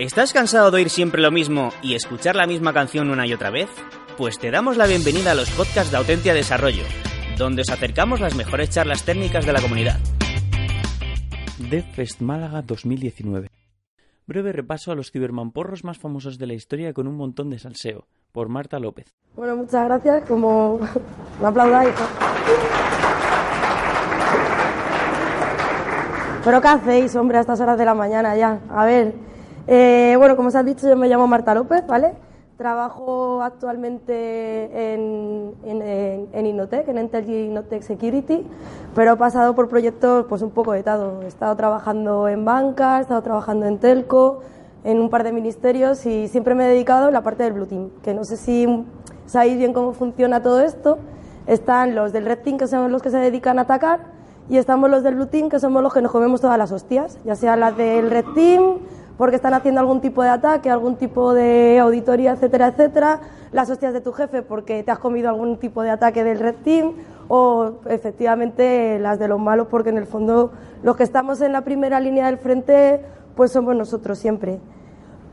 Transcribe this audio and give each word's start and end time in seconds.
¿Estás 0.00 0.32
cansado 0.32 0.70
de 0.70 0.78
oír 0.78 0.88
siempre 0.88 1.20
lo 1.20 1.30
mismo 1.30 1.72
y 1.82 1.94
escuchar 1.94 2.34
la 2.34 2.46
misma 2.46 2.72
canción 2.72 3.10
una 3.10 3.26
y 3.26 3.34
otra 3.34 3.50
vez? 3.50 3.68
Pues 4.16 4.38
te 4.38 4.50
damos 4.50 4.78
la 4.78 4.86
bienvenida 4.86 5.32
a 5.32 5.34
los 5.34 5.50
podcasts 5.50 5.90
de 5.90 5.98
Autentia 5.98 6.32
Desarrollo, 6.32 6.84
donde 7.36 7.60
os 7.60 7.68
acercamos 7.68 8.18
las 8.18 8.34
mejores 8.34 8.70
charlas 8.70 9.04
técnicas 9.04 9.44
de 9.44 9.52
la 9.52 9.60
comunidad. 9.60 9.98
DevFest 11.58 12.22
Málaga 12.22 12.62
2019. 12.62 13.50
Breve 14.26 14.52
repaso 14.52 14.90
a 14.90 14.94
los 14.94 15.10
cibermamporros 15.10 15.84
más 15.84 15.98
famosos 15.98 16.38
de 16.38 16.46
la 16.46 16.54
historia 16.54 16.94
con 16.94 17.06
un 17.06 17.16
montón 17.18 17.50
de 17.50 17.58
salseo, 17.58 18.06
por 18.32 18.48
Marta 18.48 18.78
López. 18.78 19.12
Bueno, 19.36 19.54
muchas 19.54 19.84
gracias, 19.84 20.26
como 20.26 20.80
me 21.42 21.46
aplaudáis. 21.46 21.94
¿Pero 26.42 26.62
qué 26.62 26.68
hacéis, 26.68 27.14
hombre, 27.16 27.36
a 27.36 27.42
estas 27.42 27.60
horas 27.60 27.76
de 27.76 27.84
la 27.84 27.92
mañana 27.92 28.34
ya? 28.34 28.60
A 28.70 28.86
ver, 28.86 29.12
eh, 29.66 30.14
bueno, 30.18 30.36
como 30.36 30.48
os 30.48 30.54
has 30.54 30.64
dicho, 30.64 30.88
yo 30.88 30.96
me 30.96 31.08
llamo 31.08 31.26
Marta 31.26 31.54
López, 31.54 31.86
¿vale? 31.86 32.14
Trabajo 32.56 33.42
actualmente 33.42 34.92
en, 34.92 35.54
en, 35.64 35.80
en, 35.82 36.28
en 36.32 36.46
Innotec, 36.46 36.86
en 36.88 37.10
Innotec 37.28 37.82
Security, 37.82 38.46
pero 38.94 39.14
he 39.14 39.16
pasado 39.16 39.54
por 39.54 39.68
proyectos 39.68 40.26
pues 40.28 40.42
un 40.42 40.50
poco 40.50 40.72
de 40.72 40.82
todo. 40.82 41.22
He 41.22 41.26
estado 41.26 41.56
trabajando 41.56 42.28
en 42.28 42.44
banca, 42.44 42.98
he 42.98 43.00
estado 43.00 43.22
trabajando 43.22 43.64
en 43.66 43.78
telco, 43.78 44.40
en 44.84 45.00
un 45.00 45.08
par 45.08 45.24
de 45.24 45.32
ministerios 45.32 46.04
y 46.04 46.28
siempre 46.28 46.54
me 46.54 46.66
he 46.66 46.68
dedicado 46.68 47.08
a 47.08 47.10
la 47.10 47.22
parte 47.22 47.44
del 47.44 47.54
Blue 47.54 47.66
Team, 47.66 47.90
que 48.02 48.12
no 48.12 48.24
sé 48.24 48.36
si 48.36 48.84
sabéis 49.26 49.56
bien 49.56 49.72
cómo 49.72 49.92
funciona 49.92 50.42
todo 50.42 50.60
esto. 50.60 50.98
Están 51.46 51.94
los 51.94 52.12
del 52.12 52.26
Red 52.26 52.40
Team, 52.40 52.58
que 52.58 52.66
son 52.66 52.92
los 52.92 53.00
que 53.00 53.10
se 53.10 53.16
dedican 53.16 53.58
a 53.58 53.62
atacar, 53.62 54.00
y 54.50 54.58
estamos 54.58 54.90
los 54.90 55.02
del 55.02 55.14
Blue 55.14 55.26
Team, 55.26 55.48
que 55.48 55.58
somos 55.58 55.82
los 55.82 55.92
que 55.94 56.02
nos 56.02 56.12
comemos 56.12 56.40
todas 56.40 56.58
las 56.58 56.72
hostias, 56.72 57.18
ya 57.24 57.34
sea 57.36 57.56
las 57.56 57.76
del 57.76 58.10
Red 58.10 58.26
Team, 58.34 58.78
porque 59.20 59.36
están 59.36 59.52
haciendo 59.52 59.82
algún 59.82 60.00
tipo 60.00 60.22
de 60.22 60.30
ataque, 60.30 60.70
algún 60.70 60.96
tipo 60.96 61.34
de 61.34 61.78
auditoría, 61.78 62.32
etcétera, 62.32 62.68
etcétera, 62.68 63.20
las 63.52 63.68
hostias 63.68 63.92
de 63.92 64.00
tu 64.00 64.12
jefe 64.12 64.40
porque 64.40 64.82
te 64.82 64.90
has 64.90 64.98
comido 64.98 65.28
algún 65.28 65.58
tipo 65.58 65.82
de 65.82 65.90
ataque 65.90 66.24
del 66.24 66.38
Red 66.38 66.54
Team, 66.64 66.94
o 67.28 67.72
efectivamente 67.90 68.98
las 68.98 69.18
de 69.18 69.28
los 69.28 69.38
malos 69.38 69.66
porque 69.70 69.90
en 69.90 69.98
el 69.98 70.06
fondo 70.06 70.52
los 70.82 70.96
que 70.96 71.02
estamos 71.02 71.42
en 71.42 71.52
la 71.52 71.60
primera 71.60 72.00
línea 72.00 72.24
del 72.28 72.38
frente 72.38 73.02
pues 73.36 73.52
somos 73.52 73.76
nosotros 73.76 74.18
siempre. 74.18 74.58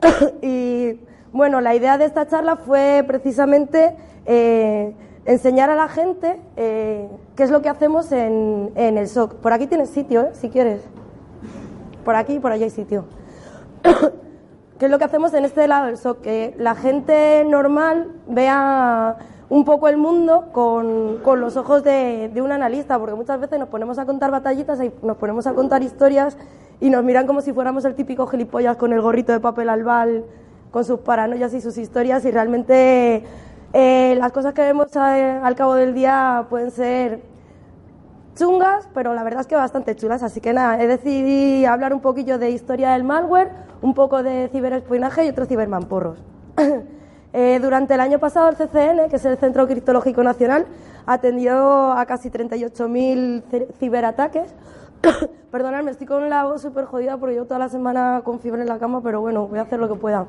y 0.42 1.00
bueno, 1.32 1.62
la 1.62 1.74
idea 1.74 1.98
de 1.98 2.04
esta 2.04 2.28
charla 2.28 2.58
fue 2.58 3.06
precisamente 3.08 3.96
eh, 4.26 4.94
enseñar 5.24 5.70
a 5.70 5.76
la 5.76 5.88
gente 5.88 6.42
eh, 6.58 7.08
qué 7.38 7.44
es 7.44 7.52
lo 7.52 7.62
que 7.62 7.70
hacemos 7.70 8.12
en, 8.12 8.70
en 8.76 8.98
el 8.98 9.08
SOC. 9.08 9.36
Por 9.36 9.54
aquí 9.54 9.66
tienes 9.66 9.92
sitio, 9.92 10.24
¿eh? 10.24 10.30
si 10.34 10.50
quieres. 10.50 10.82
Por 12.04 12.16
aquí 12.16 12.42
por 12.42 12.52
allá 12.52 12.66
hay 12.66 12.70
sitio. 12.70 13.06
¿Qué 14.80 14.86
es 14.86 14.92
lo 14.92 14.98
que 15.00 15.06
hacemos 15.06 15.34
en 15.34 15.46
este 15.46 15.68
lado 15.68 15.88
del 15.88 15.98
SOC? 15.98 16.22
Que 16.22 16.56
la 16.58 16.76
gente 16.76 17.44
normal 17.46 18.12
vea 18.28 19.18
un 19.50 19.66
poco 19.66 19.88
el 19.88 19.98
mundo 19.98 20.50
con, 20.52 21.18
con 21.24 21.40
los 21.40 21.58
ojos 21.58 21.84
de, 21.84 22.30
de, 22.34 22.42
un 22.42 22.52
analista, 22.52 23.00
porque 23.00 23.16
muchas 23.16 23.40
veces 23.40 23.60
nos 23.60 23.70
ponemos 23.70 23.98
a 23.98 24.06
contar 24.06 24.30
batallitas 24.30 24.80
y 24.82 24.92
nos 25.02 25.18
ponemos 25.18 25.48
a 25.48 25.54
contar 25.54 25.84
historias 25.84 26.38
y 26.80 26.90
nos 26.90 27.04
miran 27.04 27.26
como 27.26 27.42
si 27.42 27.54
fuéramos 27.54 27.86
el 27.86 27.96
típico 27.96 28.28
gilipollas 28.28 28.78
con 28.78 28.94
el 28.94 29.02
gorrito 29.02 29.32
de 29.32 29.40
papel 29.40 29.70
albal, 29.70 30.26
con 30.72 30.84
sus 30.84 31.00
paranoias 31.00 31.54
y 31.54 31.62
sus 31.62 31.78
historias, 31.78 32.26
y 32.26 32.32
realmente 32.32 33.24
eh, 33.74 34.16
las 34.18 34.32
cosas 34.32 34.54
que 34.54 34.62
vemos 34.62 34.96
a, 34.96 35.46
al 35.46 35.56
cabo 35.56 35.76
del 35.76 35.94
día 35.94 36.46
pueden 36.50 36.72
ser 36.72 37.22
chungas, 38.36 38.88
pero 38.94 39.14
la 39.14 39.24
verdad 39.24 39.42
es 39.42 39.48
que 39.48 39.56
bastante 39.56 39.96
chulas. 39.96 40.24
Así 40.24 40.40
que 40.40 40.54
nada, 40.54 40.82
he 40.82 40.88
decidido 40.88 41.72
hablar 41.72 41.94
un 41.94 42.02
poquillo 42.02 42.38
de 42.38 42.52
historia 42.52 42.92
del 42.92 43.04
malware, 43.04 43.50
un 43.82 43.94
poco 43.94 44.24
de 44.24 44.50
ciberespionaje 44.52 45.26
y 45.26 45.30
otros 45.30 45.48
cibermamporros. 45.48 46.24
eh, 47.34 47.60
durante 47.62 47.94
el 47.94 48.00
año 48.00 48.20
pasado 48.20 48.50
el 48.50 48.56
CCN, 48.56 49.10
que 49.10 49.18
es 49.18 49.26
el 49.26 49.38
Centro 49.38 49.68
Criptológico 49.68 50.24
Nacional, 50.24 50.66
atendió 51.06 51.92
a 51.92 52.06
casi 52.06 52.30
38.000 52.30 53.74
ciberataques. 53.80 54.54
Perdonadme, 55.52 55.92
estoy 55.92 56.08
con 56.08 56.30
la 56.30 56.46
voz 56.46 56.62
súper 56.62 56.86
jodida 56.86 57.18
porque 57.18 57.36
yo 57.36 57.46
toda 57.46 57.60
la 57.60 57.70
semana 57.70 58.22
con 58.24 58.40
fiebre 58.40 58.62
en 58.62 58.68
la 58.68 58.80
cama, 58.80 59.02
pero 59.02 59.22
bueno, 59.22 59.48
voy 59.48 59.60
a 59.60 59.64
hacer 59.64 59.80
lo 59.80 59.88
que 59.88 59.96
pueda. 59.96 60.26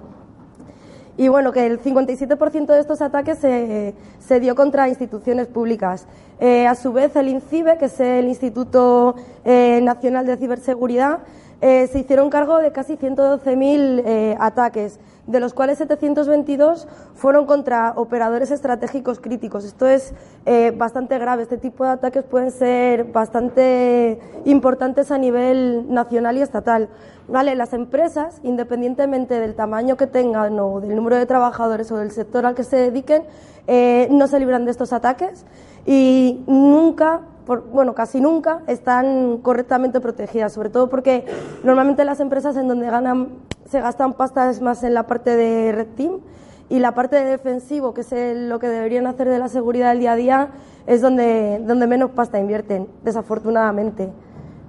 Y 1.19 1.27
bueno, 1.27 1.51
que 1.51 1.67
el 1.67 1.83
57% 1.83 2.67
de 2.67 2.79
estos 2.79 3.03
ataques 3.03 3.39
se, 3.39 3.93
se, 4.21 4.39
dio 4.39 4.55
contra 4.55 4.89
instituciones 4.89 5.49
públicas. 5.49 6.07
Eh, 6.39 6.69
a 6.69 6.77
su 6.77 6.93
vez, 6.93 7.17
el 7.17 7.27
INCIBE, 7.27 7.77
que 7.77 7.87
es 7.87 7.99
el 7.99 8.29
Instituto 8.29 9.17
eh, 9.45 9.81
Nacional 9.83 10.27
de 10.27 10.37
Ciberseguridad, 10.37 11.19
eh, 11.61 11.89
se 11.89 11.99
hicieron 11.99 12.31
cargo 12.31 12.59
de 12.59 12.73
casi 12.73 12.97
112.000 12.97 14.03
eh, 14.05 14.37
ataques, 14.39 15.01
de 15.27 15.41
los 15.41 15.55
cuales 15.55 15.79
722 15.79 16.89
fueron 17.15 17.47
contra 17.47 17.93
operadores 17.97 18.51
estratégicos 18.51 19.21
críticos. 19.21 19.65
Esto 19.65 19.87
es 19.87 20.15
eh, 20.47 20.73
bastante 20.77 21.19
grave. 21.19 21.43
Este 21.43 21.59
tipo 21.59 21.85
de 21.85 21.91
ataques 21.91 22.25
pueden 22.25 22.51
ser 22.51 23.05
bastante 23.05 24.19
importantes 24.47 25.11
a 25.11 25.19
nivel 25.19 25.93
nacional 25.93 26.39
y 26.39 26.43
estatal. 26.43 26.89
Vale, 27.29 27.55
las 27.57 27.75
empresas, 27.75 28.41
independientemente 28.43 29.39
del 29.39 29.55
tamaño 29.55 29.99
que 29.99 30.07
tengan 30.07 30.59
o 30.61 30.81
del 30.81 30.97
número 30.97 31.17
de 31.17 31.27
trabajadores 31.27 31.93
o 31.93 31.99
del 31.99 32.11
sector 32.11 32.47
al 32.47 32.55
que 32.55 32.65
se 32.65 32.77
dediquen, 32.77 33.25
eh, 33.67 34.09
no 34.11 34.29
se 34.29 34.39
libran 34.39 34.65
de 34.65 34.71
estos 34.71 34.95
ataques 34.95 35.45
y 35.85 36.43
nunca 36.47 37.21
por, 37.49 37.65
bueno, 37.65 37.95
casi 37.95 38.21
nunca 38.21 38.61
están 38.67 39.39
correctamente 39.39 40.01
protegidas, 40.01 40.53
sobre 40.53 40.69
todo 40.69 40.91
porque 40.91 41.25
normalmente 41.65 42.05
las 42.05 42.21
empresas 42.21 42.57
en 42.59 42.69
donde 42.69 42.91
ganan, 42.91 43.31
se 43.65 43.81
gastan 43.81 44.13
pastas 44.13 44.61
más 44.61 44.85
en 44.85 44.93
la 44.93 45.07
parte 45.07 45.35
de 45.35 45.73
red 45.73 45.87
team 45.97 46.21
y 46.69 46.79
la 46.79 46.93
parte 46.93 47.17
de 47.17 47.25
defensivo, 47.25 47.95
que 47.95 48.03
es 48.03 48.13
lo 48.37 48.59
que 48.59 48.69
deberían 48.69 49.07
hacer 49.07 49.31
de 49.31 49.39
la 49.39 49.49
seguridad 49.49 49.89
del 49.89 50.01
día 50.01 50.13
a 50.13 50.17
día, 50.17 50.49
es 50.87 51.01
donde, 51.01 51.61
donde 51.67 51.87
menos 51.87 52.11
pasta 52.11 52.39
invierten, 52.39 52.87
desafortunadamente. 53.03 54.11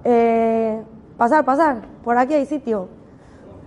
Eh, 0.04 0.82
pasar, 1.18 1.44
pasar, 1.44 1.82
por 2.02 2.16
aquí 2.16 2.32
hay 2.32 2.46
sitio. 2.46 2.88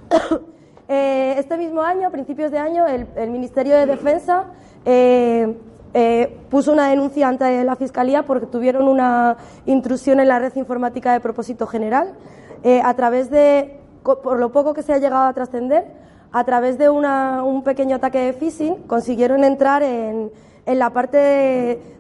eh, 0.88 1.36
este 1.38 1.56
mismo 1.56 1.84
año, 1.84 2.08
a 2.08 2.10
principios 2.10 2.52
de 2.52 2.58
año, 2.58 2.88
el, 2.88 3.06
el 3.16 3.30
Ministerio 3.30 3.76
de 3.76 3.86
Defensa 3.86 4.46
eh, 4.86 5.56
eh, 5.94 6.38
puso 6.50 6.72
una 6.72 6.90
denuncia 6.90 7.28
ante 7.28 7.64
la 7.64 7.76
Fiscalía 7.76 8.24
porque 8.24 8.48
tuvieron 8.48 8.88
una 8.88 9.38
intrusión 9.66 10.20
en 10.20 10.28
la 10.28 10.40
red 10.40 10.56
informática 10.56 11.14
de 11.14 11.20
propósito 11.20 11.68
general 11.68 12.14
eh, 12.64 12.82
a 12.84 12.94
través 12.96 13.30
de, 13.30 13.80
por 14.04 14.40
lo 14.40 14.52
poco 14.52 14.74
que 14.74 14.82
se 14.82 14.94
ha 14.94 14.98
llegado 14.98 15.26
a 15.26 15.34
trascender, 15.34 15.86
a 16.32 16.44
través 16.44 16.78
de 16.78 16.90
una, 16.90 17.44
un 17.44 17.64
pequeño 17.64 17.98
ataque 17.98 18.20
de 18.20 18.34
phishing 18.34 18.84
consiguieron 18.88 19.44
entrar 19.44 19.84
en, 19.84 20.32
en 20.66 20.80
la 20.80 20.90
parte 20.90 21.18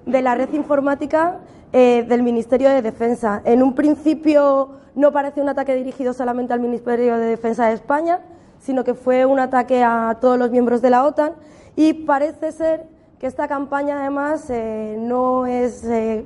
de, 0.05 0.21
la 0.21 0.35
red 0.35 0.51
informática 0.53 1.39
eh, 1.71 2.05
del 2.07 2.23
Ministerio 2.23 2.69
de 2.69 2.81
Defensa. 2.81 3.41
En 3.45 3.61
un 3.61 3.75
principio 3.75 4.69
no 4.95 5.11
parece 5.11 5.41
un 5.41 5.49
ataque 5.49 5.75
dirigido 5.75 6.13
solamente 6.13 6.53
al 6.53 6.59
Ministerio 6.59 7.17
de 7.17 7.27
Defensa 7.27 7.67
de 7.67 7.73
España, 7.73 8.21
sino 8.59 8.83
que 8.83 8.93
fue 8.93 9.25
un 9.25 9.39
ataque 9.39 9.83
a 9.83 10.17
todos 10.21 10.39
los 10.39 10.49
miembros 10.49 10.81
de 10.81 10.89
la 10.89 11.05
OTAN 11.05 11.33
y 11.75 11.93
parece 11.93 12.51
ser 12.51 12.92
que 13.23 13.27
esta 13.27 13.47
campaña 13.47 14.01
además 14.01 14.49
eh, 14.49 14.97
no, 14.99 15.45
es, 15.45 15.85
eh, 15.85 16.25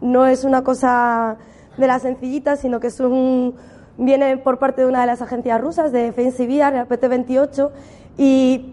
no 0.00 0.24
es 0.24 0.44
una 0.44 0.62
cosa 0.62 1.36
de 1.76 1.86
las 1.88 2.02
sencillitas, 2.02 2.60
sino 2.60 2.78
que 2.78 2.86
es 2.86 3.00
un, 3.00 3.56
viene 3.98 4.36
por 4.36 4.60
parte 4.60 4.82
de 4.82 4.86
una 4.86 5.00
de 5.00 5.08
las 5.08 5.20
agencias 5.20 5.60
rusas, 5.60 5.90
de 5.90 6.12
FNCBR, 6.12 6.76
el 6.76 6.86
PT-28, 6.86 7.70
y 8.18 8.72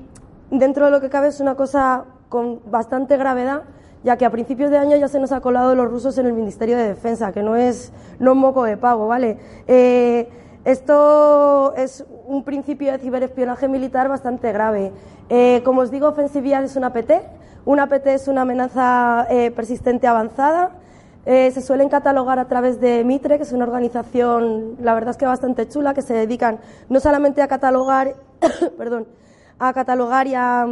dentro 0.51 0.85
de 0.85 0.91
lo 0.91 1.01
que 1.01 1.09
cabe 1.09 1.29
es 1.29 1.39
una 1.39 1.55
cosa 1.55 2.05
con 2.29 2.59
bastante 2.69 3.17
gravedad, 3.17 3.63
ya 4.03 4.15
que 4.15 4.25
a 4.25 4.29
principios 4.29 4.69
de 4.69 4.77
año 4.77 4.95
ya 4.97 5.07
se 5.07 5.19
nos 5.19 5.31
ha 5.31 5.41
colado 5.41 5.73
los 5.73 5.89
rusos 5.89 6.19
en 6.19 6.27
el 6.27 6.33
Ministerio 6.33 6.77
de 6.77 6.89
Defensa, 6.89 7.31
que 7.31 7.41
no 7.41 7.55
es 7.55 7.91
no 8.19 8.33
un 8.33 8.37
moco 8.37 8.63
de 8.63 8.77
pago, 8.77 9.07
¿vale? 9.07 9.39
Eh, 9.65 10.29
esto 10.65 11.73
es 11.75 12.05
un 12.29 12.43
principio 12.43 12.91
de 12.91 12.99
ciberespionaje 12.99 13.67
militar 13.67 14.07
bastante 14.07 14.51
grave. 14.51 14.91
Eh, 15.29 15.61
como 15.65 15.81
os 15.81 15.89
digo, 15.89 16.07
Offensive 16.07 16.63
es 16.63 16.75
una 16.75 16.93
PT. 16.93 17.21
Una 17.65 17.87
PT 17.87 18.13
es 18.13 18.27
una 18.27 18.41
amenaza 18.41 19.25
eh, 19.29 19.51
persistente 19.51 20.05
avanzada. 20.05 20.71
Eh, 21.25 21.49
se 21.51 21.61
suelen 21.61 21.89
catalogar 21.89 22.37
a 22.37 22.47
través 22.47 22.79
de 22.79 23.03
Mitre, 23.03 23.37
que 23.37 23.43
es 23.43 23.51
una 23.51 23.65
organización, 23.65 24.75
la 24.79 24.93
verdad 24.93 25.11
es 25.11 25.17
que 25.17 25.25
bastante 25.25 25.67
chula, 25.67 25.93
que 25.93 26.01
se 26.01 26.13
dedican 26.13 26.59
no 26.87 26.99
solamente 26.99 27.41
a 27.41 27.47
catalogar, 27.47 28.15
perdón, 28.77 29.07
a 29.57 29.73
catalogar 29.73 30.27
y 30.27 30.35
a, 30.35 30.65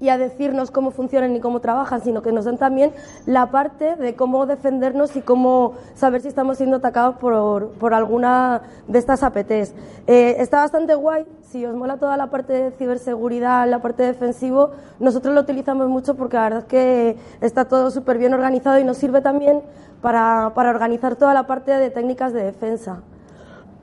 y 0.00 0.10
a 0.10 0.18
decirnos 0.18 0.70
cómo 0.70 0.90
funcionan 0.90 1.34
y 1.34 1.40
cómo 1.40 1.60
trabajan, 1.60 2.02
sino 2.02 2.22
que 2.22 2.32
nos 2.32 2.44
dan 2.44 2.58
también 2.58 2.92
la 3.24 3.50
parte 3.50 3.96
de 3.96 4.14
cómo 4.14 4.46
defendernos 4.46 5.16
y 5.16 5.22
cómo 5.22 5.74
saber 5.94 6.20
si 6.20 6.28
estamos 6.28 6.58
siendo 6.58 6.76
atacados 6.76 7.16
por, 7.16 7.70
por 7.70 7.94
alguna 7.94 8.62
de 8.88 8.98
estas 8.98 9.22
APTs. 9.22 9.74
Eh, 10.06 10.36
está 10.38 10.58
bastante 10.58 10.94
guay, 10.94 11.24
si 11.42 11.64
os 11.64 11.74
mola 11.74 11.96
toda 11.96 12.16
la 12.16 12.28
parte 12.28 12.52
de 12.52 12.70
ciberseguridad, 12.72 13.68
la 13.68 13.80
parte 13.80 14.02
defensivo, 14.02 14.70
nosotros 15.00 15.34
lo 15.34 15.40
utilizamos 15.40 15.88
mucho 15.88 16.14
porque 16.14 16.36
la 16.36 16.42
verdad 16.42 16.58
es 16.60 16.66
que 16.66 17.16
está 17.40 17.64
todo 17.66 17.90
súper 17.90 18.18
bien 18.18 18.34
organizado 18.34 18.78
y 18.78 18.84
nos 18.84 18.98
sirve 18.98 19.22
también 19.22 19.62
para, 20.02 20.52
para 20.54 20.70
organizar 20.70 21.16
toda 21.16 21.32
la 21.32 21.46
parte 21.46 21.72
de 21.72 21.90
técnicas 21.90 22.32
de 22.32 22.44
defensa. 22.44 23.00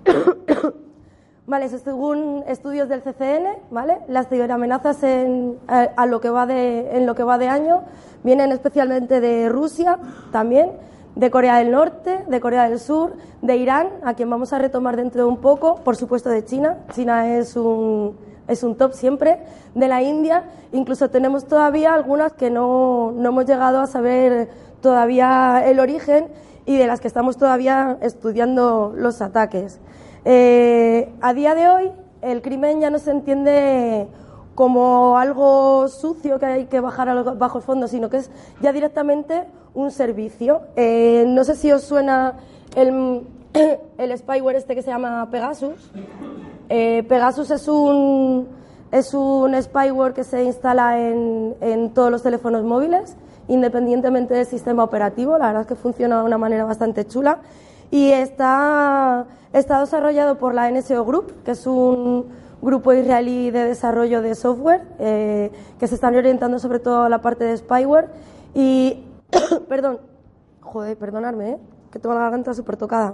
Vale, 1.45 1.67
según 1.67 2.45
estudios 2.47 2.87
del 2.87 3.01
CCN, 3.01 3.57
¿vale? 3.69 3.99
Las 4.07 4.29
ciberamenazas 4.29 5.03
en, 5.03 5.57
eh, 5.69 5.89
a, 5.93 6.05
lo 6.05 6.21
que 6.21 6.29
va 6.29 6.45
de, 6.45 6.95
en 6.95 7.05
lo 7.05 7.15
que 7.15 7.23
va 7.23 7.37
de 7.37 7.49
año 7.49 7.81
vienen 8.23 8.53
especialmente 8.53 9.19
de 9.19 9.49
Rusia 9.49 9.99
también, 10.31 10.71
de 11.15 11.29
Corea 11.29 11.57
del 11.57 11.71
Norte, 11.71 12.23
de 12.29 12.39
Corea 12.39 12.69
del 12.69 12.79
Sur, 12.79 13.17
de 13.41 13.57
Irán, 13.57 13.89
a 14.05 14.13
quien 14.13 14.29
vamos 14.29 14.53
a 14.53 14.57
retomar 14.57 14.95
dentro 14.95 15.23
de 15.23 15.29
un 15.29 15.41
poco, 15.41 15.75
por 15.83 15.97
supuesto 15.97 16.29
de 16.29 16.45
China. 16.45 16.77
China 16.93 17.35
es 17.35 17.57
un, 17.57 18.15
es 18.47 18.63
un 18.63 18.77
top 18.77 18.93
siempre, 18.93 19.39
de 19.75 19.89
la 19.89 20.01
India. 20.01 20.45
Incluso 20.71 21.09
tenemos 21.09 21.45
todavía 21.45 21.93
algunas 21.93 22.31
que 22.31 22.49
no, 22.49 23.11
no 23.11 23.29
hemos 23.29 23.45
llegado 23.45 23.81
a 23.81 23.87
saber 23.87 24.47
todavía 24.79 25.61
el 25.65 25.81
origen 25.81 26.29
y 26.65 26.77
de 26.77 26.87
las 26.87 27.01
que 27.01 27.09
estamos 27.09 27.35
todavía 27.35 27.97
estudiando 28.01 28.93
los 28.95 29.21
ataques. 29.21 29.81
Eh, 30.25 31.09
a 31.21 31.33
día 31.33 31.55
de 31.55 31.67
hoy, 31.67 31.91
el 32.21 32.41
crimen 32.41 32.79
ya 32.79 32.89
no 32.89 32.99
se 32.99 33.11
entiende 33.11 34.07
como 34.55 35.17
algo 35.17 35.87
sucio 35.87 36.39
que 36.39 36.45
hay 36.45 36.65
que 36.65 36.79
bajar 36.79 37.09
a 37.09 37.15
los 37.15 37.37
bajos 37.37 37.63
fondos, 37.63 37.91
sino 37.91 38.09
que 38.09 38.17
es 38.17 38.31
ya 38.61 38.71
directamente 38.71 39.45
un 39.73 39.91
servicio. 39.91 40.61
Eh, 40.75 41.25
no 41.27 41.43
sé 41.43 41.55
si 41.55 41.71
os 41.71 41.83
suena 41.83 42.35
el, 42.75 43.21
el, 43.97 44.17
spyware 44.17 44.55
este 44.55 44.75
que 44.75 44.81
se 44.81 44.91
llama 44.91 45.27
Pegasus. 45.29 45.91
Eh, 46.69 47.03
Pegasus 47.09 47.51
es 47.51 47.67
un, 47.67 48.47
es 48.91 49.13
un 49.13 49.61
spyware 49.61 50.13
que 50.13 50.23
se 50.23 50.43
instala 50.43 50.99
en, 50.99 51.55
en 51.59 51.93
todos 51.93 52.11
los 52.11 52.23
teléfonos 52.23 52.63
móviles, 52.63 53.17
independientemente 53.47 54.35
del 54.35 54.45
sistema 54.45 54.83
operativo. 54.83 55.37
La 55.37 55.47
verdad 55.47 55.61
es 55.63 55.67
que 55.67 55.75
funciona 55.75 56.19
de 56.19 56.25
una 56.25 56.37
manera 56.37 56.63
bastante 56.63 57.05
chula 57.05 57.39
y 57.93 58.11
está, 58.11 59.27
está 59.53 59.81
desarrollado 59.81 60.39
por 60.39 60.55
la 60.55 60.67
NSO 60.71 61.05
Group, 61.05 61.43
que 61.43 61.51
es 61.51 61.67
un 61.67 62.25
grupo 62.59 62.91
israelí 62.91 63.51
de 63.51 63.65
desarrollo 63.65 64.23
de 64.23 64.33
software, 64.33 64.81
eh, 64.97 65.51
que 65.77 65.87
se 65.87 65.93
están 65.93 66.15
orientando 66.15 66.57
sobre 66.57 66.79
todo 66.79 67.03
a 67.03 67.09
la 67.09 67.21
parte 67.21 67.43
de 67.43 67.55
spyware. 67.55 68.09
Y, 68.55 69.03
perdón, 69.69 69.99
joder, 70.59 70.97
perdonadme, 70.97 71.51
¿eh? 71.51 71.57
que 71.91 71.99
tengo 71.99 72.15
la 72.15 72.21
garganta 72.21 72.55
súper 72.55 72.77
tocada. 72.77 73.13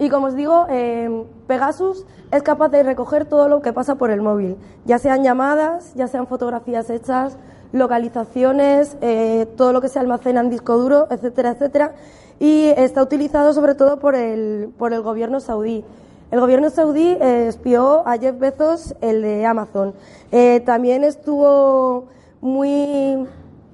Y 0.00 0.08
como 0.08 0.28
os 0.28 0.34
digo, 0.34 0.64
eh, 0.70 1.24
Pegasus 1.46 2.06
es 2.30 2.42
capaz 2.42 2.70
de 2.70 2.82
recoger 2.82 3.26
todo 3.26 3.50
lo 3.50 3.60
que 3.60 3.74
pasa 3.74 3.96
por 3.96 4.10
el 4.10 4.22
móvil, 4.22 4.56
ya 4.86 4.98
sean 4.98 5.22
llamadas, 5.22 5.92
ya 5.94 6.08
sean 6.08 6.26
fotografías 6.26 6.88
hechas, 6.88 7.36
localizaciones, 7.72 8.96
eh, 9.02 9.46
todo 9.58 9.74
lo 9.74 9.82
que 9.82 9.88
se 9.88 9.98
almacena 9.98 10.40
en 10.40 10.48
disco 10.48 10.78
duro, 10.78 11.06
etcétera, 11.10 11.50
etcétera. 11.50 11.92
Y 12.38 12.68
está 12.78 13.02
utilizado 13.02 13.52
sobre 13.52 13.74
todo 13.74 13.98
por 13.98 14.14
el, 14.14 14.72
por 14.78 14.94
el 14.94 15.02
gobierno 15.02 15.38
saudí. 15.38 15.84
El 16.30 16.40
gobierno 16.40 16.70
saudí 16.70 17.06
eh, 17.20 17.48
espió 17.48 18.08
a 18.08 18.16
Jeff 18.16 18.38
Bezos, 18.38 18.94
el 19.02 19.20
de 19.20 19.44
Amazon. 19.44 19.92
Eh, 20.32 20.60
también 20.60 21.04
estuvo 21.04 22.06
muy, 22.40 23.26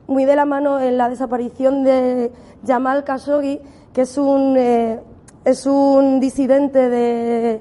muy 0.09 0.25
de 0.25 0.35
la 0.35 0.45
mano 0.45 0.81
en 0.81 0.99
la 0.99 1.09
desaparición 1.09 1.85
de 1.85 2.33
Jamal 2.67 3.05
Khashoggi, 3.05 3.61
que 3.93 4.01
es 4.01 4.19
un, 4.19 4.57
es 5.47 5.65
un 5.65 6.19
disidente 6.19 6.91
de, 6.91 7.61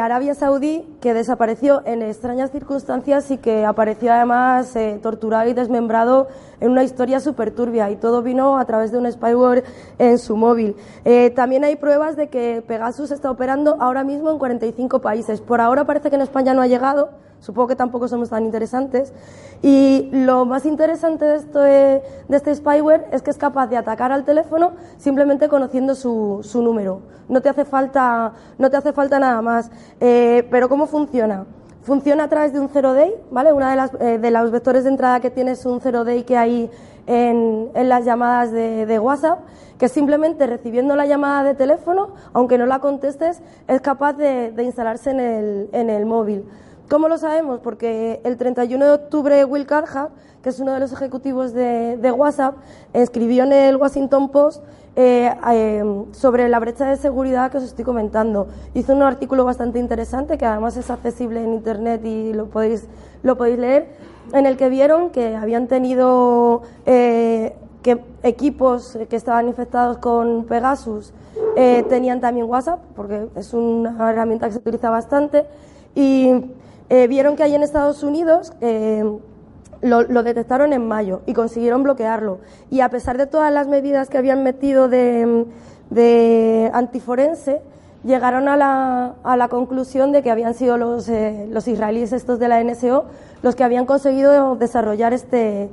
Arabia 0.00 0.34
Saudí 0.34 0.96
que 1.02 1.12
desapareció 1.12 1.82
en 1.84 2.00
extrañas 2.00 2.50
circunstancias 2.50 3.30
y 3.30 3.36
que 3.36 3.66
apareció 3.66 4.14
además 4.14 4.74
eh, 4.74 4.98
torturado 5.02 5.50
y 5.50 5.52
desmembrado 5.52 6.28
en 6.58 6.70
una 6.70 6.84
historia 6.84 7.20
súper 7.20 7.50
turbia 7.50 7.90
y 7.90 7.96
todo 7.96 8.22
vino 8.22 8.56
a 8.56 8.64
través 8.64 8.92
de 8.92 8.98
un 8.98 9.12
spyware 9.12 9.64
en 9.98 10.16
su 10.16 10.38
móvil. 10.38 10.74
Eh, 11.04 11.28
también 11.36 11.64
hay 11.64 11.76
pruebas 11.76 12.16
de 12.16 12.28
que 12.28 12.64
Pegasus 12.66 13.10
está 13.10 13.30
operando 13.30 13.76
ahora 13.78 14.02
mismo 14.02 14.30
en 14.30 14.38
45 14.38 15.02
países. 15.02 15.42
Por 15.42 15.60
ahora 15.60 15.84
parece 15.84 16.08
que 16.08 16.16
en 16.16 16.22
España 16.22 16.54
no 16.54 16.62
ha 16.62 16.66
llegado, 16.66 17.10
supongo 17.40 17.68
que 17.68 17.76
tampoco 17.76 18.08
somos 18.08 18.30
tan 18.30 18.44
interesantes. 18.44 19.12
Y 19.62 20.08
lo 20.12 20.44
más 20.44 20.66
interesante 20.66 21.24
de, 21.24 21.36
esto 21.36 21.60
de, 21.60 22.02
este 22.28 22.54
spyware 22.54 23.06
es 23.12 23.22
que 23.22 23.30
es 23.30 23.38
capaz 23.38 23.68
de 23.68 23.76
atacar 23.76 24.12
al 24.12 24.24
teléfono 24.24 24.72
simplemente 24.98 25.48
conociendo 25.48 25.94
su, 25.94 26.42
número. 26.54 27.00
No 27.28 27.40
te 27.40 27.48
hace 27.48 27.64
falta, 27.64 28.32
no 28.58 28.70
te 28.70 28.76
hace 28.76 28.92
falta 28.92 29.18
nada 29.18 29.40
más. 29.42 29.70
Eh, 30.00 30.46
pero 30.50 30.68
¿cómo 30.68 30.86
funciona? 30.86 31.46
Funciona 31.82 32.24
a 32.24 32.28
través 32.28 32.52
de 32.52 32.60
un 32.60 32.68
zero 32.68 32.94
day, 32.94 33.14
¿vale? 33.30 33.52
Una 33.52 33.70
de, 33.70 33.76
las, 33.76 33.94
eh, 34.00 34.18
de 34.18 34.30
los 34.30 34.50
vectores 34.50 34.84
de 34.84 34.90
entrada 34.90 35.20
que 35.20 35.30
tiene 35.30 35.52
es 35.52 35.64
un 35.64 35.80
zero 35.80 36.04
day 36.04 36.24
que 36.24 36.36
hay 36.36 36.70
en, 37.06 37.70
las 37.74 38.04
llamadas 38.04 38.50
de, 38.52 38.98
WhatsApp, 38.98 39.40
que 39.78 39.88
simplemente 39.88 40.46
recibiendo 40.46 40.96
la 40.96 41.06
llamada 41.06 41.44
de 41.44 41.54
teléfono, 41.54 42.10
aunque 42.32 42.58
no 42.58 42.66
la 42.66 42.80
contestes, 42.80 43.40
es 43.68 43.80
capaz 43.80 44.14
de, 44.14 44.52
instalarse 44.58 45.10
en 45.10 45.90
el 45.90 46.06
móvil. 46.06 46.44
¿Cómo 46.88 47.08
lo 47.08 47.18
sabemos? 47.18 47.58
Porque 47.58 48.20
el 48.22 48.36
31 48.36 48.84
de 48.84 48.90
octubre 48.92 49.44
Will 49.44 49.66
Carhart, 49.66 50.12
que 50.40 50.50
es 50.50 50.60
uno 50.60 50.72
de 50.72 50.78
los 50.78 50.92
ejecutivos 50.92 51.52
de, 51.52 52.14
WhatsApp, 52.16 52.54
escribió 52.92 53.42
en 53.42 53.52
el 53.52 53.74
Washington 53.76 54.28
Post 54.28 54.62
eh, 54.94 55.34
eh, 55.50 56.04
sobre 56.12 56.48
la 56.48 56.60
brecha 56.60 56.86
de 56.86 56.96
seguridad 56.96 57.50
que 57.50 57.58
os 57.58 57.64
estoy 57.64 57.84
comentando. 57.84 58.46
Hizo 58.72 58.94
un 58.94 59.02
artículo 59.02 59.44
bastante 59.44 59.80
interesante 59.80 60.38
que 60.38 60.46
además 60.46 60.76
es 60.76 60.88
accesible 60.88 61.42
en 61.42 61.54
Internet 61.54 62.04
y 62.04 62.32
lo 62.32 62.46
podéis, 62.46 62.86
lo 63.24 63.36
podéis 63.36 63.58
leer, 63.58 63.88
en 64.32 64.46
el 64.46 64.56
que 64.56 64.68
vieron 64.68 65.10
que 65.10 65.34
habían 65.34 65.66
tenido 65.66 66.62
eh, 66.84 67.56
que 67.82 68.00
equipos 68.22 68.96
que 69.10 69.16
estaban 69.16 69.48
infectados 69.48 69.98
con 69.98 70.44
Pegasus 70.44 71.12
tenían 71.88 72.20
también 72.20 72.46
WhatsApp, 72.48 72.80
porque 72.94 73.28
es 73.34 73.54
una 73.54 74.10
herramienta 74.10 74.46
que 74.46 74.52
se 74.52 74.58
utiliza 74.58 74.90
bastante, 74.90 75.46
y 75.94 76.30
eh, 76.88 77.06
vieron 77.08 77.36
que 77.36 77.42
hay 77.42 77.54
en 77.54 77.62
Estados 77.62 78.02
Unidos 78.02 78.52
eh, 78.60 79.04
lo, 79.82 80.22
detectaron 80.22 80.72
en 80.72 80.86
mayo 80.86 81.22
y 81.26 81.34
consiguieron 81.34 81.82
bloquearlo. 81.82 82.38
Y 82.70 82.80
a 82.80 82.88
pesar 82.88 83.18
de 83.18 83.26
todas 83.26 83.52
las 83.52 83.68
medidas 83.68 84.08
que 84.08 84.18
habían 84.18 84.42
metido 84.42 84.88
de, 84.88 86.70
antiforense, 86.72 87.62
llegaron 88.04 88.48
a 88.48 88.56
la, 88.56 89.14
a 89.24 89.36
la, 89.36 89.48
conclusión 89.48 90.12
de 90.12 90.22
que 90.22 90.30
habían 90.30 90.54
sido 90.54 90.76
los, 90.78 91.08
eh, 91.08 91.46
los 91.50 91.66
israelíes 91.68 92.12
estos 92.12 92.38
de 92.38 92.48
la 92.48 92.62
NSO 92.62 93.06
los 93.42 93.54
que 93.54 93.64
habían 93.64 93.86
conseguido 93.86 94.56
desarrollar 94.56 95.12
este, 95.12 95.70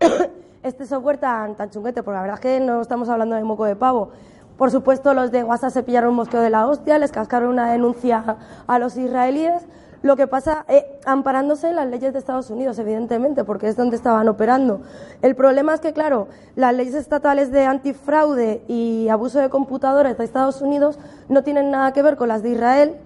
este 0.62 0.86
software 0.86 1.18
tan, 1.18 1.54
tan 1.54 1.70
chunguete, 1.70 2.02
porque 2.02 2.16
la 2.16 2.22
verdad 2.22 2.38
es 2.38 2.40
que 2.40 2.60
no 2.60 2.80
estamos 2.80 3.08
hablando 3.08 3.36
de 3.36 3.44
moco 3.44 3.64
de 3.64 3.76
pavo. 3.76 4.10
Por 4.56 4.70
supuesto, 4.70 5.14
los 5.14 5.30
de 5.30 5.44
WhatsApp 5.44 5.70
se 5.70 5.82
pillaron 5.82 6.10
un 6.10 6.16
mosqueo 6.16 6.40
de 6.40 6.50
la 6.50 6.66
hostia, 6.66 6.98
les 6.98 7.10
cascaron 7.10 7.48
una 7.50 7.70
denuncia 7.70 8.36
a 8.66 8.78
los 8.78 8.96
israelíes, 8.96 9.62
lo 10.02 10.16
que 10.16 10.26
pasa, 10.26 10.64
eh, 10.68 10.98
amparándose 11.04 11.70
en 11.70 11.76
las 11.76 11.86
leyes 11.86 12.12
de 12.12 12.18
Estados 12.18 12.50
Unidos, 12.50 12.78
evidentemente, 12.78 13.44
porque 13.44 13.68
es 13.68 13.76
donde 13.76 13.96
estaban 13.96 14.28
operando. 14.28 14.82
El 15.22 15.36
problema 15.36 15.74
es 15.74 15.80
que, 15.80 15.92
claro, 15.92 16.26
las 16.56 16.74
leyes 16.74 16.94
estatales 16.94 17.52
de 17.52 17.64
antifraude 17.64 18.62
y 18.66 19.08
abuso 19.08 19.38
de 19.38 19.48
computadoras 19.48 20.18
de 20.18 20.24
Estados 20.24 20.60
Unidos 20.60 20.98
no 21.28 21.44
tienen 21.44 21.70
nada 21.70 21.92
que 21.92 22.02
ver 22.02 22.16
con 22.16 22.28
las 22.28 22.42
de 22.42 22.50
Israel, 22.50 22.96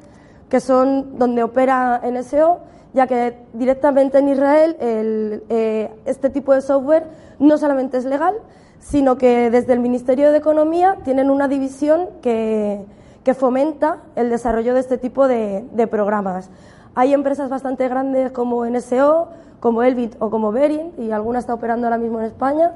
que 0.48 0.60
son 0.60 1.18
donde 1.18 1.42
opera 1.42 2.00
NSO, 2.02 2.60
ya 2.94 3.06
que 3.06 3.36
directamente 3.52 4.18
en 4.18 4.28
Israel 4.30 4.76
el, 4.80 5.42
eh, 5.50 5.90
este 6.06 6.30
tipo 6.30 6.54
de 6.54 6.62
software 6.62 7.04
no 7.38 7.58
solamente 7.58 7.98
es 7.98 8.06
legal, 8.06 8.34
sino 8.78 9.18
que 9.18 9.50
desde 9.50 9.74
el 9.74 9.80
Ministerio 9.80 10.30
de 10.30 10.38
Economía 10.38 10.96
tienen 11.04 11.28
una 11.28 11.46
división 11.46 12.08
que, 12.22 12.86
que 13.22 13.34
fomenta 13.34 13.98
el 14.14 14.30
desarrollo 14.30 14.72
de 14.72 14.80
este 14.80 14.96
tipo 14.96 15.28
de 15.28 15.88
programas. 15.90 16.48
Hay 16.96 17.12
empresas 17.12 17.50
bastante 17.50 17.86
grandes 17.88 18.32
como 18.32 18.64
NSO, 18.64 19.28
como 19.60 19.82
Elbit 19.82 20.16
o 20.18 20.30
como 20.30 20.50
Berin, 20.50 20.94
y 20.96 21.10
alguna 21.10 21.38
está 21.38 21.52
operando 21.52 21.86
ahora 21.86 21.98
mismo 21.98 22.20
en 22.20 22.24
España, 22.24 22.72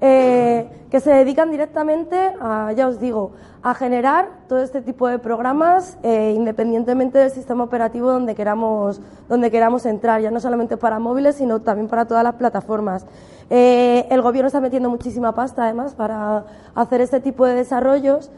eh, 0.00 0.68
que 0.90 0.98
se 0.98 1.12
dedican 1.12 1.52
directamente 1.52 2.34
a, 2.40 2.72
ya 2.72 2.88
os 2.88 2.98
digo, 2.98 3.30
a 3.62 3.74
generar 3.74 4.28
todo 4.48 4.60
este 4.60 4.82
tipo 4.82 5.06
de 5.06 5.20
programas 5.20 5.98
eh, 6.02 6.32
independientemente 6.34 7.18
del 7.18 7.30
sistema 7.30 7.62
operativo 7.62 8.10
donde 8.10 8.34
queramos, 8.34 9.00
donde 9.28 9.52
queramos 9.52 9.86
entrar, 9.86 10.20
ya 10.20 10.32
no 10.32 10.40
solamente 10.40 10.76
para 10.76 10.98
móviles, 10.98 11.36
sino 11.36 11.60
también 11.60 11.86
para 11.86 12.06
todas 12.06 12.24
las 12.24 12.34
plataformas. 12.34 13.06
Eh, 13.50 14.08
el 14.10 14.20
gobierno 14.20 14.48
está 14.48 14.60
metiendo 14.60 14.90
muchísima 14.90 15.32
pasta, 15.32 15.62
además, 15.62 15.94
para 15.94 16.44
hacer 16.74 17.02
este 17.02 17.20
tipo 17.20 17.46
de 17.46 17.54
desarrollos. 17.54 18.32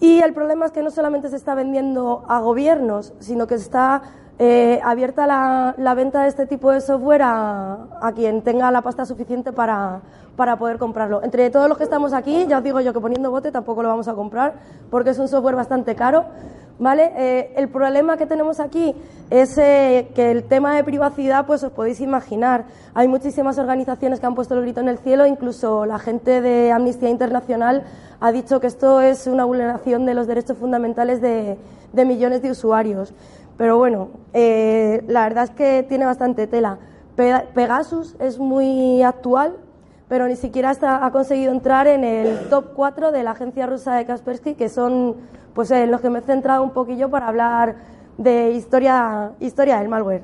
Y 0.00 0.18
el 0.18 0.34
problema 0.34 0.66
es 0.66 0.72
que 0.72 0.82
no 0.82 0.90
solamente 0.90 1.28
se 1.28 1.36
está 1.36 1.54
vendiendo 1.54 2.24
a 2.28 2.40
gobiernos, 2.40 3.14
sino 3.20 3.46
que 3.46 3.58
se 3.58 3.64
está 3.64 4.02
eh, 4.38 4.80
abierta 4.84 5.26
la, 5.26 5.94
venta 5.94 6.22
de 6.22 6.28
este 6.28 6.46
tipo 6.46 6.70
de 6.70 6.80
software 6.80 7.22
a, 7.24 8.12
quien 8.14 8.42
tenga 8.42 8.70
la 8.70 8.82
pasta 8.82 9.06
suficiente 9.06 9.52
para, 9.52 10.00
para, 10.36 10.56
poder 10.56 10.78
comprarlo. 10.78 11.22
Entre 11.22 11.48
todos 11.50 11.68
los 11.68 11.78
que 11.78 11.84
estamos 11.84 12.12
aquí, 12.12 12.46
ya 12.46 12.58
os 12.58 12.64
digo 12.64 12.80
yo 12.80 12.92
que 12.92 13.00
poniendo 13.00 13.30
bote 13.30 13.50
tampoco 13.50 13.82
lo 13.82 13.88
vamos 13.88 14.08
a 14.08 14.14
comprar 14.14 14.54
porque 14.90 15.10
es 15.10 15.18
un 15.18 15.28
software 15.28 15.56
bastante 15.56 15.94
caro. 15.94 16.26
¿Vale? 16.78 17.10
Eh, 17.16 17.54
el 17.56 17.68
problema 17.68 18.18
que 18.18 18.26
tenemos 18.26 18.60
aquí 18.60 18.94
es 19.30 19.56
eh, 19.56 20.08
que 20.14 20.30
el 20.30 20.44
tema 20.44 20.76
de 20.76 20.84
privacidad, 20.84 21.46
pues 21.46 21.64
os 21.64 21.72
podéis 21.72 22.02
imaginar, 22.02 22.64
hay 22.92 23.08
muchísimas 23.08 23.56
organizaciones 23.56 24.20
que 24.20 24.26
han 24.26 24.34
puesto 24.34 24.54
el 24.54 24.60
grito 24.60 24.80
en 24.80 24.90
el 24.90 24.98
cielo, 24.98 25.24
incluso 25.24 25.86
la 25.86 25.98
gente 25.98 26.42
de 26.42 26.72
Amnistía 26.72 27.08
Internacional 27.08 27.84
ha 28.20 28.30
dicho 28.30 28.60
que 28.60 28.66
esto 28.66 29.00
es 29.00 29.26
una 29.26 29.46
vulneración 29.46 30.04
de 30.04 30.12
los 30.12 30.26
derechos 30.26 30.58
fundamentales 30.58 31.22
de, 31.22 31.56
de 31.94 32.04
millones 32.04 32.42
de 32.42 32.50
usuarios. 32.50 33.14
Pero 33.56 33.78
bueno, 33.78 34.10
eh, 34.34 35.02
la 35.08 35.22
verdad 35.22 35.44
es 35.44 35.50
que 35.50 35.82
tiene 35.82 36.04
bastante 36.04 36.46
tela. 36.46 36.78
Pegasus 37.16 38.14
es 38.18 38.38
muy 38.38 39.02
actual, 39.02 39.56
pero 40.08 40.28
ni 40.28 40.36
siquiera 40.36 40.76
ha 40.82 41.10
conseguido 41.10 41.52
entrar 41.52 41.86
en 41.86 42.04
el 42.04 42.48
top 42.50 42.74
4 42.74 43.12
de 43.12 43.22
la 43.22 43.30
agencia 43.30 43.66
rusa 43.66 43.94
de 43.94 44.04
Kaspersky, 44.04 44.54
que 44.54 44.68
son 44.68 45.16
pues 45.54 45.70
en 45.70 45.90
los 45.90 46.02
que 46.02 46.10
me 46.10 46.18
he 46.18 46.22
centrado 46.22 46.62
un 46.62 46.70
poquillo 46.70 47.10
para 47.10 47.28
hablar 47.28 47.76
de 48.18 48.50
historia, 48.50 49.32
historia 49.40 49.78
del 49.78 49.88
malware. 49.88 50.22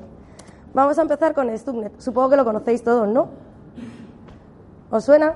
Vamos 0.75 0.97
a 0.99 1.01
empezar 1.01 1.33
con 1.33 1.55
Stuxnet. 1.55 1.99
Supongo 1.99 2.29
que 2.29 2.35
lo 2.37 2.45
conocéis 2.45 2.83
todos, 2.83 3.07
¿no? 3.07 3.29
¿Os 4.91 5.03
suena? 5.03 5.33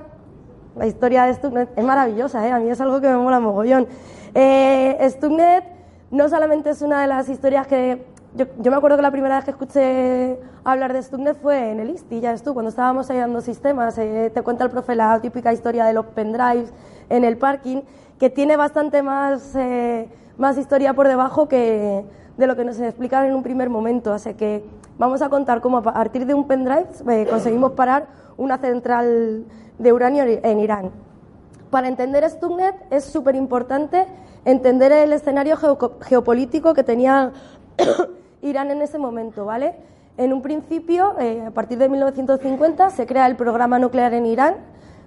La 0.76 0.86
historia 0.86 1.26
de 1.26 1.34
Stuxnet 1.34 1.76
es 1.76 1.84
maravillosa, 1.84 2.48
¿eh? 2.48 2.52
a 2.52 2.60
mí 2.60 2.70
es 2.70 2.80
algo 2.80 3.02
que 3.02 3.08
me 3.08 3.18
mola 3.18 3.40
mogollón. 3.40 3.88
Eh, 4.36 4.98
Stuxnet 5.10 5.77
no 6.12 6.30
solamente 6.30 6.70
es 6.70 6.82
una 6.82 7.02
de 7.02 7.08
las 7.08 7.30
historias 7.30 7.68
que... 7.68 8.06
Yo, 8.36 8.46
me 8.70 8.78
acuerdo 8.78 8.98
que 8.98 9.02
la 9.02 9.12
primera 9.12 9.36
vez 9.38 9.46
que 9.46 9.52
escuché 9.52 10.40
hablar 10.64 10.94
de 10.94 11.02
Stuxnet 11.02 11.42
fue 11.42 11.72
en 11.72 11.80
el 11.80 11.90
ISTI, 11.90 12.20
ya 12.20 12.36
tú, 12.38 12.54
cuando 12.54 12.70
estábamos 12.70 13.10
ayudando 13.10 13.42
sistemas, 13.42 13.98
eh, 13.98 14.32
te 14.32 14.42
cuenta 14.44 14.64
el 14.64 14.70
profe 14.70 14.96
la 14.96 15.20
típica 15.22 15.52
historia 15.54 15.86
de 15.86 15.94
los 15.94 16.06
pendrives 16.08 16.72
en 17.10 17.24
el 17.24 17.38
parking, 17.38 17.82
que 18.20 18.30
tiene 18.30 18.56
bastante 18.56 19.02
más, 19.02 19.56
eh, 19.56 20.08
más 20.38 20.58
historia 20.58 20.94
por 20.94 21.08
debajo 21.08 21.48
que 21.48 22.06
de 22.38 22.48
lo 22.48 22.56
que 22.56 22.64
nos 22.64 22.80
explican 22.80 23.26
en 23.26 23.34
un 23.34 23.42
primer 23.42 23.70
momento. 23.70 24.14
Así 24.14 24.36
que 24.36 24.64
vamos 25.00 25.22
a 25.24 25.30
contar 25.30 25.62
cómo 25.62 25.78
a 25.78 25.82
partir 25.82 26.26
de 26.28 26.36
un 26.36 26.48
pendrive 26.48 26.86
eh, 27.10 27.26
conseguimos 27.28 27.72
parar 27.72 28.08
una 28.38 28.60
central 28.60 29.46
de 29.80 29.94
uranio 29.94 30.24
en 30.28 30.60
Irán. 30.60 30.92
Para 31.72 31.88
entender 31.88 32.30
Stuxnet 32.30 32.76
es 32.92 33.04
súper 33.04 33.36
importante 33.36 34.06
entender 34.48 34.94
el 34.94 35.12
escenario 35.12 35.58
geopolítico 36.02 36.74
que 36.74 36.84
tenía 36.84 37.34
Irán 38.42 38.72
en 38.72 38.82
ese 38.82 38.98
momento, 38.98 39.44
¿vale? 39.44 39.76
En 40.16 40.32
un 40.32 40.42
principio, 40.42 41.16
eh, 41.20 41.44
a 41.46 41.52
partir 41.52 41.78
de 41.78 41.90
1950, 41.90 42.90
se 42.92 43.06
crea 43.06 43.28
el 43.28 43.36
programa 43.36 43.78
nuclear 43.78 44.14
en 44.14 44.26
Irán 44.26 44.56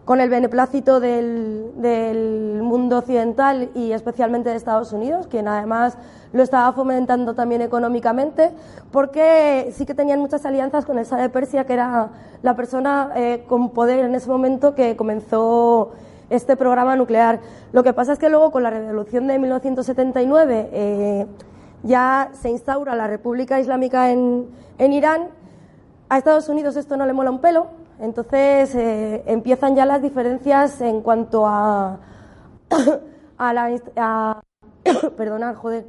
con 0.05 0.21
el 0.21 0.29
beneplácito 0.29 1.01
del, 1.01 2.61
mundo 2.63 2.99
occidental 2.99 3.71
y 3.75 3.93
especialmente 3.93 4.51
de 4.51 4.57
Estados 4.57 4.93
Unidos, 4.93 5.27
quien 5.27 5.49
además 5.49 5.97
lo 6.33 6.43
estaba 6.43 6.73
fomentando 6.73 7.35
también 7.35 7.63
económicamente, 7.63 8.51
porque 8.93 9.73
sí 9.73 9.87
que 9.87 9.95
tenían 9.95 10.21
muchas 10.21 10.45
alianzas 10.45 10.85
con 10.85 10.99
el 10.99 11.07
Shah 11.07 11.17
de 11.17 11.31
Persia, 11.31 11.65
que 11.65 11.73
era 11.73 12.11
la 12.43 12.57
persona 12.57 13.11
eh, 13.17 13.45
con 13.49 13.71
poder 13.71 14.05
en 14.05 14.15
ese 14.15 14.29
momento 14.29 14.75
que 14.75 14.97
comenzó 14.97 15.93
este 16.31 16.57
programa 16.57 16.97
nuclear. 16.97 17.41
Lo 17.73 17.83
que 17.83 17.93
pasa 17.93 18.13
es 18.15 18.19
que 18.19 18.31
luego 18.31 18.51
con 18.51 18.63
la 18.63 18.71
revolución 18.71 19.27
de 19.27 19.39
1979 19.39 20.71
eh, 20.73 21.27
ya 21.83 22.31
se 22.33 22.51
instaura 22.51 22.95
la 22.95 23.07
República 23.07 23.61
Islámica 23.61 24.11
en, 24.11 24.47
en, 24.79 24.93
Irán. 24.93 25.29
A 26.09 26.19
Estados 26.19 26.49
Unidos 26.49 26.77
esto 26.77 26.97
no 26.97 27.07
le 27.07 27.13
mola 27.13 27.31
un 27.31 27.41
pelo, 27.41 27.69
entonces 28.01 28.75
eh, 28.75 29.23
empiezan 29.27 29.77
ya 29.77 29.87
las 29.87 30.03
diferencias 30.03 30.81
en 30.81 31.03
cuanto 31.03 31.47
a, 31.47 31.99
a 33.39 33.53
la... 33.53 33.71
A, 33.97 34.41
perdonad, 35.17 35.55
joder. 35.57 35.85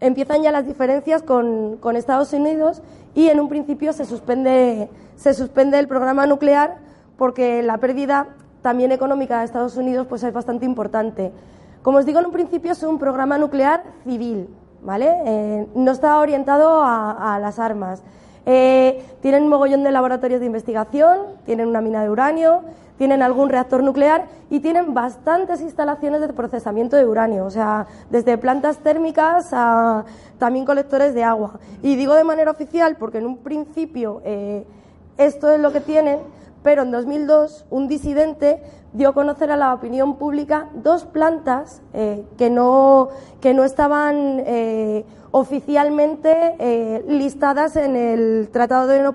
Empiezan 0.00 0.42
ya 0.42 0.52
las 0.52 0.66
diferencias 0.66 1.22
con, 1.22 1.76
con 1.78 1.96
Estados 1.96 2.32
Unidos 2.32 2.82
y 3.14 3.28
en 3.28 3.40
un 3.40 3.48
principio 3.48 3.92
se 3.92 4.04
suspende, 4.04 4.88
se 5.16 5.34
suspende 5.34 5.78
el 5.78 5.88
programa 5.88 6.26
nuclear 6.26 6.76
porque 7.16 7.62
la 7.64 7.78
pérdida 7.78 8.28
también 8.68 8.92
económica 8.92 9.38
de 9.38 9.46
Estados 9.46 9.78
Unidos 9.78 10.06
pues 10.06 10.22
es 10.24 10.32
bastante 10.34 10.66
importante. 10.66 11.32
Como 11.80 11.96
os 11.96 12.04
digo 12.04 12.18
en 12.18 12.26
un 12.26 12.32
principio 12.32 12.72
es 12.72 12.82
un 12.82 12.98
programa 12.98 13.38
nuclear 13.38 13.82
civil, 14.04 14.46
¿vale? 14.82 15.08
Eh, 15.24 15.66
no 15.74 15.90
está 15.90 16.18
orientado 16.18 16.82
a, 16.84 17.38
las 17.40 17.58
armas. 17.58 18.02
Eh, 18.44 19.02
tienen 19.22 19.44
un 19.44 19.48
mogollón 19.48 19.84
de 19.84 19.90
laboratorios 19.90 20.40
de 20.40 20.44
investigación, 20.44 21.16
tienen 21.46 21.66
una 21.66 21.80
mina 21.80 22.02
de 22.02 22.10
uranio, 22.10 22.60
tienen 22.98 23.22
algún 23.22 23.48
reactor 23.48 23.82
nuclear 23.82 24.26
y 24.50 24.60
tienen 24.60 24.92
bastantes 24.92 25.62
instalaciones 25.62 26.20
de 26.20 26.28
procesamiento 26.34 26.94
de 26.94 27.06
uranio, 27.06 27.46
o 27.46 27.50
sea, 27.50 27.86
desde 28.10 28.36
plantas 28.36 28.76
térmicas 28.80 29.48
a 29.52 30.04
también 30.38 30.66
colectores 30.66 31.14
de 31.14 31.24
agua. 31.24 31.52
Y 31.82 31.96
digo 31.96 32.12
de 32.12 32.24
manera 32.24 32.50
oficial 32.50 32.96
porque 32.96 33.16
en 33.16 33.24
un 33.24 33.38
principio 33.38 34.20
eh, 34.26 34.66
esto 35.16 35.50
es 35.50 35.58
lo 35.58 35.72
que 35.72 35.80
tienen, 35.80 36.18
pero 36.68 36.82
en 36.82 36.90
2002 36.90 37.64
un 37.70 37.88
disidente 37.88 38.62
dio 38.92 39.08
a 39.08 39.14
conocer 39.14 39.50
a 39.50 39.56
la 39.56 39.72
opinión 39.72 40.16
pública 40.16 40.68
dos 40.74 41.06
plantas 41.06 41.80
eh, 41.94 42.26
que, 42.36 42.50
no, 42.50 43.08
que 43.40 43.54
no 43.54 43.64
estaban 43.64 44.42
eh, 44.44 45.06
oficialmente 45.30 46.56
eh, 46.58 47.02
listadas 47.08 47.74
en 47.76 47.96
el 47.96 48.50
Tratado 48.52 48.86
de 48.86 49.02
No 49.02 49.14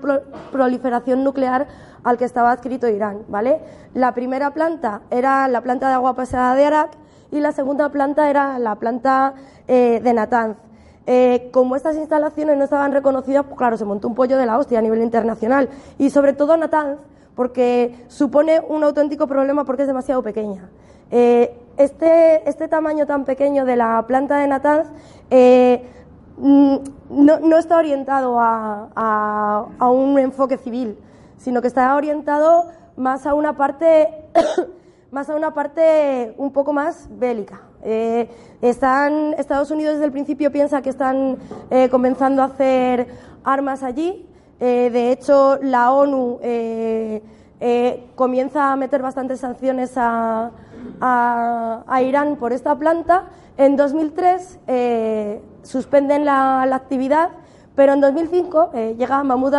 Proliferación 0.50 1.22
Nuclear 1.22 1.68
al 2.02 2.18
que 2.18 2.24
estaba 2.24 2.50
adscrito 2.50 2.88
Irán. 2.88 3.20
¿vale? 3.28 3.60
La 3.94 4.14
primera 4.14 4.52
planta 4.52 5.02
era 5.12 5.46
la 5.46 5.60
planta 5.60 5.86
de 5.86 5.94
agua 5.94 6.16
pasada 6.16 6.56
de 6.56 6.64
Arak 6.64 6.90
y 7.30 7.38
la 7.38 7.52
segunda 7.52 7.88
planta 7.90 8.28
era 8.30 8.58
la 8.58 8.74
planta 8.74 9.34
de 9.68 10.12
Natanz. 10.12 10.56
como 11.52 11.76
estas 11.76 11.94
instalaciones 11.94 12.58
no 12.58 12.64
estaban 12.64 12.90
reconocidas, 12.90 13.44
pues 13.44 13.56
claro, 13.56 13.76
se 13.76 13.84
montó 13.84 14.08
un 14.08 14.16
pollo 14.16 14.38
de 14.38 14.44
la 14.44 14.58
hostia 14.58 14.80
a 14.80 14.82
nivel 14.82 15.02
internacional. 15.02 15.68
Y 15.98 16.10
sobre 16.10 16.32
todo 16.32 16.56
Natanz, 16.56 16.98
porque 17.34 17.94
supone 18.08 18.60
un 18.60 18.84
auténtico 18.84 19.26
problema 19.26 19.64
porque 19.64 19.82
es 19.82 19.88
demasiado 19.88 20.22
pequeña. 20.22 20.68
Eh, 21.10 21.56
este, 21.76 22.48
este, 22.48 22.68
tamaño 22.68 23.06
tan 23.06 23.24
pequeño 23.24 23.64
de 23.64 23.76
la 23.76 24.04
planta 24.06 24.38
de 24.38 24.46
Natanz 24.46 24.88
eh, 25.30 25.84
mm, 26.38 26.76
no, 27.10 27.58
está 27.58 27.76
orientado 27.76 28.36
a, 28.38 29.66
un 29.80 30.18
enfoque 30.18 30.56
civil, 30.56 30.98
sino 31.36 31.60
que 31.60 31.68
está 31.68 31.94
orientado 31.94 32.66
más 32.96 33.26
a 33.26 33.34
una 33.34 33.56
parte 33.56 34.08
más 35.10 35.28
a 35.30 35.36
una 35.36 35.52
parte 35.52 36.34
un 36.38 36.52
poco 36.52 36.72
más 36.72 37.08
bélica. 37.10 37.60
Eh, 37.82 38.28
están, 38.62 39.34
Estados 39.36 39.70
Unidos 39.70 39.94
desde 39.94 40.06
el 40.06 40.12
principio 40.12 40.50
piensa 40.50 40.80
que 40.80 40.90
están 40.90 41.38
comenzando 41.90 42.40
a 42.42 42.46
hacer 42.46 43.08
armas 43.44 43.82
allí 43.82 44.26
eh, 44.60 44.90
de 44.92 45.12
hecho, 45.12 45.58
la 45.62 45.92
ONU 45.92 46.38
eh, 46.42 47.22
eh, 47.60 48.06
comienza 48.14 48.72
a 48.72 48.76
meter 48.76 49.02
bastantes 49.02 49.40
sanciones 49.40 49.92
a, 49.96 50.50
Irán 52.02 52.36
por 52.36 52.52
esta 52.52 52.76
planta. 52.78 53.24
En 53.56 53.76
2003 53.76 54.58
suspenden 55.62 56.24
la, 56.24 56.62
actividad, 56.62 57.30
pero 57.74 57.92
en 57.92 58.00
2005 58.00 58.70
llega 58.98 59.22
Mahmoud 59.22 59.54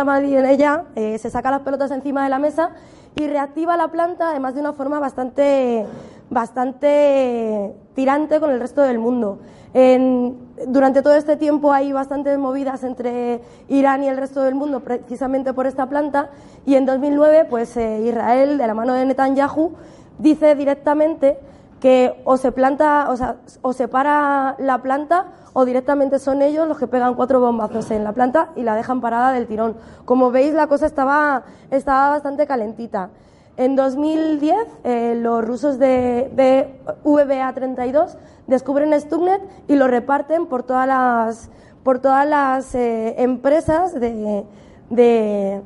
ella, 0.46 0.84
se 0.94 1.30
saca 1.30 1.50
las 1.50 1.60
pelotas 1.60 1.90
encima 1.90 2.24
de 2.24 2.30
la 2.30 2.38
mesa 2.38 2.70
y 3.16 3.26
reactiva 3.26 3.76
la 3.76 3.88
planta, 3.88 4.30
además 4.30 4.54
de 4.54 4.60
una 4.60 4.72
forma 4.72 4.98
bastante, 5.00 5.86
bastante 6.30 7.74
tirante 7.94 8.38
con 8.40 8.50
el 8.50 8.60
resto 8.60 8.82
del 8.82 8.98
mundo 8.98 9.38
durante 9.74 11.02
todo 11.02 11.14
este 11.14 11.36
tiempo 11.36 11.72
hay 11.72 11.92
bastantes 11.92 12.38
movidas 12.38 12.82
entre 12.82 13.42
Irán 13.68 14.04
y 14.04 14.08
el 14.08 14.16
resto 14.16 14.42
del 14.42 14.54
mundo 14.54 14.80
precisamente 14.80 15.52
por 15.52 15.66
esta 15.66 15.86
planta 15.86 16.30
y 16.64 16.76
en 16.76 16.86
2009 16.86 17.46
pues 17.50 17.76
eh, 17.76 18.00
Israel 18.06 18.56
de 18.56 18.66
la 18.66 18.74
mano 18.74 18.94
de 18.94 19.04
Netanyahu 19.04 19.72
dice 20.18 20.54
directamente 20.54 21.38
que 21.80 22.22
o 22.24 22.36
se 22.36 22.52
planta, 22.52 23.10
o, 23.10 23.16
sea, 23.16 23.36
o 23.62 23.72
se 23.72 23.86
para 23.86 24.56
la 24.58 24.82
planta 24.82 25.26
o 25.52 25.64
directamente 25.64 26.18
son 26.18 26.42
ellos 26.42 26.66
los 26.66 26.78
que 26.78 26.86
pegan 26.86 27.14
cuatro 27.14 27.40
bombazos 27.40 27.90
en 27.90 28.04
la 28.04 28.12
planta 28.12 28.50
y 28.56 28.62
la 28.62 28.74
dejan 28.74 29.00
parada 29.00 29.32
del 29.32 29.46
tirón. 29.46 29.76
Como 30.04 30.30
veis 30.30 30.54
la 30.54 30.66
cosa 30.66 30.86
estaba, 30.86 31.44
estaba 31.70 32.10
bastante 32.10 32.46
calentita. 32.46 33.10
En 33.56 33.74
2010, 33.74 34.54
eh, 34.84 35.14
los 35.16 35.42
rusos 35.42 35.78
de, 35.78 36.30
de 36.34 36.78
VBA32 37.04 38.16
descubren 38.46 38.98
Stuxnet 39.00 39.40
y 39.66 39.76
lo 39.76 39.86
reparten 39.86 40.46
por 40.46 40.62
todas 40.62 40.86
las, 40.86 41.50
por 41.82 41.98
todas 41.98 42.28
las 42.28 42.74
eh, 42.74 43.14
empresas 43.22 43.94
de, 43.94 44.44
de, 44.90 45.62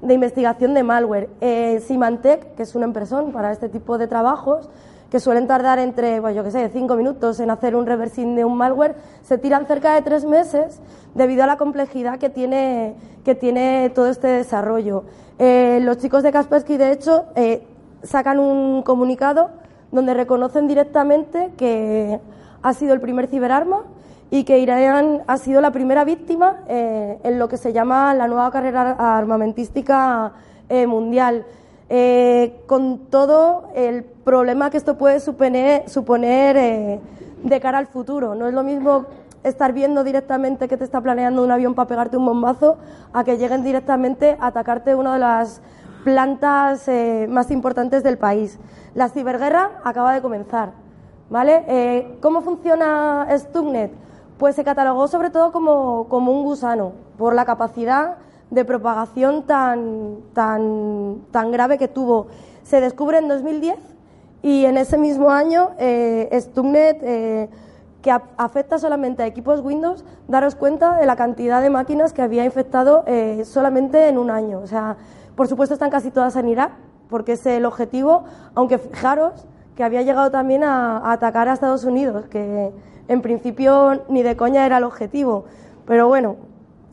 de, 0.00 0.14
investigación 0.14 0.74
de 0.74 0.84
malware. 0.84 1.28
Eh, 1.40 1.82
Symantec, 1.84 2.54
que 2.54 2.62
es 2.62 2.76
una 2.76 2.84
empresa 2.84 3.24
para 3.32 3.50
este 3.50 3.68
tipo 3.68 3.98
de 3.98 4.06
trabajos, 4.06 4.70
que 5.10 5.20
suelen 5.20 5.46
tardar 5.46 5.78
entre, 5.78 6.20
bueno, 6.20 6.36
yo 6.36 6.44
qué 6.44 6.50
sé, 6.50 6.68
cinco 6.70 6.96
minutos 6.96 7.38
en 7.40 7.50
hacer 7.50 7.76
un 7.76 7.86
reversing 7.86 8.34
de 8.34 8.44
un 8.44 8.56
malware, 8.56 8.96
se 9.22 9.38
tiran 9.38 9.66
cerca 9.66 9.94
de 9.94 10.02
tres 10.02 10.24
meses 10.24 10.80
debido 11.14 11.44
a 11.44 11.46
la 11.46 11.56
complejidad 11.56 12.18
que 12.18 12.30
tiene, 12.30 12.94
que 13.24 13.34
tiene 13.34 13.90
todo 13.94 14.08
este 14.08 14.26
desarrollo. 14.28 15.04
Eh, 15.38 15.80
los 15.82 15.98
chicos 15.98 16.22
de 16.22 16.32
Kaspersky, 16.32 16.76
de 16.76 16.92
hecho, 16.92 17.26
eh, 17.36 17.66
sacan 18.02 18.38
un 18.38 18.82
comunicado 18.82 19.50
donde 19.92 20.14
reconocen 20.14 20.66
directamente 20.66 21.52
que 21.56 22.20
ha 22.62 22.72
sido 22.72 22.94
el 22.94 23.00
primer 23.00 23.28
ciberarma 23.28 23.82
y 24.30 24.44
que 24.44 24.58
Irán 24.58 25.22
ha 25.26 25.36
sido 25.36 25.60
la 25.60 25.70
primera 25.70 26.04
víctima 26.04 26.62
eh, 26.66 27.18
en 27.22 27.38
lo 27.38 27.48
que 27.48 27.56
se 27.56 27.72
llama 27.72 28.14
la 28.14 28.26
nueva 28.26 28.50
carrera 28.50 28.96
armamentística 29.16 30.32
eh, 30.68 30.86
mundial. 30.86 31.44
Con 32.66 33.06
todo 33.10 33.68
el 33.76 34.04
problema 34.24 34.70
que 34.70 34.76
esto 34.76 34.96
puede 34.96 35.20
suponer, 35.20 35.88
suponer 35.88 36.56
eh, 36.56 37.00
de 37.42 37.60
cara 37.60 37.78
al 37.78 37.86
futuro. 37.86 38.34
No 38.34 38.48
es 38.48 38.54
lo 38.54 38.62
mismo 38.62 39.06
estar 39.42 39.72
viendo 39.72 40.02
directamente 40.02 40.68
que 40.68 40.76
te 40.76 40.84
está 40.84 41.00
planeando 41.00 41.44
un 41.44 41.50
avión 41.50 41.74
para 41.74 41.86
pegarte 41.86 42.16
un 42.16 42.24
bombazo 42.24 42.78
a 43.12 43.24
que 43.24 43.36
lleguen 43.36 43.62
directamente 43.62 44.36
a 44.40 44.48
atacarte 44.48 44.94
una 44.94 45.12
de 45.14 45.18
las 45.20 45.60
plantas 46.02 46.88
eh, 46.88 47.26
más 47.30 47.50
importantes 47.50 48.02
del 48.02 48.18
país. 48.18 48.58
La 48.94 49.08
ciberguerra 49.08 49.80
acaba 49.84 50.12
de 50.14 50.22
comenzar. 50.22 50.72
¿vale? 51.30 51.64
Eh, 51.68 52.18
¿Cómo 52.20 52.40
funciona 52.42 53.26
Stuxnet? 53.30 53.92
Pues 54.38 54.56
se 54.56 54.64
catalogó 54.64 55.08
sobre 55.08 55.30
todo 55.30 55.52
como, 55.52 56.08
como 56.08 56.32
un 56.32 56.42
gusano, 56.42 56.92
por 57.16 57.34
la 57.34 57.44
capacidad 57.44 58.16
de 58.50 58.64
propagación 58.64 59.42
tan, 59.44 60.18
tan, 60.32 61.22
tan 61.30 61.50
grave 61.50 61.78
que 61.78 61.88
tuvo. 61.88 62.26
Se 62.62 62.80
descubre 62.80 63.18
en 63.18 63.28
2010 63.28 63.93
y 64.44 64.66
en 64.66 64.76
ese 64.76 64.98
mismo 64.98 65.30
año 65.30 65.70
eh, 65.78 66.28
Stuxnet, 66.38 66.98
eh, 67.02 67.48
que 68.02 68.10
afecta 68.10 68.78
solamente 68.78 69.22
a 69.22 69.26
equipos 69.26 69.62
Windows, 69.62 70.04
daros 70.28 70.54
cuenta 70.54 70.98
de 70.98 71.06
la 71.06 71.16
cantidad 71.16 71.62
de 71.62 71.70
máquinas 71.70 72.12
que 72.12 72.20
había 72.20 72.44
infectado 72.44 73.04
eh, 73.06 73.46
solamente 73.46 74.06
en 74.06 74.18
un 74.18 74.30
año. 74.30 74.58
O 74.58 74.66
sea, 74.66 74.98
por 75.34 75.48
supuesto 75.48 75.72
están 75.72 75.88
casi 75.88 76.10
todas 76.10 76.36
en 76.36 76.50
Irak, 76.50 76.72
porque 77.08 77.32
es 77.32 77.46
el 77.46 77.64
objetivo, 77.64 78.24
aunque 78.54 78.76
fijaros 78.76 79.46
que 79.76 79.82
había 79.82 80.02
llegado 80.02 80.30
también 80.30 80.62
a, 80.62 81.10
atacar 81.10 81.48
a 81.48 81.54
Estados 81.54 81.84
Unidos, 81.84 82.26
que 82.26 82.70
en 83.08 83.22
principio 83.22 84.02
ni 84.10 84.22
de 84.22 84.36
coña 84.36 84.66
era 84.66 84.76
el 84.76 84.84
objetivo. 84.84 85.46
Pero 85.86 86.06
bueno, 86.06 86.36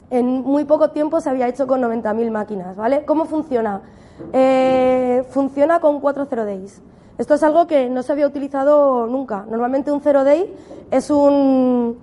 en 0.09 0.39
muy 0.39 0.63
poco 0.63 0.91
tiempo 0.91 1.19
se 1.19 1.29
había 1.29 1.49
hecho 1.49 1.67
con 1.67 1.81
90.000 1.81 2.31
máquinas, 2.31 2.77
¿vale? 2.77 3.03
¿Cómo 3.03 3.25
funciona? 3.25 3.81
Eh, 4.31 5.25
funciona 5.31 5.81
con 5.81 5.99
cuatro 5.99 6.25
zero 6.29 6.45
days. 6.45 6.81
Esto 7.17 7.35
es 7.35 7.43
algo 7.43 7.67
que 7.67 7.89
no 7.89 8.03
se 8.03 8.11
había 8.11 8.27
utilizado 8.27 9.07
nunca. 9.07 9.45
Normalmente 9.49 9.91
un 9.91 10.01
zero 10.01 10.23
day 10.23 10.53
es 10.89 11.09
un 11.09 11.97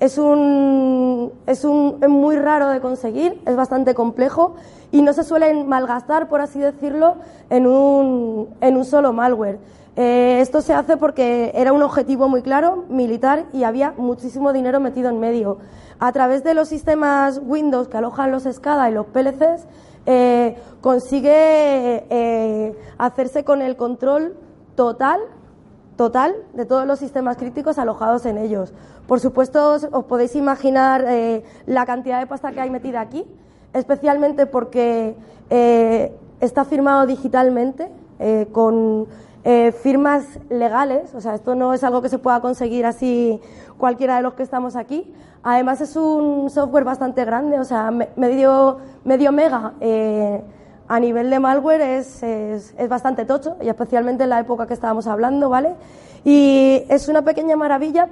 es 0.00 0.18
un 0.18 1.32
es 1.46 1.64
un 1.64 1.98
es 2.00 2.08
muy 2.08 2.36
raro 2.36 2.68
de 2.68 2.80
conseguir, 2.80 3.40
es 3.46 3.56
bastante 3.56 3.94
complejo 3.94 4.54
y 4.90 5.02
no 5.02 5.12
se 5.12 5.24
suelen 5.24 5.68
malgastar, 5.68 6.28
por 6.28 6.40
así 6.40 6.58
decirlo, 6.58 7.16
en 7.48 7.66
un 7.66 8.48
en 8.60 8.76
un 8.76 8.84
solo 8.84 9.12
malware. 9.12 9.58
Eh, 9.96 10.38
esto 10.40 10.60
se 10.62 10.72
hace 10.72 10.96
porque 10.96 11.52
era 11.54 11.72
un 11.72 11.82
objetivo 11.82 12.28
muy 12.28 12.42
claro, 12.42 12.84
militar, 12.88 13.44
y 13.52 13.64
había 13.64 13.92
muchísimo 13.96 14.52
dinero 14.52 14.80
metido 14.80 15.10
en 15.10 15.20
medio. 15.20 15.58
A 15.98 16.12
través 16.12 16.44
de 16.44 16.54
los 16.54 16.68
sistemas 16.68 17.40
Windows 17.44 17.88
que 17.88 17.98
alojan 17.98 18.30
los 18.30 18.44
SCADA 18.44 18.88
y 18.88 18.94
los 18.94 19.06
PLCs, 19.06 19.66
eh, 20.06 20.56
consigue 20.80 22.04
eh, 22.08 22.74
hacerse 22.98 23.44
con 23.44 23.62
el 23.62 23.76
control 23.76 24.34
total, 24.74 25.20
total 25.96 26.34
de 26.54 26.64
todos 26.64 26.86
los 26.86 26.98
sistemas 26.98 27.36
críticos 27.36 27.78
alojados 27.78 28.24
en 28.26 28.38
ellos. 28.38 28.72
Por 29.06 29.20
supuesto, 29.20 29.72
os, 29.72 30.04
podéis 30.04 30.36
imaginar 30.36 31.04
eh, 31.06 31.42
la 31.66 31.84
cantidad 31.84 32.20
de 32.20 32.26
pasta 32.26 32.52
que 32.52 32.60
hay 32.60 32.70
metida 32.70 33.00
aquí, 33.00 33.24
especialmente 33.72 34.46
porque 34.46 35.16
está 36.40 36.64
firmado 36.64 37.06
digitalmente 37.06 37.90
con 38.52 39.08
eh, 39.44 39.72
firmas 39.72 40.24
legales, 40.50 41.14
o 41.14 41.20
sea, 41.20 41.34
esto 41.34 41.54
no 41.54 41.72
es 41.72 41.82
algo 41.82 42.02
que 42.02 42.08
se 42.08 42.18
pueda 42.18 42.40
conseguir 42.40 42.84
así 42.84 43.40
cualquiera 43.78 44.16
de 44.16 44.22
los 44.22 44.34
que 44.34 44.42
estamos 44.42 44.76
aquí. 44.76 45.12
Además 45.42 45.80
es 45.80 45.96
un 45.96 46.50
software 46.50 46.84
bastante 46.84 47.24
grande, 47.24 47.58
o 47.58 47.64
sea, 47.64 47.90
medio, 47.90 48.78
medio 49.04 49.32
mega 49.32 49.72
eh, 49.80 50.42
a 50.88 51.00
nivel 51.00 51.30
de 51.30 51.38
malware 51.38 51.80
es, 51.80 52.22
es, 52.22 52.74
es, 52.76 52.88
bastante 52.88 53.24
tocho, 53.24 53.56
y 53.62 53.68
especialmente 53.68 54.24
en 54.24 54.30
la 54.30 54.40
época 54.40 54.66
que 54.66 54.74
estábamos 54.74 55.06
hablando, 55.06 55.48
¿vale? 55.48 55.74
Y 56.24 56.84
es 56.88 57.08
una 57.08 57.22
pequeña 57.22 57.56
maravilla, 57.56 58.08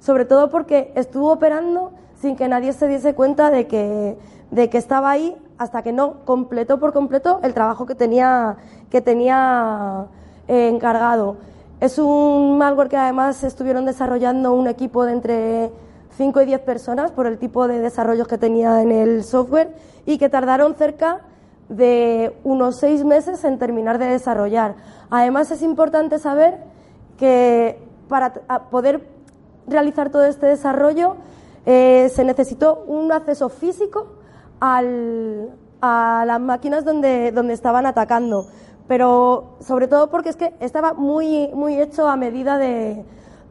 sobre 0.00 0.24
todo 0.24 0.50
porque 0.50 0.92
estuvo 0.96 1.30
operando 1.30 1.92
sin 2.20 2.34
que 2.34 2.48
nadie 2.48 2.72
se 2.72 2.88
diese 2.88 3.14
cuenta 3.14 3.50
de 3.50 3.68
que, 3.68 4.16
de 4.50 4.70
que 4.70 4.78
estaba 4.78 5.10
ahí 5.10 5.36
hasta 5.58 5.82
que 5.82 5.92
no 5.92 6.24
completó 6.24 6.80
por 6.80 6.92
completo 6.92 7.38
el 7.44 7.54
trabajo 7.54 7.86
que 7.86 7.94
tenía, 7.94 8.56
que 8.90 9.00
tenía 9.00 10.06
encargado. 10.48 11.36
Es 11.80 11.98
un 11.98 12.58
malware 12.58 12.88
que 12.88 12.96
además 12.96 13.42
estuvieron 13.44 13.84
desarrollando 13.84 14.52
un 14.52 14.68
equipo 14.68 15.04
de 15.04 15.12
entre 15.12 15.70
5 16.16 16.42
y 16.42 16.46
10 16.46 16.60
personas 16.60 17.10
por 17.10 17.26
el 17.26 17.38
tipo 17.38 17.66
de 17.68 17.80
desarrollos 17.80 18.28
que 18.28 18.38
tenía 18.38 18.80
en 18.82 18.92
el 18.92 19.24
software 19.24 19.74
y 20.06 20.18
que 20.18 20.28
tardaron 20.28 20.74
cerca 20.76 21.22
de 21.68 22.36
unos 22.44 22.78
6 22.78 23.04
meses 23.04 23.44
en 23.44 23.58
terminar 23.58 23.98
de 23.98 24.06
desarrollar. 24.06 24.76
Además 25.10 25.50
es 25.50 25.62
importante 25.62 26.18
saber 26.18 26.58
que 27.18 27.78
para 28.08 28.32
poder 28.70 29.08
realizar 29.66 30.10
todo 30.10 30.24
este 30.24 30.46
desarrollo 30.46 31.16
eh, 31.66 32.10
se 32.14 32.24
necesitó 32.24 32.84
un 32.86 33.10
acceso 33.12 33.48
físico 33.48 34.06
al, 34.60 35.50
a 35.80 36.24
las 36.26 36.40
máquinas 36.40 36.84
donde, 36.84 37.32
donde 37.32 37.54
estaban 37.54 37.86
atacando 37.86 38.46
pero 38.86 39.56
sobre 39.60 39.88
todo 39.88 40.10
porque 40.10 40.28
es 40.28 40.36
que 40.36 40.54
estaba 40.60 40.92
muy, 40.92 41.48
muy 41.54 41.80
hecho 41.80 42.08
a 42.08 42.16
medida 42.16 42.58
de, 42.58 43.04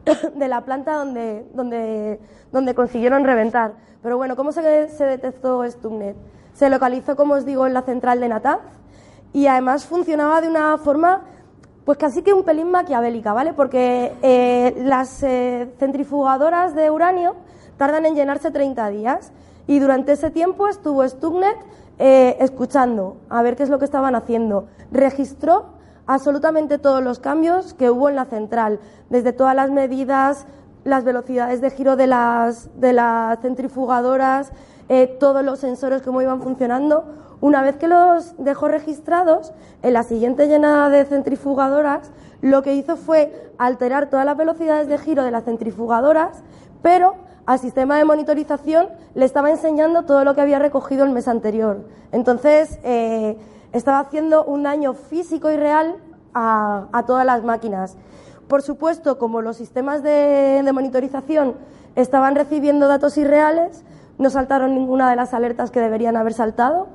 de 0.34 0.48
la 0.48 0.62
planta 0.62 0.94
donde, 0.94 1.46
donde, 1.54 2.20
donde 2.52 2.74
consiguieron 2.74 3.24
reventar. 3.24 3.72
Pero 4.02 4.16
bueno, 4.16 4.36
¿cómo 4.36 4.52
se, 4.52 4.60
detectó 4.62 5.64
Stuxnet? 5.68 6.16
Se 6.52 6.68
localizó, 6.70 7.16
como 7.16 7.34
os 7.34 7.46
digo, 7.46 7.66
en 7.66 7.74
la 7.74 7.82
central 7.82 8.20
de 8.20 8.28
Natanz 8.28 8.60
y 9.32 9.46
además 9.46 9.86
funcionaba 9.86 10.40
de 10.40 10.48
una 10.48 10.78
forma 10.78 11.22
pues 11.84 11.98
casi 11.98 12.22
que 12.22 12.32
un 12.32 12.44
pelín 12.44 12.70
maquiavélica, 12.70 13.32
¿vale? 13.32 13.52
Porque 13.52 14.12
eh, 14.22 14.74
las 14.84 15.22
eh, 15.22 15.70
centrifugadoras 15.78 16.74
de 16.74 16.90
uranio 16.90 17.34
tardan 17.76 18.06
en 18.06 18.14
llenarse 18.14 18.50
30 18.50 18.88
días 18.88 19.32
y 19.66 19.78
durante 19.80 20.12
ese 20.12 20.30
tiempo 20.30 20.68
estuvo 20.68 21.06
Stuxnet 21.06 21.56
eh, 21.98 22.36
escuchando 22.40 23.16
a 23.28 23.42
ver 23.42 23.56
qué 23.56 23.62
es 23.62 23.68
lo 23.68 23.78
que 23.78 23.84
estaban 23.84 24.14
haciendo. 24.14 24.66
Registró 24.90 25.66
absolutamente 26.06 26.78
todos 26.78 27.02
los 27.02 27.18
cambios 27.18 27.74
que 27.74 27.90
hubo 27.90 28.08
en 28.08 28.16
la 28.16 28.24
central, 28.24 28.80
desde 29.10 29.32
todas 29.32 29.54
las 29.54 29.70
medidas, 29.70 30.46
las 30.84 31.04
velocidades 31.04 31.60
de 31.60 31.70
giro 31.70 31.96
de 31.96 32.06
las, 32.06 32.68
de 32.78 32.92
las 32.92 33.40
centrifugadoras, 33.40 34.52
eh, 34.88 35.06
todos 35.18 35.44
los 35.44 35.58
sensores, 35.58 36.02
cómo 36.02 36.20
iban 36.20 36.42
funcionando. 36.42 37.04
Una 37.40 37.62
vez 37.62 37.76
que 37.76 37.88
los 37.88 38.34
dejó 38.38 38.68
registrados, 38.68 39.52
en 39.82 39.92
la 39.92 40.02
siguiente 40.02 40.46
llenada 40.46 40.88
de 40.88 41.04
centrifugadoras, 41.04 42.10
lo 42.40 42.62
que 42.62 42.74
hizo 42.74 42.96
fue 42.96 43.52
alterar 43.58 44.10
todas 44.10 44.26
las 44.26 44.36
velocidades 44.36 44.88
de 44.88 44.98
giro 44.98 45.24
de 45.24 45.30
las 45.30 45.44
centrifugadoras, 45.44 46.42
pero 46.82 47.14
al 47.46 47.58
sistema 47.58 47.98
de 47.98 48.04
monitorización 48.04 48.88
le 49.14 49.24
estaba 49.24 49.50
enseñando 49.50 50.04
todo 50.04 50.24
lo 50.24 50.34
que 50.34 50.40
había 50.40 50.58
recogido 50.58 51.04
el 51.04 51.10
mes 51.10 51.28
anterior. 51.28 51.84
Entonces, 52.12 52.78
eh, 52.82 53.36
estaba 53.72 53.98
haciendo 53.98 54.44
un 54.44 54.62
daño 54.62 54.94
físico 54.94 55.50
y 55.50 55.56
real 55.56 55.96
a, 56.32 57.04
todas 57.06 57.26
las 57.26 57.44
máquinas. 57.44 57.96
Por 58.48 58.62
supuesto, 58.62 59.18
como 59.18 59.42
los 59.42 59.56
sistemas 59.56 60.02
de, 60.02 60.62
de, 60.64 60.72
monitorización 60.72 61.54
estaban 61.96 62.34
recibiendo 62.34 62.88
datos 62.88 63.16
irreales, 63.18 63.84
no 64.18 64.30
saltaron 64.30 64.74
ninguna 64.74 65.10
de 65.10 65.16
las 65.16 65.34
alertas 65.34 65.70
que 65.70 65.80
deberían 65.80 66.16
haber 66.16 66.32
saltado. 66.32 66.88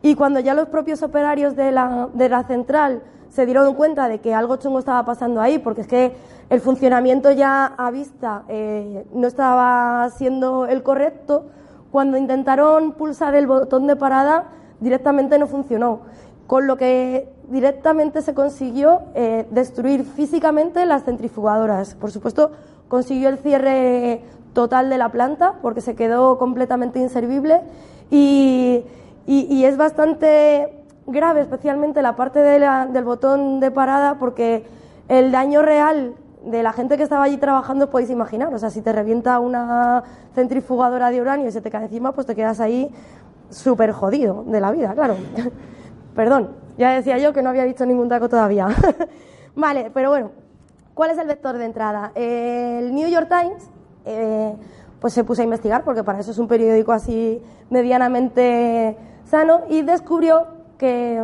Y 0.00 0.14
cuando 0.16 0.40
ya 0.40 0.54
los 0.54 0.68
propios 0.68 1.02
operarios 1.02 1.54
de 1.54 1.70
la, 1.70 2.08
de 2.12 2.28
la 2.28 2.42
central 2.44 3.02
se 3.32 3.46
dieron 3.46 3.74
cuenta 3.74 4.08
de 4.08 4.20
que 4.20 4.34
algo 4.34 4.56
chungo 4.56 4.78
estaba 4.78 5.04
pasando 5.04 5.40
ahí, 5.40 5.58
porque 5.58 5.80
es 5.80 5.86
que 5.86 6.12
el 6.50 6.60
funcionamiento 6.60 7.30
ya 7.30 7.64
a 7.64 7.90
vista 7.90 8.42
eh, 8.48 9.06
no 9.14 9.26
estaba 9.26 10.10
siendo 10.10 10.66
el 10.66 10.82
correcto, 10.82 11.46
cuando 11.90 12.18
intentaron 12.18 12.92
pulsar 12.92 13.34
el 13.34 13.46
botón 13.46 13.86
de 13.86 13.96
parada 13.96 14.44
directamente 14.80 15.38
no 15.38 15.46
funcionó. 15.46 16.00
Con 16.46 16.66
lo 16.66 16.76
que 16.76 17.32
directamente 17.48 18.20
se 18.20 18.34
consiguió 18.34 19.00
eh, 19.14 19.46
destruir 19.50 20.04
físicamente 20.04 20.84
las 20.84 21.04
centrifugadoras. 21.04 21.94
Por 21.94 22.10
supuesto, 22.10 22.50
consiguió 22.88 23.30
el 23.30 23.38
cierre 23.38 24.22
total 24.52 24.90
de 24.90 24.98
la 24.98 25.10
planta 25.10 25.54
porque 25.62 25.80
se 25.80 25.94
quedó 25.94 26.36
completamente 26.36 26.98
inservible 26.98 27.62
y, 28.10 28.84
y, 29.26 29.64
es 29.64 29.78
bastante 29.78 30.81
grave, 31.06 31.40
especialmente 31.40 32.02
la 32.02 32.16
parte 32.16 32.40
del 32.40 33.04
botón 33.04 33.60
de 33.60 33.70
parada, 33.70 34.18
porque 34.18 34.64
el 35.08 35.32
daño 35.32 35.62
real 35.62 36.14
de 36.44 36.62
la 36.62 36.72
gente 36.72 36.96
que 36.96 37.02
estaba 37.02 37.24
allí 37.24 37.36
trabajando 37.36 37.90
podéis 37.90 38.10
imaginar. 38.10 38.52
O 38.54 38.58
sea, 38.58 38.70
si 38.70 38.82
te 38.82 38.92
revienta 38.92 39.38
una 39.40 40.02
centrifugadora 40.34 41.10
de 41.10 41.20
uranio 41.20 41.48
y 41.48 41.52
se 41.52 41.60
te 41.60 41.70
cae 41.70 41.84
encima, 41.84 42.12
pues 42.12 42.26
te 42.26 42.34
quedas 42.34 42.60
ahí 42.60 42.90
súper 43.50 43.92
jodido 43.92 44.44
de 44.46 44.60
la 44.60 44.70
vida, 44.70 44.94
claro. 44.94 45.16
Perdón, 46.14 46.50
ya 46.78 46.90
decía 46.90 47.18
yo 47.18 47.32
que 47.32 47.42
no 47.42 47.50
había 47.50 47.64
dicho 47.64 47.86
ningún 47.86 48.08
taco 48.08 48.28
todavía. 48.28 48.68
vale, 49.54 49.90
pero 49.92 50.10
bueno, 50.10 50.30
¿cuál 50.94 51.10
es 51.10 51.18
el 51.18 51.26
vector 51.26 51.56
de 51.56 51.64
entrada? 51.64 52.12
El 52.14 52.94
New 52.94 53.08
York 53.08 53.28
Times 53.28 53.70
eh, 54.04 54.54
pues 55.00 55.12
se 55.12 55.24
puso 55.24 55.42
a 55.42 55.44
investigar, 55.44 55.84
porque 55.84 56.04
para 56.04 56.20
eso 56.20 56.30
es 56.30 56.38
un 56.38 56.48
periódico 56.48 56.92
así 56.92 57.42
medianamente 57.70 58.96
sano, 59.24 59.62
y 59.68 59.82
descubrió 59.82 60.61
que 60.82 61.16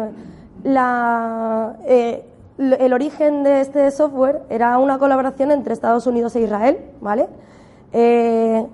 la, 0.62 1.74
eh, 1.84 2.24
el 2.58 2.92
origen 2.92 3.42
de 3.42 3.60
este 3.60 3.90
software 3.90 4.42
era 4.50 4.78
una 4.78 5.00
colaboración 5.00 5.50
entre 5.50 5.72
Estados 5.72 6.06
Unidos 6.06 6.36
e 6.36 6.42
Israel, 6.42 6.78
¿vale? 7.00 7.26
Eh, 7.92 8.64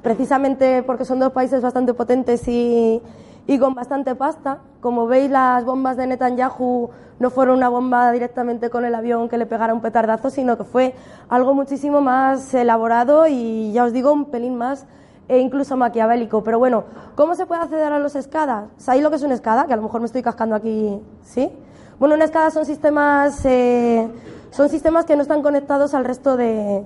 precisamente 0.00 0.82
porque 0.84 1.04
son 1.04 1.18
dos 1.18 1.32
países 1.32 1.60
bastante 1.60 1.92
potentes 1.92 2.48
y, 2.48 3.02
y 3.46 3.58
con 3.58 3.74
bastante 3.74 4.14
pasta. 4.14 4.60
Como 4.80 5.06
veis, 5.06 5.30
las 5.30 5.66
bombas 5.66 5.98
de 5.98 6.06
Netanyahu 6.06 6.88
no 7.18 7.28
fueron 7.28 7.58
una 7.58 7.68
bomba 7.68 8.10
directamente 8.10 8.70
con 8.70 8.86
el 8.86 8.94
avión 8.94 9.28
que 9.28 9.36
le 9.36 9.44
pegara 9.44 9.74
un 9.74 9.82
petardazo, 9.82 10.30
sino 10.30 10.56
que 10.56 10.64
fue 10.64 10.94
algo 11.28 11.52
muchísimo 11.52 12.00
más 12.00 12.54
elaborado 12.54 13.26
y, 13.26 13.70
ya 13.72 13.84
os 13.84 13.92
digo, 13.92 14.14
un 14.14 14.24
pelín 14.24 14.56
más 14.56 14.86
e 15.28 15.38
incluso 15.38 15.76
maquiavélico. 15.76 16.42
Pero 16.42 16.58
bueno, 16.58 16.84
¿cómo 17.14 17.34
se 17.34 17.46
puede 17.46 17.62
acceder 17.62 17.92
a 17.92 17.98
los 17.98 18.12
SCADA? 18.12 18.68
¿Sabéis 18.76 19.02
lo 19.02 19.10
que 19.10 19.16
es 19.16 19.22
un 19.22 19.36
SCADA? 19.36 19.66
Que 19.66 19.72
a 19.72 19.76
lo 19.76 19.82
mejor 19.82 20.00
me 20.00 20.06
estoy 20.06 20.22
cascando 20.22 20.54
aquí, 20.54 21.00
¿sí? 21.22 21.50
Bueno, 21.98 22.14
un 22.14 22.22
SCADA 22.22 22.50
son 22.50 22.66
sistemas, 22.66 23.44
eh, 23.44 24.08
son 24.50 24.68
sistemas 24.68 25.04
que 25.04 25.16
no 25.16 25.22
están 25.22 25.42
conectados 25.42 25.94
al 25.94 26.04
resto 26.04 26.36
de, 26.36 26.84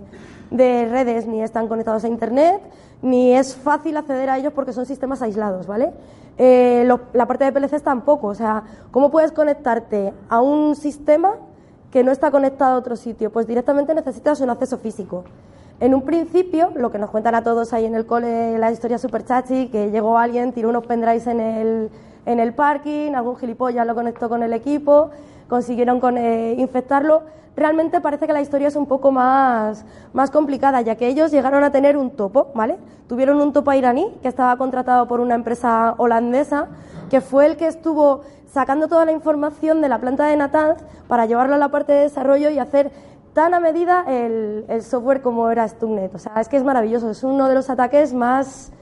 de 0.50 0.88
redes, 0.90 1.26
ni 1.26 1.42
están 1.42 1.68
conectados 1.68 2.05
a 2.05 2.09
Internet, 2.09 2.61
ni 3.03 3.35
es 3.35 3.57
fácil 3.57 3.96
acceder 3.96 4.31
a 4.31 4.38
ellos 4.38 4.53
porque 4.53 4.72
son 4.72 4.87
sistemas 4.87 5.22
aislados, 5.22 5.66
¿vale? 5.66 5.92
Eh, 6.38 6.88
la 7.12 7.26
parte 7.26 7.44
de 7.44 7.53
PLCs 7.53 7.83
tampoco. 7.83 8.29
O 8.29 8.35
sea, 8.35 8.62
¿cómo 8.90 9.11
puedes 9.11 9.33
conectarte 9.33 10.12
a 10.29 10.40
un 10.40 10.74
sistema 10.74 11.35
que 11.90 12.03
no 12.03 12.12
está 12.12 12.31
conectado 12.31 12.76
a 12.76 12.79
otro 12.79 12.96
sitio? 12.96 13.31
Pues 13.31 13.46
directamente 13.46 13.94
necesitas 13.94 14.40
un 14.40 14.50
acceso 14.50 14.79
físico. 14.79 15.24
En 15.81 15.95
un 15.95 16.03
principio, 16.03 16.73
lo 16.77 16.90
que 16.90 16.99
nos 16.99 17.09
cuentan 17.09 17.35
a 17.35 17.43
todos 17.43 17.73
ahí 17.73 17.87
en 17.87 17.95
el 17.95 18.05
cole, 18.05 18.59
la 18.59 18.71
historia 18.71 18.99
super 18.99 19.25
chachi, 19.25 19.69
que 19.69 19.90
llegó 19.90 20.19
alguien, 20.19 20.53
tiró 20.53 20.69
unos 20.69 20.85
pendrives 20.85 21.27
en 21.27 21.40
el, 21.40 21.90
en 22.27 22.38
el 22.38 22.53
parking, 22.53 23.14
algún 23.14 23.37
gilipollas 23.37 23.87
lo 23.87 23.95
conectó 23.95 24.29
con 24.29 24.43
el 24.43 24.53
equipo, 24.53 25.11
consiguieron 25.49 25.99
con, 25.99 26.19
eh, 26.19 26.55
infectarlo 26.59 27.23
realmente 27.57 28.01
parece 28.01 28.27
que 28.27 28.33
la 28.33 28.40
historia 28.40 28.69
es 28.69 28.77
un 28.77 28.87
poco 28.87 29.11
más, 29.12 29.85
más 30.12 30.31
complicada, 30.31 30.81
ya 30.81 30.97
que 30.97 31.09
ellos 31.09 31.31
llegaron 31.31 31.62
a 31.62 31.71
tener 31.71 31.97
un 31.97 32.11
topo, 32.11 32.49
¿vale? 32.55 32.79
Tuvieron 33.09 33.40
un 33.40 33.53
topo 33.53 33.73
iraní 33.73 34.14
que 34.23 34.29
estaba 34.29 34.57
contratado 34.57 35.07
por 35.07 35.21
una 35.21 35.35
empresa 35.35 35.95
holandesa, 35.99 36.69
que 37.11 37.21
fue 37.21 37.47
el 37.47 37.57
que 37.57 37.66
estuvo 37.66 38.23
sacando 38.53 38.88
toda 38.88 39.05
la 39.05 39.12
información 39.12 39.81
de 39.81 39.88
la 39.88 39.99
planta 39.99 40.27
de 40.27 40.37
Natanz 40.37 40.79
para 41.07 41.27
llevarlo 41.27 41.55
a 41.55 41.59
la 41.59 41.69
parte 41.69 41.93
de 41.93 42.01
desarrollo 42.01 42.51
y 42.51 42.59
hacer 42.59 42.90
tan 43.33 43.55
a 43.55 43.61
medida 43.61 44.05
el, 44.07 44.83
software 44.83 45.23
como 45.23 45.51
era 45.51 45.66
Stuxnet. 45.66 46.14
O 46.14 46.19
sea, 46.19 46.35
es 46.40 46.49
que 46.49 46.57
es 46.57 46.64
maravilloso, 46.64 47.11
es 47.11 47.23
uno 47.25 47.49
de 47.49 47.55
los 47.55 47.71
ataques 47.71 48.12
más... 48.12 48.73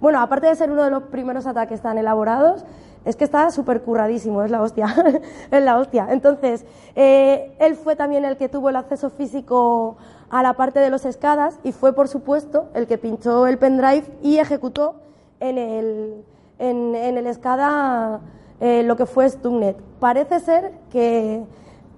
Bueno, 0.00 0.20
aparte 0.20 0.46
de 0.46 0.54
ser 0.54 0.70
uno 0.70 0.84
de 0.84 0.90
los 0.90 1.04
primeros 1.04 1.46
ataques 1.46 1.80
tan 1.80 1.98
elaborados, 1.98 2.64
es 3.04 3.16
que 3.16 3.24
está 3.24 3.50
súper 3.50 3.82
curradísimo, 3.82 4.42
es 4.42 4.50
la 4.50 4.62
hostia, 4.62 4.94
es 5.50 5.62
la 5.62 5.78
hostia. 5.78 6.06
Entonces, 6.10 6.64
eh, 6.94 7.56
él 7.58 7.74
fue 7.74 7.96
también 7.96 8.24
el 8.24 8.36
que 8.36 8.48
tuvo 8.48 8.68
el 8.68 8.76
acceso 8.76 9.10
físico 9.10 9.96
a 10.30 10.42
la 10.42 10.54
parte 10.54 10.78
de 10.78 10.90
los 10.90 11.04
escadas 11.04 11.58
y 11.64 11.72
fue, 11.72 11.92
por 11.92 12.08
supuesto, 12.08 12.68
el 12.74 12.86
que 12.86 12.98
pinchó 12.98 13.46
el 13.46 13.58
pendrive 13.58 14.04
y 14.22 14.38
ejecutó 14.38 14.96
en 15.40 15.58
el, 15.58 16.24
en, 16.58 16.94
el 16.94 17.26
escada 17.26 18.20
eh, 18.60 18.82
lo 18.82 18.96
que 18.96 19.06
fue 19.06 19.28
Stuxnet. 19.28 19.76
Parece 20.00 20.40
ser 20.40 20.72
que 20.90 21.44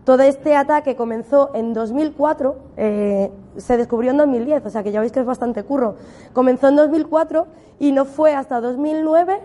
todo 0.04 0.22
este 0.22 0.56
ataque 0.56 0.96
comenzó 0.96 1.50
en 1.54 1.72
2004, 1.72 2.56
eh, 2.76 3.30
se 3.56 3.76
descubrió 3.76 4.10
en 4.12 4.16
2010, 4.16 4.64
o 4.66 4.70
sea 4.70 4.82
que 4.82 4.92
ya 4.92 5.00
veis 5.00 5.12
que 5.12 5.20
es 5.20 5.26
bastante 5.26 5.62
curro. 5.62 5.96
Comenzó 6.32 6.68
en 6.68 6.76
2004 6.76 7.46
y 7.78 7.92
no 7.92 8.04
fue 8.04 8.34
hasta 8.34 8.60
2009 8.60 9.40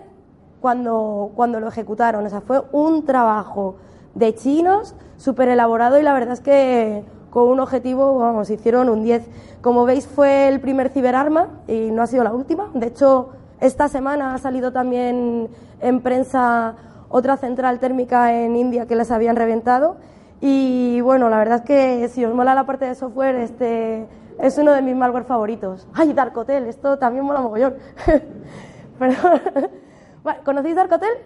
cuando, 0.62 1.32
cuando 1.36 1.60
lo 1.60 1.68
ejecutaron. 1.68 2.26
O 2.26 2.30
sea, 2.30 2.42
fue 2.42 2.64
un 2.72 3.06
trabajo 3.06 3.76
de 4.14 4.34
chinos 4.34 4.96
súper 5.18 5.50
elaborado 5.50 6.00
y 6.00 6.04
la 6.04 6.14
verdad 6.14 6.34
es 6.34 6.40
que 6.40 7.04
con 7.30 7.50
un 7.50 7.60
objetivo, 7.60 8.18
vamos, 8.18 8.50
hicieron 8.50 8.88
un 8.88 9.04
10. 9.04 9.28
Como 9.62 9.84
veis, 9.84 10.08
fue 10.08 10.48
el 10.48 10.62
primer 10.62 10.90
ciberarma 10.90 11.50
y 11.68 11.92
no 11.92 12.02
ha 12.02 12.08
sido 12.08 12.24
la 12.24 12.34
última. 12.34 12.72
De 12.74 12.88
hecho, 12.88 13.30
esta 13.60 13.90
semana 13.90 14.34
ha 14.34 14.38
salido 14.38 14.72
también 14.72 15.50
en 15.82 16.02
prensa 16.02 16.76
otra 17.10 17.36
central 17.38 17.80
térmica 17.80 18.34
en 18.34 18.56
India 18.56 18.86
que 18.86 18.96
les 18.96 19.12
habían 19.12 19.36
reventado. 19.36 19.98
Y 20.42 21.02
bueno, 21.02 21.30
la 21.30 21.38
verdad 21.38 21.60
es 21.60 21.66
que 21.66 22.08
si 22.10 22.26
os 22.26 22.34
mola 22.34 22.54
la 22.56 22.66
parte 22.66 22.86
de 22.86 22.96
software, 22.96 23.36
este 23.36 24.08
es 24.40 24.58
uno 24.58 24.74
de 24.74 24.82
mis 24.82 24.96
malware 24.96 25.24
favoritos. 25.24 25.88
¡Ay, 25.94 26.14
Dark 26.14 26.38
Hotel! 26.38 26.68
Esto 26.68 26.98
también 26.98 27.26
mola 27.26 27.42
mogollón. 27.42 27.76
Pero, 29.00 29.14
¿Conocéis 30.44 30.76
Dark 30.76 30.92
Hotel? 30.92 31.18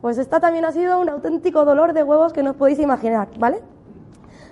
Pues 0.00 0.18
esta 0.18 0.40
también 0.40 0.64
ha 0.64 0.72
sido 0.72 1.00
un 1.00 1.08
auténtico 1.08 1.64
dolor 1.64 1.92
de 1.92 2.02
huevos 2.02 2.32
que 2.32 2.42
no 2.42 2.50
os 2.50 2.56
podéis 2.56 2.78
imaginar, 2.78 3.28
¿vale? 3.38 3.60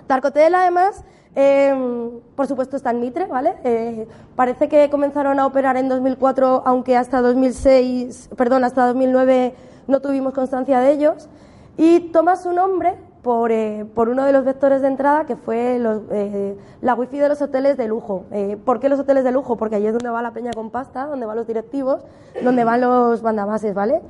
Dark 0.07 0.25
Hotel, 0.25 0.53
además, 0.53 1.03
em, 1.35 2.19
por 2.35 2.47
supuesto 2.47 2.75
está 2.75 2.91
en 2.91 2.99
Mitre, 2.99 3.25
¿vale? 3.25 3.55
Eh, 3.63 4.07
parece 4.35 4.67
que 4.67 4.89
comenzaron 4.89 5.39
a 5.39 5.45
operar 5.45 5.77
en 5.77 5.87
2004, 5.87 6.63
aunque 6.65 6.97
hasta 6.97 7.21
2006, 7.21 8.29
perdón, 8.35 8.63
hasta 8.63 8.87
2009 8.87 9.55
no 9.87 9.99
tuvimos 10.01 10.33
constancia 10.33 10.79
de 10.79 10.91
ellos. 10.91 11.29
Y 11.77 12.11
toma 12.11 12.35
su 12.35 12.51
nombre 12.51 12.95
por, 13.25 13.51
eh, 13.51 13.87
por, 13.95 14.09
uno 14.09 14.23
de 14.23 14.31
los 14.31 14.45
vectores 14.45 14.83
de 14.83 14.87
entrada 14.87 15.25
que 15.25 15.35
fue 15.35 15.81
eh, 16.11 16.57
la 16.83 16.93
wifi 16.93 17.17
de 17.17 17.27
los 17.27 17.41
hoteles 17.41 17.75
de 17.75 17.87
lujo. 17.87 18.25
Eh, 18.29 18.55
¿Por 18.63 18.79
qué 18.79 18.87
los 18.87 18.99
hoteles 18.99 19.23
de 19.23 19.31
lujo? 19.31 19.55
Porque 19.55 19.77
allí 19.77 19.87
es 19.87 19.93
donde 19.93 20.11
va 20.11 20.21
la 20.21 20.29
peña 20.29 20.51
con 20.53 20.69
pasta, 20.69 21.07
donde 21.07 21.25
van 21.25 21.35
los 21.35 21.47
directivos, 21.47 22.01
donde 22.43 22.63
van 22.63 22.81
los 22.81 23.23
bandamases, 23.23 23.73
¿vale? 23.73 24.03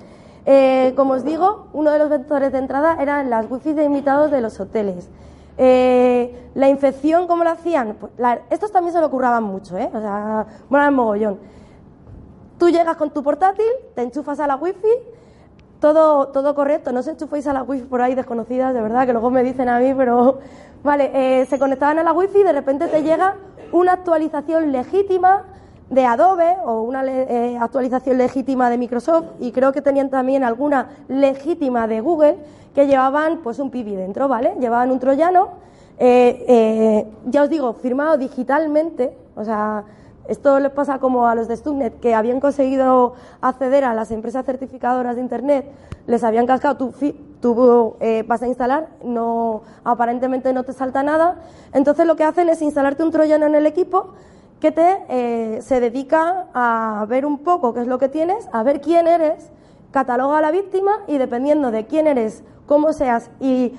como 0.96 1.14
os 1.14 1.24
digo, 1.24 1.68
uno 1.74 1.92
de 1.92 1.98
los 1.98 2.10
vectores 2.10 2.52
de 2.52 2.60
entrada 2.60 2.98
eran 3.02 3.30
las 3.30 3.50
wifi 3.50 3.74
de 3.74 3.86
invitados 3.86 4.32
de 4.32 4.42
los 4.42 4.60
hoteles. 4.60 5.08
la 5.58 6.70
infección, 6.70 7.26
¿cómo 7.26 7.46
lo 7.46 7.52
hacían? 7.52 7.96
Pues, 7.98 8.12
estos 8.50 8.70
también 8.72 8.94
se 8.94 9.00
lo 9.00 9.10
curraban 9.10 9.44
mucho, 9.44 9.78
¿eh? 9.78 9.90
O 9.94 10.00
sea, 10.02 10.46
bueno, 10.70 10.92
mogollón. 10.92 11.40
Tú 12.60 12.70
llegas 12.70 12.98
con 12.98 13.12
tu 13.12 13.24
portátil, 13.24 13.72
te 13.96 14.02
enchufas 14.02 14.42
a 14.42 14.46
la 14.46 14.58
wifi, 14.58 14.94
todo, 15.80 16.28
todo 16.30 16.56
correcto, 16.56 16.92
no 16.92 17.04
se 17.04 17.12
enchuféis 17.12 17.48
a 17.48 17.54
la 17.54 17.64
wifi 17.64 17.86
por 17.86 18.02
ahí 18.02 18.16
desconocidas, 18.16 18.74
de 18.74 18.82
verdad, 18.82 19.06
que 19.06 19.14
luego 19.14 19.30
me 19.30 19.44
dicen 19.44 19.70
a 19.70 19.80
mí, 19.80 19.94
pero 19.96 20.40
vale, 20.84 21.12
eh, 21.14 21.46
se 21.46 21.60
conectaban 21.60 22.00
a 22.00 22.04
la 22.04 22.14
wifi 22.14 22.40
y 22.40 22.44
de 22.44 22.54
repente 22.54 22.88
te 22.88 23.04
llega 23.04 23.36
una 23.72 23.94
actualización 23.94 24.72
legítima 24.72 25.44
de 25.90 26.06
Adobe 26.06 26.58
o 26.66 26.82
una 26.82 27.06
eh, 27.06 27.58
actualización 27.60 28.18
legítima 28.18 28.70
de 28.70 28.78
Microsoft 28.78 29.26
y 29.40 29.52
creo 29.52 29.72
que 29.72 29.82
tenían 29.82 30.10
también 30.10 30.44
alguna 30.44 30.90
legítima 31.08 31.88
de 31.88 32.02
Google 32.02 32.38
que 32.74 32.88
llevaban 32.88 33.40
pues 33.44 33.60
un 33.60 33.70
pibi 33.70 33.96
dentro, 33.96 34.28
¿vale? 34.28 34.56
Llevaban 34.60 34.92
un 34.92 35.00
troyano, 35.00 35.50
eh, 35.98 37.06
ya 37.26 37.44
os 37.44 37.50
digo, 37.50 37.74
firmado 37.74 38.18
digitalmente, 38.18 39.16
o 39.36 39.44
sea, 39.44 39.84
esto 40.28 40.60
les 40.60 40.72
pasa 40.72 41.00
como 41.00 41.28
a 41.28 41.36
los 41.36 41.48
de 41.48 41.56
Stuxnet, 41.58 42.00
que 42.00 42.16
habían 42.16 42.40
conseguido 42.40 43.14
acceder 43.42 43.84
a 43.84 43.94
las 43.94 44.12
empresas 44.12 44.46
certificadoras 44.46 45.16
de 45.16 45.22
Internet, 45.22 45.72
les 46.08 46.24
habían 46.24 46.46
cascado, 46.46 46.78
tu 47.42 47.96
eh, 48.00 48.24
vas 48.28 48.42
a 48.42 48.48
instalar, 48.48 48.88
no, 49.04 49.62
aparentemente 49.84 50.52
no 50.54 50.64
te 50.64 50.74
salta 50.74 51.04
nada. 51.04 51.40
Entonces 51.74 52.08
lo 52.08 52.16
que 52.16 52.24
hacen 52.24 52.50
es 52.50 52.62
instalarte 52.62 53.04
un 53.04 53.12
troyano 53.12 53.46
en 53.46 53.56
el 53.56 53.66
equipo 53.66 54.14
que 54.60 54.72
te, 54.72 55.04
eh, 55.10 55.62
se 55.62 55.80
dedica 55.80 56.48
a 56.54 57.06
ver 57.08 57.26
un 57.26 57.40
poco 57.40 57.74
qué 57.74 57.82
es 57.82 57.88
lo 57.88 58.00
que 58.00 58.10
tienes, 58.10 58.48
a 58.52 58.64
ver 58.64 58.82
quién 58.82 59.08
eres, 59.08 59.52
cataloga 59.92 60.40
a 60.40 60.42
la 60.42 60.52
víctima 60.52 60.92
y 61.08 61.18
dependiendo 61.18 61.72
de 61.72 61.86
quién 61.86 62.08
eres, 62.08 62.44
cómo 62.66 62.94
seas 62.94 63.30
y 63.40 63.78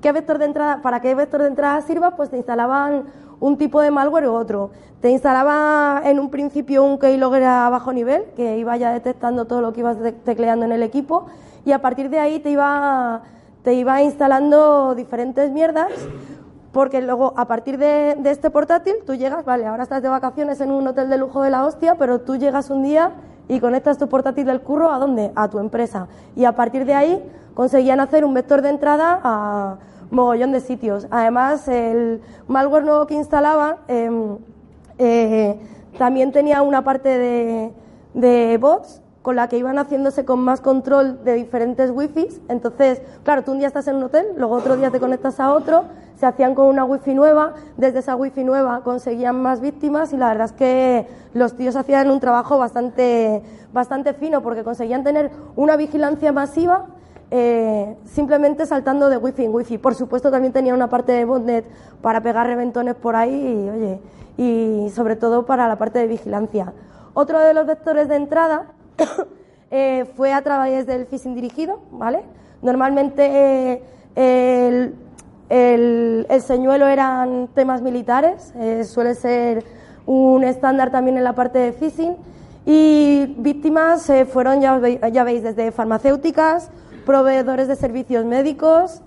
qué 0.00 0.12
vector 0.12 0.38
de 0.38 0.46
entrada, 0.46 0.82
para 0.82 1.00
qué 1.00 1.14
vector 1.14 1.42
de 1.42 1.48
entrada 1.48 1.80
sirva, 1.82 2.16
pues 2.16 2.30
te 2.30 2.36
instalaban 2.36 3.04
un 3.42 3.58
tipo 3.58 3.80
de 3.80 3.90
malware 3.90 4.28
u 4.28 4.34
otro. 4.34 4.70
Te 5.00 5.10
instalaba 5.10 6.00
en 6.04 6.20
un 6.20 6.30
principio 6.30 6.84
un 6.84 6.96
keylogger 6.96 7.42
a 7.42 7.68
bajo 7.70 7.92
nivel, 7.92 8.22
que 8.36 8.56
iba 8.56 8.76
ya 8.76 8.92
detectando 8.92 9.46
todo 9.46 9.60
lo 9.60 9.72
que 9.72 9.80
ibas 9.80 9.96
tecleando 10.24 10.64
en 10.64 10.70
el 10.70 10.82
equipo, 10.84 11.26
y 11.64 11.72
a 11.72 11.80
partir 11.80 12.08
de 12.08 12.20
ahí 12.20 12.38
te 12.38 12.50
iba, 12.50 13.22
te 13.64 13.74
iba 13.74 14.00
instalando 14.00 14.94
diferentes 14.94 15.50
mierdas 15.50 15.90
porque 16.70 17.02
luego, 17.02 17.34
a 17.36 17.46
partir 17.46 17.78
de, 17.78 18.16
este 18.24 18.48
portátil, 18.48 18.94
tú 19.06 19.14
llegas, 19.14 19.44
vale, 19.44 19.66
ahora 19.66 19.82
estás 19.82 20.02
de 20.02 20.08
vacaciones 20.08 20.60
en 20.60 20.70
un 20.70 20.86
hotel 20.86 21.10
de 21.10 21.18
lujo 21.18 21.42
de 21.42 21.50
la 21.50 21.66
hostia, 21.66 21.96
pero 21.96 22.20
tú 22.20 22.36
llegas 22.36 22.70
un 22.70 22.82
día 22.82 23.10
y 23.48 23.60
conectas 23.60 23.98
tu 23.98 24.08
portátil 24.08 24.46
del 24.46 24.62
curro 24.62 24.90
a 24.90 24.98
dónde? 24.98 25.32
A 25.34 25.48
tu 25.48 25.58
empresa. 25.58 26.06
Y 26.34 26.46
a 26.46 26.52
partir 26.52 26.86
de 26.86 26.94
ahí 26.94 27.22
conseguían 27.54 28.00
hacer 28.00 28.24
un 28.24 28.32
vector 28.32 28.62
de 28.62 28.70
entrada 28.70 29.20
a 29.22 29.76
mogollón 30.12 30.52
de 30.52 30.60
sitios. 30.60 31.06
Además, 31.10 31.66
el 31.68 32.20
malware 32.46 32.84
nuevo 32.84 33.06
que 33.06 33.14
instalaba 33.14 33.78
em, 33.88 34.36
eh, 34.98 35.58
también 35.98 36.30
tenía 36.32 36.62
una 36.62 36.84
parte 36.84 37.08
de, 37.18 37.72
de 38.14 38.58
bots 38.58 39.00
con 39.22 39.36
la 39.36 39.48
que 39.48 39.56
iban 39.56 39.78
haciéndose 39.78 40.24
con 40.24 40.40
más 40.40 40.60
control 40.60 41.24
de 41.24 41.34
diferentes 41.34 41.90
wifi. 41.90 42.28
Entonces, 42.48 43.00
claro, 43.22 43.42
tú 43.42 43.52
un 43.52 43.58
día 43.58 43.68
estás 43.68 43.88
en 43.88 43.96
un 43.96 44.04
hotel, 44.04 44.26
luego 44.36 44.56
otro 44.56 44.76
día 44.76 44.90
te 44.90 45.00
conectas 45.00 45.40
a 45.40 45.54
otro, 45.54 45.84
se 46.16 46.26
hacían 46.26 46.54
con 46.54 46.66
una 46.66 46.84
wifi 46.84 47.14
nueva, 47.14 47.54
desde 47.76 48.00
esa 48.00 48.16
wifi 48.16 48.44
nueva 48.44 48.82
conseguían 48.82 49.40
más 49.40 49.60
víctimas 49.60 50.12
y 50.12 50.16
la 50.16 50.28
verdad 50.28 50.46
es 50.46 50.52
que 50.52 51.06
los 51.34 51.54
tíos 51.54 51.76
hacían 51.76 52.10
un 52.10 52.20
trabajo 52.20 52.58
bastante, 52.58 53.42
bastante 53.72 54.12
fino 54.12 54.42
porque 54.42 54.64
conseguían 54.64 55.04
tener 55.04 55.30
una 55.56 55.76
vigilancia 55.76 56.32
masiva 56.32 56.86
eh, 57.32 57.96
simplemente 58.04 58.66
saltando 58.66 59.08
de 59.08 59.16
wifi 59.16 59.44
en 59.44 59.54
wifi. 59.54 59.78
Por 59.78 59.96
supuesto 59.96 60.30
también 60.30 60.52
tenía 60.52 60.74
una 60.74 60.88
parte 60.88 61.10
de 61.10 61.24
botnet 61.24 61.64
para 62.00 62.20
pegar 62.20 62.46
reventones 62.46 62.94
por 62.94 63.16
ahí 63.16 63.34
y, 63.34 63.70
oye, 63.70 64.00
y 64.36 64.90
sobre 64.90 65.16
todo 65.16 65.44
para 65.46 65.66
la 65.66 65.76
parte 65.76 65.98
de 65.98 66.06
vigilancia. 66.06 66.72
Otro 67.14 67.40
de 67.40 67.54
los 67.54 67.66
vectores 67.66 68.08
de 68.08 68.16
entrada 68.16 68.66
Eh, 69.74 70.04
fue 70.16 70.34
a 70.34 70.42
través 70.42 70.86
del 70.86 71.06
phishing 71.06 71.34
dirigido, 71.34 71.80
¿vale? 71.92 72.24
Normalmente 72.60 73.80
eh, 74.14 74.92
el, 75.48 76.26
señuelo 76.42 76.86
eran 76.88 77.48
temas 77.54 77.80
militares, 77.80 78.52
suele 78.84 79.14
ser 79.14 79.64
un 80.04 80.44
estándar 80.44 80.90
también 80.90 81.16
en 81.16 81.24
la 81.24 81.34
parte 81.34 81.58
de 81.58 81.72
phishing 81.72 82.16
y 82.66 83.34
víctimas 83.38 84.12
fueron, 84.30 84.60
ya, 84.60 84.78
ya, 85.08 85.24
veis, 85.24 85.42
desde 85.42 85.72
farmacéuticas, 85.72 86.70
proveedores 87.04 87.68
de 87.68 87.76
servicios 87.76 88.24
médicos, 88.24 89.02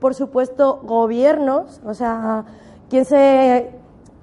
por 0.00 0.14
supuesto 0.14 0.80
gobiernos, 0.82 1.80
o 1.84 1.94
sea, 1.94 2.44
quien 2.88 3.04
se 3.04 3.80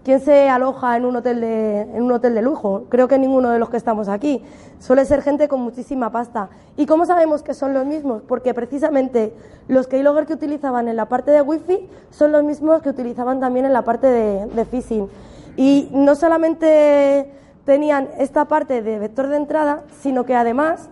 ¿Quién 0.07 0.21
se 0.21 0.47
aloja 0.47 0.95
en 0.95 1.03
un 1.03 1.17
hotel 1.17 1.41
de, 1.41 1.81
en 1.81 2.01
un 2.01 2.13
hotel 2.13 2.33
de 2.33 2.41
lujo? 2.41 2.85
Creo 2.87 3.09
que 3.09 3.19
ninguno 3.19 3.49
de 3.49 3.59
los 3.59 3.69
que 3.69 3.75
estamos 3.75 4.07
aquí. 4.07 4.41
Suele 4.79 5.03
ser 5.03 5.21
gente 5.21 5.49
con 5.49 5.59
muchísima 5.59 6.13
pasta. 6.13 6.47
¿Y 6.77 6.85
cómo 6.85 7.05
sabemos 7.05 7.43
que 7.43 7.53
son 7.53 7.73
los 7.73 7.85
mismos? 7.85 8.21
Porque 8.25 8.53
precisamente 8.53 9.33
los 9.67 9.87
keylogger 9.87 10.25
que 10.25 10.31
utilizaban 10.31 10.87
en 10.87 10.95
la 10.95 11.09
parte 11.09 11.31
de 11.31 11.41
wifi 11.41 11.89
son 12.09 12.31
los 12.31 12.41
mismos 12.45 12.81
que 12.81 12.87
utilizaban 12.87 13.41
también 13.41 13.65
en 13.65 13.73
la 13.73 13.81
parte 13.81 14.07
de, 14.07 14.45
de 14.45 14.63
phishing. 14.63 15.09
Y 15.57 15.89
no 15.91 16.15
solamente 16.15 17.29
tenían 17.65 18.07
esta 18.17 18.45
parte 18.45 18.81
de 18.81 18.99
vector 18.99 19.27
de 19.27 19.35
entrada, 19.35 19.83
sino 19.99 20.25
que 20.25 20.35
además 20.35 20.89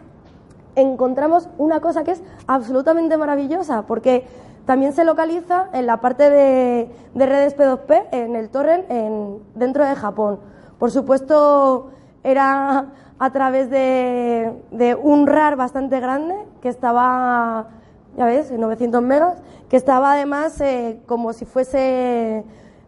encontramos 0.75 1.49
una 1.57 1.79
cosa 1.79 2.03
que 2.03 2.11
es 2.11 2.23
absolutamente 2.47 3.17
maravillosa, 3.17 3.83
porque 3.83 4.25
también 4.65 4.93
se 4.93 5.05
localiza 5.05 5.69
en 5.73 5.85
la 5.85 6.01
parte 6.01 6.29
de, 6.29 6.89
redes 7.13 7.55
P2P, 7.55 8.07
en 8.11 8.35
el 8.35 8.49
torrent, 8.49 8.89
en, 8.89 9.39
dentro 9.53 9.85
de 9.85 9.95
Japón. 9.95 10.39
Por 10.79 10.91
supuesto, 10.91 11.91
era 12.23 12.88
a 13.19 13.29
través 13.31 13.69
de, 13.69 14.97
un 15.01 15.27
RAR 15.27 15.55
bastante 15.55 15.99
grande, 15.99 16.35
que 16.61 16.69
estaba, 16.69 17.67
ya 18.17 18.25
ves, 18.25 18.51
en 18.51 18.61
900 18.61 19.01
megas, 19.01 19.38
que 19.69 19.77
estaba 19.77 20.13
además 20.13 20.59
eh, 20.61 20.99
como 21.05 21.33
si 21.33 21.45
fuese... 21.45 22.43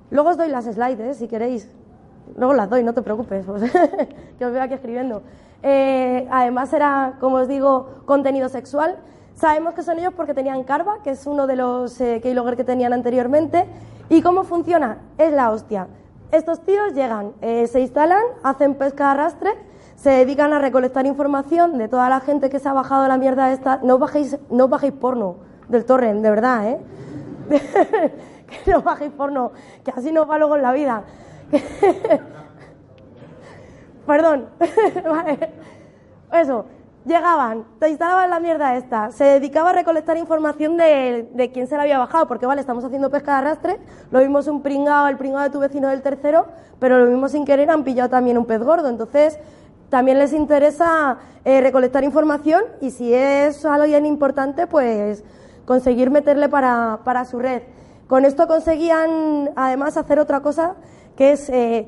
Luego 0.09 0.29
os 0.29 0.37
doy 0.37 0.49
las 0.49 0.65
slides, 0.65 0.99
eh, 0.99 1.13
si 1.13 1.27
queréis. 1.27 1.69
Luego 2.37 2.53
las 2.53 2.69
doy, 2.69 2.83
no 2.83 2.93
te 2.93 3.01
preocupes, 3.01 3.45
que 4.39 4.45
os 4.45 4.51
veo 4.51 4.61
aquí 4.61 4.73
escribiendo. 4.73 5.21
Eh, 5.63 6.27
además 6.31 6.71
era, 6.73 7.17
como 7.19 7.37
os 7.37 7.47
digo, 7.47 8.01
contenido 8.05 8.47
sexual 8.49 8.97
Sabemos 9.37 9.75
que 9.75 9.83
son 9.83 9.99
ellos 9.99 10.13
porque 10.15 10.33
tenían 10.33 10.63
Carva, 10.63 11.03
que 11.03 11.11
es 11.11 11.27
uno 11.27 11.45
de 11.45 11.55
los 11.55 12.01
eh, 12.01 12.21
keylogger 12.23 12.57
que 12.57 12.63
tenían 12.63 12.91
anteriormente. 12.91 13.67
¿Y 14.09 14.23
cómo 14.23 14.43
funciona? 14.43 14.97
Es 15.19 15.31
la 15.31 15.51
hostia. 15.51 15.87
Estos 16.31 16.61
tíos 16.65 16.95
llegan, 16.95 17.33
eh, 17.41 17.67
se 17.67 17.81
instalan, 17.81 18.23
hacen 18.41 18.73
pesca 18.73 19.11
arrastre, 19.11 19.51
se 19.95 20.09
dedican 20.09 20.53
a 20.53 20.59
recolectar 20.59 21.05
información 21.05 21.77
de 21.77 21.87
toda 21.87 22.09
la 22.09 22.19
gente 22.19 22.49
que 22.49 22.57
se 22.57 22.67
ha 22.67 22.73
bajado 22.73 23.07
la 23.07 23.19
mierda 23.19 23.51
esta. 23.51 23.79
No 23.83 23.99
bajéis, 23.99 24.39
no 24.49 24.69
bajéis 24.69 24.93
porno 24.93 25.35
del 25.69 25.85
torrent, 25.85 26.23
de 26.23 26.29
verdad, 26.31 26.69
¿eh? 26.69 26.79
que 28.65 28.71
no 28.71 28.81
bajéis 28.81 29.11
porno, 29.11 29.51
que 29.85 29.91
así 29.91 30.11
nos 30.11 30.27
va 30.27 30.39
luego 30.39 30.55
en 30.55 30.61
la 30.63 30.71
vida. 30.71 31.03
Perdón. 34.07 34.49
Eso 36.31 36.65
llegaban, 37.07 37.65
te 37.79 37.89
instalaban 37.89 38.29
la 38.29 38.39
mierda 38.39 38.75
esta, 38.75 39.11
se 39.11 39.23
dedicaba 39.23 39.69
a 39.69 39.73
recolectar 39.73 40.17
información 40.17 40.75
de, 40.75 41.29
de, 41.33 41.51
quién 41.51 41.67
se 41.67 41.77
la 41.77 41.83
había 41.83 41.97
bajado, 41.97 42.27
porque 42.27 42.45
vale, 42.45 42.59
estamos 42.59 42.83
haciendo 42.83 43.09
pesca 43.09 43.31
de 43.31 43.37
arrastre, 43.37 43.79
lo 44.11 44.19
vimos 44.19 44.47
un 44.47 44.61
pringado, 44.61 45.07
el 45.07 45.15
pringado 45.15 45.45
de 45.45 45.49
tu 45.49 45.59
vecino 45.59 45.87
del 45.87 46.01
tercero, 46.01 46.47
pero 46.79 46.99
lo 46.99 47.05
mismo 47.05 47.29
sin 47.29 47.45
querer 47.45 47.71
han 47.71 47.85
pillado 47.85 48.09
también 48.09 48.37
un 48.37 48.45
pez 48.45 48.61
gordo, 48.61 48.89
entonces 48.89 49.39
también 49.89 50.19
les 50.19 50.33
interesa 50.33 51.17
eh, 51.45 51.61
recolectar 51.61 52.03
información 52.03 52.63
y 52.81 52.91
si 52.91 53.13
es 53.13 53.63
algo 53.65 53.85
bien 53.85 54.05
importante, 54.05 54.67
pues 54.67 55.23
conseguir 55.65 56.11
meterle 56.11 56.49
para, 56.49 56.99
para 57.05 57.23
su 57.23 57.39
red. 57.39 57.61
Con 58.07 58.25
esto 58.25 58.47
conseguían 58.47 59.51
además 59.55 59.95
hacer 59.95 60.19
otra 60.19 60.41
cosa 60.41 60.75
que 61.15 61.31
es 61.31 61.49
eh, 61.49 61.87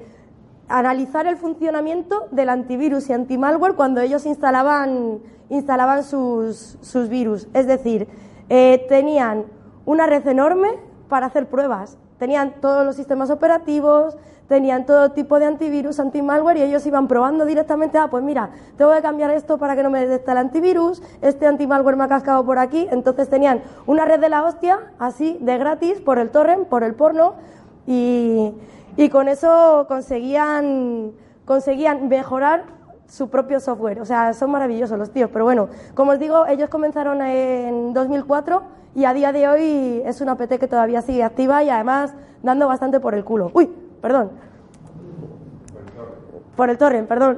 analizar 0.69 1.27
el 1.27 1.35
funcionamiento 1.35 2.27
del 2.31 2.49
antivirus 2.49 3.09
y 3.09 3.13
antimalware 3.13 3.75
cuando 3.75 4.01
ellos 4.01 4.25
instalaban, 4.25 5.19
instalaban 5.49 6.03
sus, 6.03 6.77
sus 6.81 7.09
virus. 7.09 7.47
Es 7.53 7.67
decir, 7.67 8.07
eh, 8.49 8.85
tenían 8.87 9.45
una 9.85 10.05
red 10.05 10.25
enorme 10.27 10.69
para 11.09 11.25
hacer 11.25 11.47
pruebas. 11.47 11.97
Tenían 12.19 12.61
todos 12.61 12.85
los 12.85 12.95
sistemas 12.95 13.29
operativos, 13.29 14.17
tenían 14.49 14.85
todo 14.85 15.11
tipo 15.11 15.39
de 15.39 15.45
antivirus, 15.45 15.99
antimalware 15.99 16.57
y 16.57 16.61
ellos 16.63 16.85
iban 16.85 17.07
probando 17.07 17.45
directamente, 17.45 17.97
ah, 17.97 18.09
pues 18.09 18.23
mira, 18.23 18.49
tengo 18.77 18.91
que 18.93 19.01
cambiar 19.01 19.29
esto 19.31 19.57
para 19.59 19.75
que 19.75 19.83
no 19.83 19.91
me 19.91 20.05
detecte 20.05 20.31
el 20.31 20.37
antivirus, 20.37 21.01
este 21.21 21.45
antimalware 21.45 21.95
me 21.95 22.03
ha 22.03 22.07
cascado 22.07 22.43
por 22.43 22.57
aquí, 22.57 22.87
entonces 22.91 23.29
tenían 23.29 23.61
una 23.85 24.05
red 24.05 24.19
de 24.19 24.27
la 24.27 24.43
hostia, 24.43 24.79
así, 24.97 25.37
de 25.39 25.57
gratis, 25.59 26.01
por 26.01 26.17
el 26.17 26.31
torrent, 26.31 26.67
por 26.67 26.83
el 26.83 26.95
porno 26.95 27.35
y, 27.85 28.53
y 28.99 29.07
con 29.07 29.29
eso 29.29 29.85
conseguían, 29.87 31.13
conseguían 31.45 32.09
mejorar 32.09 32.65
su 33.07 33.29
propio 33.29 33.61
software. 33.61 34.01
O 34.01 34.05
sea, 34.05 34.33
son 34.33 34.51
maravillosos 34.51 34.99
los 34.99 35.09
tíos. 35.11 35.29
Pero 35.31 35.45
bueno, 35.45 35.69
como 35.95 36.11
os 36.11 36.19
digo, 36.19 36.45
ellos 36.47 36.67
comenzaron 36.67 37.21
en 37.21 37.93
2004 37.93 38.61
y 38.95 39.05
a 39.05 39.13
día 39.13 39.31
de 39.31 39.47
hoy 39.47 40.01
es 40.05 40.19
una 40.19 40.35
PT 40.35 40.59
que 40.59 40.67
todavía 40.67 41.01
sigue 41.01 41.23
activa 41.23 41.63
y 41.63 41.69
además 41.69 42.13
dando 42.43 42.67
bastante 42.67 42.99
por 42.99 43.15
el 43.15 43.23
culo. 43.23 43.51
Uy, 43.53 43.67
perdón. 44.01 44.31
Por 46.57 46.69
el 46.69 46.77
torrent, 46.77 47.07
perdón. 47.07 47.37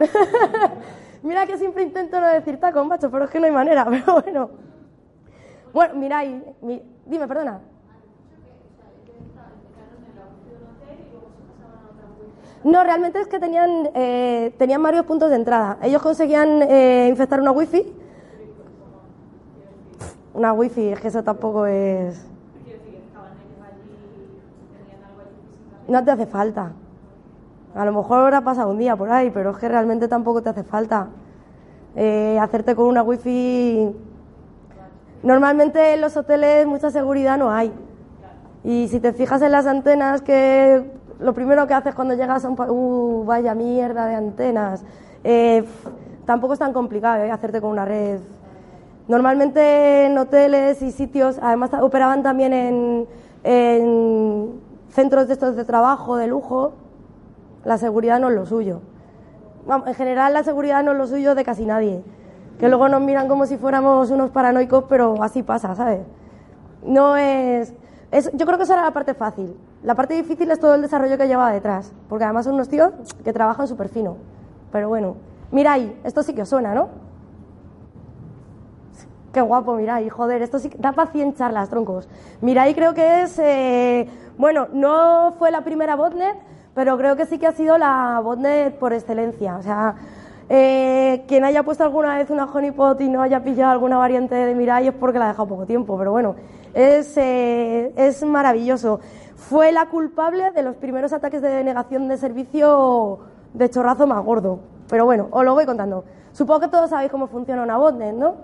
Mira 1.22 1.46
que 1.46 1.60
siempre 1.60 1.84
intento 1.84 2.20
no 2.20 2.28
decir 2.28 2.60
taco, 2.60 2.84
macho, 2.86 3.12
pero 3.12 3.26
es 3.26 3.30
que 3.30 3.40
no 3.40 3.46
hay 3.46 3.52
manera. 3.52 3.86
Pero 3.90 4.22
bueno. 4.24 4.50
Bueno, 5.74 5.94
mira, 5.94 6.22
dime, 7.06 7.28
perdona. 7.30 7.62
No, 12.64 12.84
realmente 12.84 13.20
es 13.20 13.28
que 13.28 13.40
tenían, 13.40 13.90
eh, 13.96 14.54
tenían 14.58 14.84
varios 14.84 15.06
puntos 15.06 15.30
de 15.30 15.36
entrada. 15.36 15.78
Ellos 15.82 16.02
conseguían 16.02 16.62
eh, 16.62 17.08
infectar 17.10 17.42
una 17.42 17.52
wifi. 17.52 17.92
Una 20.34 20.54
wifi, 20.54 20.90
es 20.90 21.00
que 21.00 21.08
eso 21.08 21.24
tampoco 21.24 21.66
es... 21.66 22.28
No 25.88 26.04
te 26.04 26.12
hace 26.12 26.28
falta. 26.28 26.72
A 27.74 27.86
lo 27.86 27.94
mejor 27.94 28.20
habrá 28.20 28.42
pasado 28.42 28.70
un 28.70 28.78
día 28.78 28.96
por 28.96 29.12
ahí, 29.12 29.32
pero 29.32 29.52
es 29.52 29.58
que 29.58 29.68
realmente 29.68 30.08
tampoco 30.08 30.44
te 30.44 30.50
hace 30.50 30.64
falta. 30.64 31.08
Eh, 31.96 32.38
hacerte 32.40 32.76
con 32.76 32.86
una 32.86 33.02
wifi... 33.02 33.96
Normalmente 35.24 35.94
en 35.94 36.02
los 36.02 36.18
hoteles 36.18 36.66
mucha 36.66 36.90
seguridad 36.90 37.38
no 37.38 37.52
hay. 37.52 37.72
Y 38.64 38.88
si 38.88 39.00
te 39.00 39.14
fijas 39.14 39.42
en 39.42 39.52
las 39.52 39.68
antenas 39.68 40.22
que 40.22 40.92
lo 41.22 41.34
primero 41.34 41.68
que 41.68 41.74
haces 41.74 41.94
cuando 41.96 42.16
llegas 42.16 42.44
a 42.44 42.50
un 42.50 42.56
país, 42.56 42.72
uh, 42.74 43.24
vaya 43.26 43.54
mierda 43.54 44.06
de 44.08 44.16
antenas. 44.16 44.84
Eh, 45.24 45.64
tampoco 46.26 46.54
es 46.54 46.60
tan 46.60 46.74
complicado 46.74 47.24
¿eh? 47.24 47.32
hacerte 47.32 47.62
con 47.62 47.72
una 47.72 47.86
red. 47.86 48.20
Normalmente 49.08 50.06
en 50.06 50.18
hoteles 50.18 50.82
y 50.82 50.92
sitios, 50.92 51.40
además 51.42 51.72
operaban 51.82 52.24
también 52.24 53.08
en, 53.44 54.62
centros 54.90 55.28
de 55.28 55.34
estos 55.34 55.56
de 55.56 55.66
trabajo, 55.66 56.18
de 56.18 56.28
lujo, 56.28 56.74
la 57.66 57.78
seguridad 57.78 58.20
no 58.20 58.30
es 58.30 58.36
lo 58.36 58.46
suyo. 58.46 58.82
en 59.86 59.94
general 59.94 60.34
la 60.34 60.44
seguridad 60.44 60.84
no 60.84 60.92
es 60.92 60.98
lo 60.98 61.08
suyo 61.08 61.36
de 61.36 61.44
casi 61.44 61.66
nadie. 61.66 62.04
Que 62.60 62.68
luego 62.70 62.90
nos 62.90 63.02
miran 63.02 63.28
como 63.28 63.46
si 63.46 63.58
fuéramos 63.58 64.12
unos 64.12 64.30
paranoicos, 64.30 64.86
pero 64.88 65.22
así 65.24 65.44
pasa, 65.44 65.76
¿sabes? 65.76 66.02
no 66.84 67.16
es, 67.18 67.74
es, 68.12 68.32
Yo 68.34 68.46
creo 68.46 68.58
que 68.58 68.64
esa 68.64 68.74
era 68.74 68.84
la 68.84 68.92
parte 68.92 69.14
fácil. 69.14 69.56
La 69.84 69.96
parte 69.96 70.14
difícil 70.14 70.52
es 70.52 70.60
todo 70.60 70.76
el 70.76 70.82
desarrollo 70.82 71.18
que 71.18 71.28
lleva 71.28 71.52
detrás, 71.52 71.92
porque 72.08 72.24
además 72.24 72.46
son 72.46 72.54
unos 72.54 72.70
tíos 72.70 72.92
que 73.24 73.34
trabajan 73.34 73.68
súper 73.68 73.90
fino. 73.90 74.18
Pero 74.72 74.90
bueno, 74.90 75.16
mira 75.52 75.74
ahí, 75.74 76.00
esto 76.04 76.22
sí 76.22 76.34
que 76.34 76.44
os 76.44 76.50
suena, 76.50 76.76
¿no? 76.76 76.90
Qué 79.34 79.42
guapo, 79.42 79.76
mira 79.76 79.96
ahí, 79.96 80.10
joder, 80.10 80.42
esto 80.42 80.60
sí 80.60 80.70
que 80.70 80.78
da 80.78 80.92
para 80.92 81.10
100 81.10 81.36
charlas, 81.36 81.70
troncos. 81.70 82.08
Mira 82.42 82.64
ahí 82.64 82.76
creo 82.76 82.94
que 82.94 83.22
es, 83.22 83.40
eh, 83.40 84.08
bueno, 84.38 84.68
no 84.72 85.34
fue 85.40 85.50
la 85.52 85.64
primera 85.64 85.96
botnet, 85.96 86.38
pero 86.76 86.98
creo 86.98 87.16
que 87.16 87.26
sí 87.26 87.40
que 87.40 87.48
ha 87.48 87.52
sido 87.52 87.78
la 87.78 88.20
botnet 88.24 88.78
por 88.78 88.94
excelencia. 88.94 89.58
O 89.58 89.64
sea, 89.64 89.96
eh, 90.50 91.24
quien 91.28 91.46
haya 91.46 91.64
puesto 91.64 91.84
alguna 91.84 92.18
vez 92.18 92.30
una 92.30 92.44
honeypot 92.46 93.00
y 93.00 93.08
no 93.08 93.22
haya 93.22 93.42
pillado 93.42 93.72
alguna 93.72 93.98
variante 93.98 94.36
de 94.36 94.54
Mirai 94.54 94.90
es 94.90 94.94
porque 94.94 95.18
la 95.18 95.26
ha 95.26 95.28
dejado 95.30 95.48
poco 95.48 95.66
tiempo, 95.66 95.98
pero 95.98 96.12
bueno, 96.12 96.36
es, 96.74 97.18
eh, 97.18 97.94
es 97.96 98.24
maravilloso. 98.24 99.00
Fue 99.50 99.72
la 99.72 99.88
culpable 99.90 100.52
de 100.52 100.62
los 100.62 100.76
primeros 100.76 101.12
ataques 101.14 101.42
de 101.42 101.50
denegación 101.50 102.08
de 102.08 102.18
servicio 102.18 103.20
de 103.54 103.70
chorrazo 103.70 104.06
más 104.06 104.24
gordo. 104.24 104.60
Pero 104.88 105.06
bueno, 105.06 105.30
os 105.32 105.44
lo 105.44 105.56
voy 105.56 105.66
contando. 105.66 106.06
Supongo 106.32 106.62
que 106.62 106.68
todos 106.68 106.92
sabéis 106.92 107.12
cómo 107.12 107.28
funciona 107.28 107.64
una 107.64 107.78
botnet, 107.78 108.16
¿no? 108.16 108.36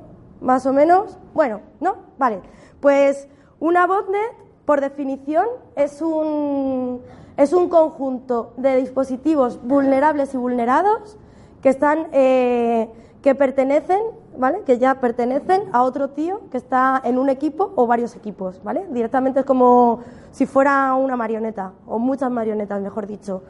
Más 0.41 0.65
o 0.65 0.73
menos. 0.73 1.17
Bueno, 1.35 1.61
¿no? 1.79 1.97
Vale. 2.17 2.41
Pues 2.81 3.29
una 3.59 3.85
botnet, 3.85 4.33
por 4.65 4.81
definición, 4.81 5.45
es 5.75 6.01
un, 6.01 7.01
es 7.37 7.53
un 7.53 7.69
conjunto 7.69 8.53
de 8.57 8.77
dispositivos 8.77 9.61
vulnerables 9.63 10.33
y 10.33 10.37
vulnerados 10.37 11.15
que 11.61 11.69
están 11.69 12.07
eh, 12.11 12.89
que 13.21 13.35
pertenecen, 13.35 14.01
¿vale? 14.37 14.61
Que 14.65 14.77
ya 14.77 14.95
pertenecen 14.95 15.63
a 15.71 15.83
otro 15.83 16.09
tío 16.09 16.41
que 16.51 16.57
está 16.57 17.01
en 17.03 17.17
un 17.17 17.29
equipo 17.29 17.71
o 17.75 17.87
varios 17.87 18.15
equipos, 18.15 18.61
¿vale? 18.63 18.85
Directamente 18.91 19.41
es 19.41 19.45
como 19.45 19.99
si 20.31 20.45
fuera 20.45 20.93
una 20.95 21.15
marioneta 21.15 21.73
o 21.85 21.99
muchas 21.99 22.31
marionetas, 22.31 22.81
mejor 22.81 23.07
dicho. 23.07 23.43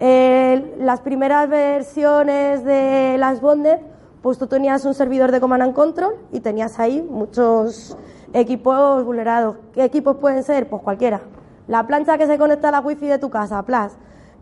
Las 0.00 1.00
primeras 1.00 1.48
versiones 1.48 2.64
de 2.64 3.16
las 3.18 3.40
bonded, 3.40 3.78
pues 4.20 4.38
tú 4.38 4.46
tenías 4.46 4.84
un 4.84 4.94
servidor 4.94 5.30
de 5.30 5.40
command 5.40 5.62
and 5.62 5.74
control 5.74 6.14
y 6.32 6.40
tenías 6.40 6.78
ahí 6.80 7.00
muchos 7.02 7.96
equipos 8.32 9.04
vulnerados. 9.04 9.56
¿Qué 9.72 9.84
equipos 9.84 10.16
pueden 10.16 10.42
ser? 10.42 10.68
Pues 10.68 10.82
cualquiera. 10.82 11.20
La 11.68 11.86
plancha 11.86 12.18
que 12.18 12.26
se 12.26 12.36
conecta 12.38 12.68
a 12.68 12.72
la 12.72 12.80
wifi 12.80 13.06
de 13.06 13.18
tu 13.18 13.30
casa, 13.30 13.62
plus 13.62 13.92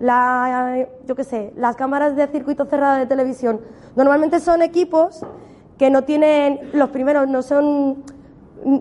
la, 0.01 0.87
yo 1.07 1.15
qué 1.15 1.25
sé, 1.25 1.53
las 1.57 1.77
cámaras 1.77 2.17
de 2.17 2.27
circuito 2.29 2.65
cerrado 2.65 2.99
de 2.99 3.07
televisión. 3.07 3.61
Normalmente 3.95 4.41
son 4.41 4.63
equipos 4.63 5.21
que 5.81 5.89
no 5.89 6.05
tienen, 6.05 6.61
los 6.75 6.91
primeros 6.91 7.27
no 7.27 7.41
son, 7.41 8.05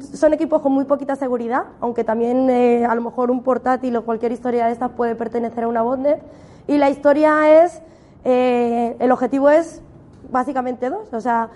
son 0.01 0.33
equipos 0.33 0.61
con 0.61 0.73
muy 0.73 0.83
poquita 0.83 1.15
seguridad, 1.15 1.63
aunque 1.79 2.03
también 2.03 2.49
eh, 2.49 2.85
a 2.85 2.93
lo 2.93 3.01
mejor 3.01 3.31
un 3.31 3.41
portátil 3.41 3.95
o 3.95 4.03
cualquier 4.03 4.33
historia 4.33 4.65
de 4.65 4.73
estas 4.73 4.91
puede 4.91 5.15
pertenecer 5.15 5.63
a 5.63 5.69
una 5.69 5.81
botnet. 5.81 6.21
Y 6.67 6.77
la 6.77 6.89
historia 6.89 7.63
es, 7.63 7.81
eh, 8.25 8.97
el 8.99 9.13
objetivo 9.13 9.49
es 9.49 9.81
básicamente 10.29 10.89
dos, 10.89 11.13
o 11.13 11.21
sea, 11.21 11.51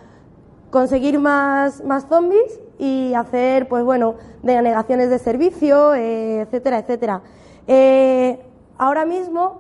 conseguir 0.69 1.19
más, 1.19 1.83
más 1.83 2.07
zombies 2.07 2.61
y 2.79 3.13
hacer, 3.13 3.67
pues 3.67 3.83
bueno, 3.83 4.15
denegaciones 4.43 5.09
de 5.09 5.19
servicio, 5.19 5.93
eh, 5.93 6.39
etcétera, 6.39 6.79
etcétera. 6.79 7.21
Ahora 8.77 9.03
mismo, 9.03 9.59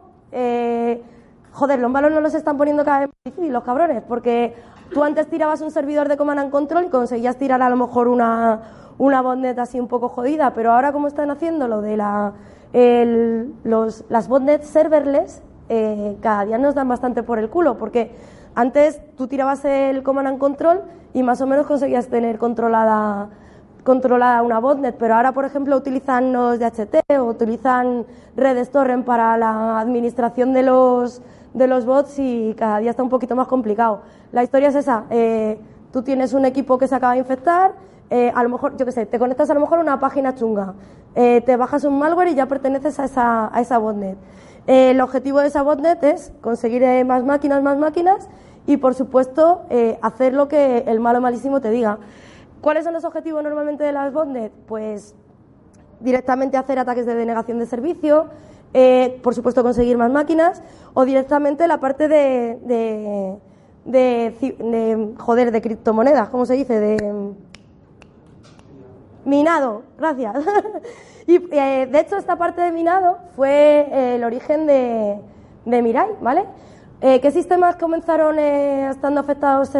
joder, 1.53 1.79
los 1.79 1.89
malos 1.89 2.11
no 2.11 2.19
los 2.19 2.33
están 2.33 2.57
poniendo 2.57 2.83
cada 2.83 3.01
vez 3.01 3.09
más 3.09 3.23
difíciles, 3.23 3.51
los 3.51 3.63
cabrones, 3.63 4.03
porque 4.07 4.55
tú 4.91 5.03
antes 5.03 5.27
tirabas 5.27 5.61
un 5.61 5.71
servidor 5.71 6.09
de 6.09 6.17
command 6.17 6.39
and 6.39 6.51
control 6.51 6.85
y 6.85 6.89
conseguías 6.89 7.37
tirar 7.37 7.61
a 7.61 7.69
lo 7.69 7.77
mejor 7.77 8.07
una, 8.07 8.61
una 8.97 9.21
botnet 9.21 9.57
así 9.59 9.79
un 9.79 9.87
poco 9.87 10.09
jodida, 10.09 10.53
pero 10.53 10.73
ahora 10.73 10.91
como 10.91 11.07
están 11.07 11.29
haciendo 11.31 11.67
lo 11.67 11.81
de 11.81 11.97
la, 11.97 12.33
los, 13.63 14.03
las 14.09 14.27
botnets 14.27 14.67
serverless, 14.67 15.41
eh, 15.69 16.17
cada 16.21 16.45
día 16.45 16.57
nos 16.57 16.75
dan 16.75 16.89
bastante 16.89 17.23
por 17.23 17.39
el 17.39 17.49
culo, 17.49 17.77
porque 17.77 18.15
antes 18.55 19.01
tú 19.15 19.27
tirabas 19.27 19.63
el 19.63 20.03
command 20.03 20.27
and 20.27 20.39
control 20.39 20.81
y 21.13 21.23
más 21.23 21.39
o 21.41 21.47
menos 21.47 21.67
conseguías 21.67 22.07
tener 22.07 22.37
controlada 22.37 23.29
controlada 23.83 24.41
una 24.41 24.59
botnet, 24.59 24.95
pero 24.97 25.15
ahora, 25.15 25.33
por 25.33 25.43
ejemplo, 25.43 25.75
utilizan 25.75 26.31
los 26.31 26.57
DHT 26.57 27.19
o 27.19 27.25
utilizan 27.25 28.05
redes 28.35 28.71
torrent 28.71 29.05
para 29.05 29.37
la 29.37 29.79
administración 29.79 30.53
de 30.53 30.63
los, 30.63 31.21
de 31.53 31.67
los 31.67 31.85
bots 31.85 32.17
y 32.19 32.55
cada 32.57 32.79
día 32.79 32.91
está 32.91 33.03
un 33.03 33.09
poquito 33.09 33.35
más 33.35 33.47
complicado. 33.47 34.01
La 34.31 34.43
historia 34.43 34.69
es 34.69 34.75
esa, 34.75 35.05
eh, 35.09 35.59
tú 35.91 36.01
tienes 36.01 36.33
un 36.33 36.45
equipo 36.45 36.77
que 36.77 36.87
se 36.87 36.95
acaba 36.95 37.13
de 37.13 37.19
infectar, 37.19 37.73
eh, 38.09 38.31
a 38.33 38.43
lo 38.43 38.49
mejor, 38.49 38.75
yo 38.77 38.85
qué 38.85 38.91
sé, 38.91 39.05
te 39.05 39.19
conectas 39.19 39.49
a 39.49 39.53
lo 39.53 39.59
mejor 39.59 39.79
a 39.79 39.81
una 39.81 39.99
página 39.99 40.35
chunga, 40.35 40.73
eh, 41.15 41.41
te 41.41 41.55
bajas 41.55 41.83
un 41.83 41.97
malware 41.97 42.29
y 42.29 42.35
ya 42.35 42.47
perteneces 42.47 42.99
a 42.99 43.05
esa, 43.05 43.55
a 43.55 43.61
esa 43.61 43.77
botnet. 43.77 44.17
el 44.65 45.01
objetivo 45.01 45.39
de 45.39 45.47
esa 45.47 45.61
botnet 45.61 46.03
es 46.03 46.31
conseguir 46.41 46.83
más 47.05 47.23
máquinas, 47.23 47.61
más 47.61 47.77
máquinas 47.77 48.29
y, 48.65 48.77
por 48.77 48.93
supuesto, 48.93 49.63
hacer 50.01 50.33
lo 50.33 50.47
que 50.47 50.85
el 50.87 51.01
malo 51.01 51.19
malísimo 51.19 51.59
te 51.59 51.69
diga. 51.69 51.99
¿Cuáles 52.61 52.85
son 52.85 52.93
los 52.93 53.03
objetivos 53.03 53.43
normalmente 53.43 53.83
de 53.83 53.91
las 53.91 54.13
botnet? 54.13 54.53
Pues 54.67 55.15
directamente 55.99 56.55
hacer 56.55 56.79
ataques 56.79 57.05
de 57.05 57.13
denegación 57.13 57.59
de 57.59 57.65
servicio, 57.65 58.27
eh, 58.73 59.19
por 59.23 59.35
supuesto 59.35 59.63
conseguir 59.63 59.97
más 59.97 60.11
máquinas, 60.11 60.61
o 60.93 61.05
directamente 61.05 61.67
la 61.67 61.79
parte 61.79 62.07
de, 62.07 62.57
de, 63.85 65.13
joder, 65.17 65.51
de 65.51 65.61
criptomonedas, 65.61 66.29
¿cómo 66.29 66.45
se 66.45 66.53
dice? 66.55 66.79
De 66.79 67.33
minado, 69.25 69.83
gracias. 69.97 70.35
y 71.27 71.35
eh, 71.51 71.87
de 71.91 71.99
hecho 71.99 72.17
esta 72.17 72.37
parte 72.37 72.61
de 72.61 72.71
minado 72.71 73.19
fue 73.35 73.87
eh, 73.91 74.15
el 74.15 74.23
origen 74.23 74.67
de, 74.67 75.19
de 75.65 75.81
Mirai, 75.81 76.09
¿vale? 76.21 76.45
¿Qué 77.01 77.31
sistemas 77.31 77.75
comenzaron 77.75 78.39
estando 78.39 79.19
afectados 79.19 79.71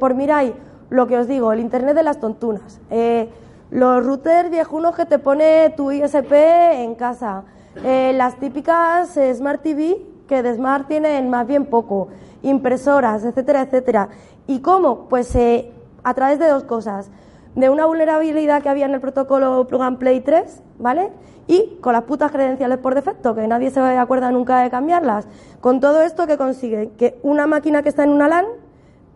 por 0.00 0.14
Mirai? 0.14 0.54
lo 0.92 1.06
que 1.06 1.16
os 1.16 1.26
digo, 1.26 1.52
el 1.52 1.60
Internet 1.60 1.96
de 1.96 2.02
las 2.02 2.20
tontunas. 2.20 2.78
Eh, 2.90 3.30
los 3.70 4.04
routers 4.04 4.50
viejunos 4.50 4.94
que 4.94 5.06
te 5.06 5.18
pone 5.18 5.70
tu 5.70 5.90
ISP 5.90 6.32
en 6.32 6.94
casa. 6.94 7.44
Eh, 7.76 8.12
las 8.14 8.36
típicas 8.36 9.18
Smart 9.34 9.62
TV, 9.62 10.02
que 10.28 10.42
de 10.42 10.54
Smart 10.54 10.88
tienen 10.88 11.30
más 11.30 11.46
bien 11.46 11.66
poco. 11.66 12.08
Impresoras, 12.42 13.24
etcétera, 13.24 13.62
etcétera. 13.62 14.08
¿Y 14.46 14.60
cómo? 14.60 15.08
Pues 15.08 15.34
eh, 15.36 15.72
a 16.02 16.14
través 16.14 16.38
de 16.38 16.48
dos 16.48 16.64
cosas. 16.64 17.10
De 17.54 17.68
una 17.68 17.86
vulnerabilidad 17.86 18.62
que 18.62 18.68
había 18.68 18.86
en 18.86 18.94
el 18.94 19.00
protocolo 19.00 19.66
Plug 19.66 19.82
and 19.82 19.98
Play 19.98 20.20
3, 20.20 20.62
¿vale? 20.78 21.10
Y 21.46 21.78
con 21.80 21.92
las 21.92 22.04
putas 22.04 22.30
credenciales 22.30 22.78
por 22.78 22.94
defecto, 22.94 23.34
que 23.34 23.46
nadie 23.46 23.70
se 23.70 23.80
acuerda 23.80 24.30
nunca 24.30 24.62
de 24.62 24.70
cambiarlas. 24.70 25.26
Con 25.60 25.80
todo 25.80 26.02
esto, 26.02 26.26
que 26.26 26.38
consigue? 26.38 26.92
Que 26.96 27.18
una 27.22 27.46
máquina 27.46 27.82
que 27.82 27.90
está 27.90 28.04
en 28.04 28.10
una 28.10 28.28
LAN 28.28 28.46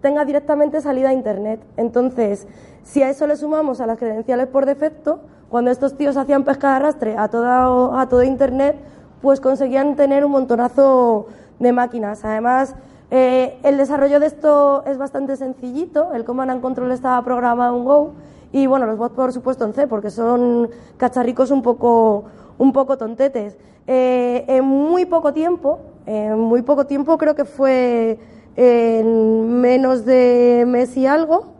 tenga 0.02 0.24
directamente 0.24 0.80
salida 0.80 1.10
a 1.10 1.12
Internet. 1.12 1.60
Entonces, 1.76 2.46
si 2.86 3.02
a 3.02 3.10
eso 3.10 3.26
le 3.26 3.36
sumamos 3.36 3.80
a 3.80 3.86
las 3.86 3.98
credenciales 3.98 4.46
por 4.46 4.64
defecto, 4.64 5.18
cuando 5.48 5.72
estos 5.72 5.96
tíos 5.96 6.16
hacían 6.16 6.44
pesca 6.44 6.70
de 6.70 6.76
arrastre 6.76 7.16
a, 7.18 7.26
toda, 7.26 8.00
a 8.00 8.08
todo 8.08 8.22
Internet, 8.22 8.76
pues 9.20 9.40
conseguían 9.40 9.96
tener 9.96 10.24
un 10.24 10.30
montonazo 10.30 11.26
de 11.58 11.72
máquinas. 11.72 12.24
Además, 12.24 12.76
eh, 13.10 13.58
el 13.64 13.76
desarrollo 13.76 14.20
de 14.20 14.26
esto 14.26 14.84
es 14.86 14.98
bastante 14.98 15.36
sencillito. 15.36 16.12
El 16.14 16.24
Command 16.24 16.52
and 16.52 16.60
Control 16.62 16.92
estaba 16.92 17.20
programado 17.24 17.76
en 17.76 17.84
Go 17.84 18.12
y, 18.52 18.68
bueno, 18.68 18.86
los 18.86 18.96
bots, 18.96 19.16
por 19.16 19.32
supuesto, 19.32 19.64
en 19.64 19.74
C, 19.74 19.88
porque 19.88 20.10
son 20.10 20.70
cacharricos 20.96 21.50
un 21.50 21.62
poco, 21.62 22.26
un 22.56 22.72
poco 22.72 22.96
tontetes. 22.96 23.56
Eh, 23.88 24.44
en 24.46 24.64
muy 24.64 25.06
poco 25.06 25.32
tiempo, 25.32 25.80
en 26.06 26.38
muy 26.38 26.62
poco 26.62 26.86
tiempo 26.86 27.18
creo 27.18 27.34
que 27.34 27.44
fue 27.44 28.20
en 28.54 29.60
menos 29.60 30.04
de 30.04 30.64
mes 30.68 30.96
y 30.96 31.06
algo, 31.06 31.55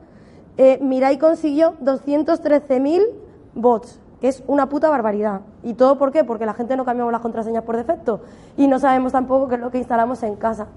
eh, 0.57 0.79
Mirai 0.81 1.19
consiguió 1.19 1.75
213.000 1.83 3.07
bots, 3.55 4.01
que 4.21 4.29
es 4.29 4.43
una 4.47 4.69
puta 4.69 4.89
barbaridad. 4.89 5.43
¿Y 5.63 5.75
todo 5.75 5.99
por 5.99 6.13
qué? 6.13 6.25
Porque 6.25 6.47
la 6.47 6.55
gente 6.55 6.77
no 6.77 6.85
cambiamos 6.85 7.13
las 7.13 7.21
contraseñas 7.21 7.65
por 7.65 7.77
defecto 7.77 8.21
y 8.57 8.67
no 8.67 8.79
sabemos 8.79 9.13
tampoco 9.13 9.49
qué 9.49 9.57
es 9.57 9.61
lo 9.61 9.71
que 9.71 9.79
instalamos 9.79 10.23
en 10.23 10.37
casa. 10.37 10.69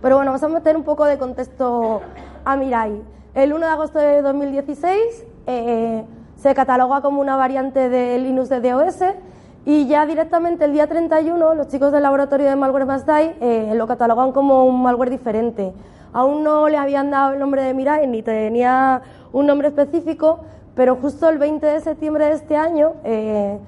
Pero 0.00 0.16
bueno, 0.16 0.30
vamos 0.30 0.42
a 0.42 0.48
meter 0.48 0.76
un 0.76 0.84
poco 0.84 1.04
de 1.04 1.18
contexto 1.18 2.00
a 2.44 2.56
Mirai. 2.56 3.02
El 3.34 3.52
1 3.52 3.66
de 3.66 3.72
agosto 3.72 3.98
de 3.98 4.22
2016 4.22 5.26
eh, 5.46 6.04
se 6.36 6.54
cataloga 6.54 7.00
como 7.02 7.20
una 7.20 7.36
variante 7.36 7.88
de 7.88 8.18
Linux 8.18 8.48
de 8.48 8.60
DOS 8.60 9.00
y 9.64 9.86
ya 9.88 10.06
directamente 10.06 10.64
el 10.64 10.72
día 10.72 10.86
31 10.86 11.54
los 11.54 11.68
chicos 11.68 11.92
del 11.92 12.02
laboratorio 12.02 12.48
de 12.48 12.56
Malware 12.56 12.86
Must 12.86 13.08
eh, 13.08 13.72
lo 13.74 13.86
catalogan 13.86 14.32
como 14.32 14.64
un 14.64 14.80
malware 14.80 15.10
diferente. 15.10 15.72
Aún 16.16 16.42
no 16.42 16.66
le 16.70 16.78
habían 16.78 17.10
dado 17.10 17.34
el 17.34 17.38
nombre 17.38 17.62
de 17.62 17.74
Mirai 17.74 18.06
ni 18.06 18.22
tenía 18.22 19.02
un 19.34 19.44
nombre 19.44 19.68
específico, 19.68 20.40
pero 20.74 20.96
justo 20.96 21.28
el 21.28 21.36
20 21.36 21.66
de 21.66 21.80
septiembre 21.80 22.24
de 22.24 22.32
este 22.32 22.56
año 22.56 22.94
eh, 23.04 23.58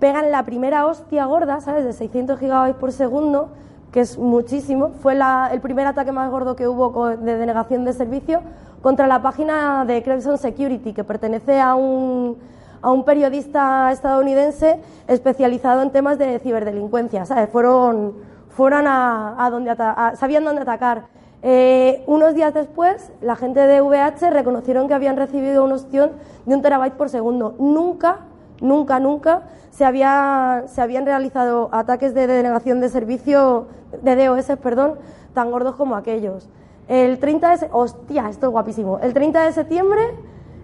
pegan 0.00 0.32
la 0.32 0.42
primera 0.42 0.84
hostia 0.86 1.26
gorda, 1.26 1.60
¿sabes? 1.60 1.84
De 1.84 1.92
600 1.92 2.40
gigabytes 2.40 2.74
por 2.74 2.90
segundo, 2.90 3.50
que 3.92 4.00
es 4.00 4.18
muchísimo. 4.18 4.90
Fue 5.00 5.16
el 5.52 5.60
primer 5.60 5.86
ataque 5.86 6.10
más 6.10 6.28
gordo 6.28 6.56
que 6.56 6.66
hubo 6.66 7.06
de 7.06 7.38
denegación 7.38 7.84
de 7.84 7.92
servicio 7.92 8.40
contra 8.82 9.06
la 9.06 9.22
página 9.22 9.84
de 9.84 10.02
Crimson 10.02 10.38
Security, 10.38 10.92
que 10.94 11.04
pertenece 11.04 11.60
a 11.60 11.76
un 11.76 12.36
a 12.82 12.90
un 12.90 13.04
periodista 13.04 13.92
estadounidense 13.92 14.80
especializado 15.06 15.82
en 15.82 15.92
temas 15.92 16.18
de 16.18 16.40
ciberdelincuencia, 16.40 17.24
¿sabes? 17.26 17.48
Fueron, 17.48 18.14
fueron 18.48 18.88
a, 18.88 19.48
donde 19.52 19.72
sabían 20.16 20.42
dónde 20.42 20.62
atacar. 20.62 21.04
Eh, 21.44 22.04
unos 22.06 22.34
días 22.34 22.54
después, 22.54 23.10
la 23.20 23.34
gente 23.34 23.58
de 23.60 23.82
VH 23.82 24.30
reconocieron 24.30 24.86
que 24.86 24.94
habían 24.94 25.16
recibido 25.16 25.64
una 25.64 25.74
opción 25.74 26.12
de 26.46 26.54
un 26.54 26.62
terabyte 26.62 26.94
por 26.94 27.08
segundo. 27.08 27.56
Nunca, 27.58 28.20
nunca, 28.60 29.00
nunca 29.00 29.42
se, 29.70 29.84
había, 29.84 30.64
se 30.68 30.80
habían 30.80 31.04
realizado 31.04 31.68
ataques 31.72 32.14
de 32.14 32.28
denegación 32.28 32.80
de 32.80 32.88
servicio, 32.88 33.66
de 34.02 34.24
DOS, 34.24 34.52
perdón, 34.62 34.94
tan 35.34 35.50
gordos 35.50 35.74
como 35.74 35.96
aquellos. 35.96 36.48
El 36.86 37.18
30 37.18 37.56
de 37.56 37.68
hostia, 37.72 38.28
esto 38.28 38.46
es 38.46 38.52
guapísimo. 38.52 39.00
El 39.00 39.12
30 39.12 39.42
de 39.42 39.52
septiembre 39.52 40.02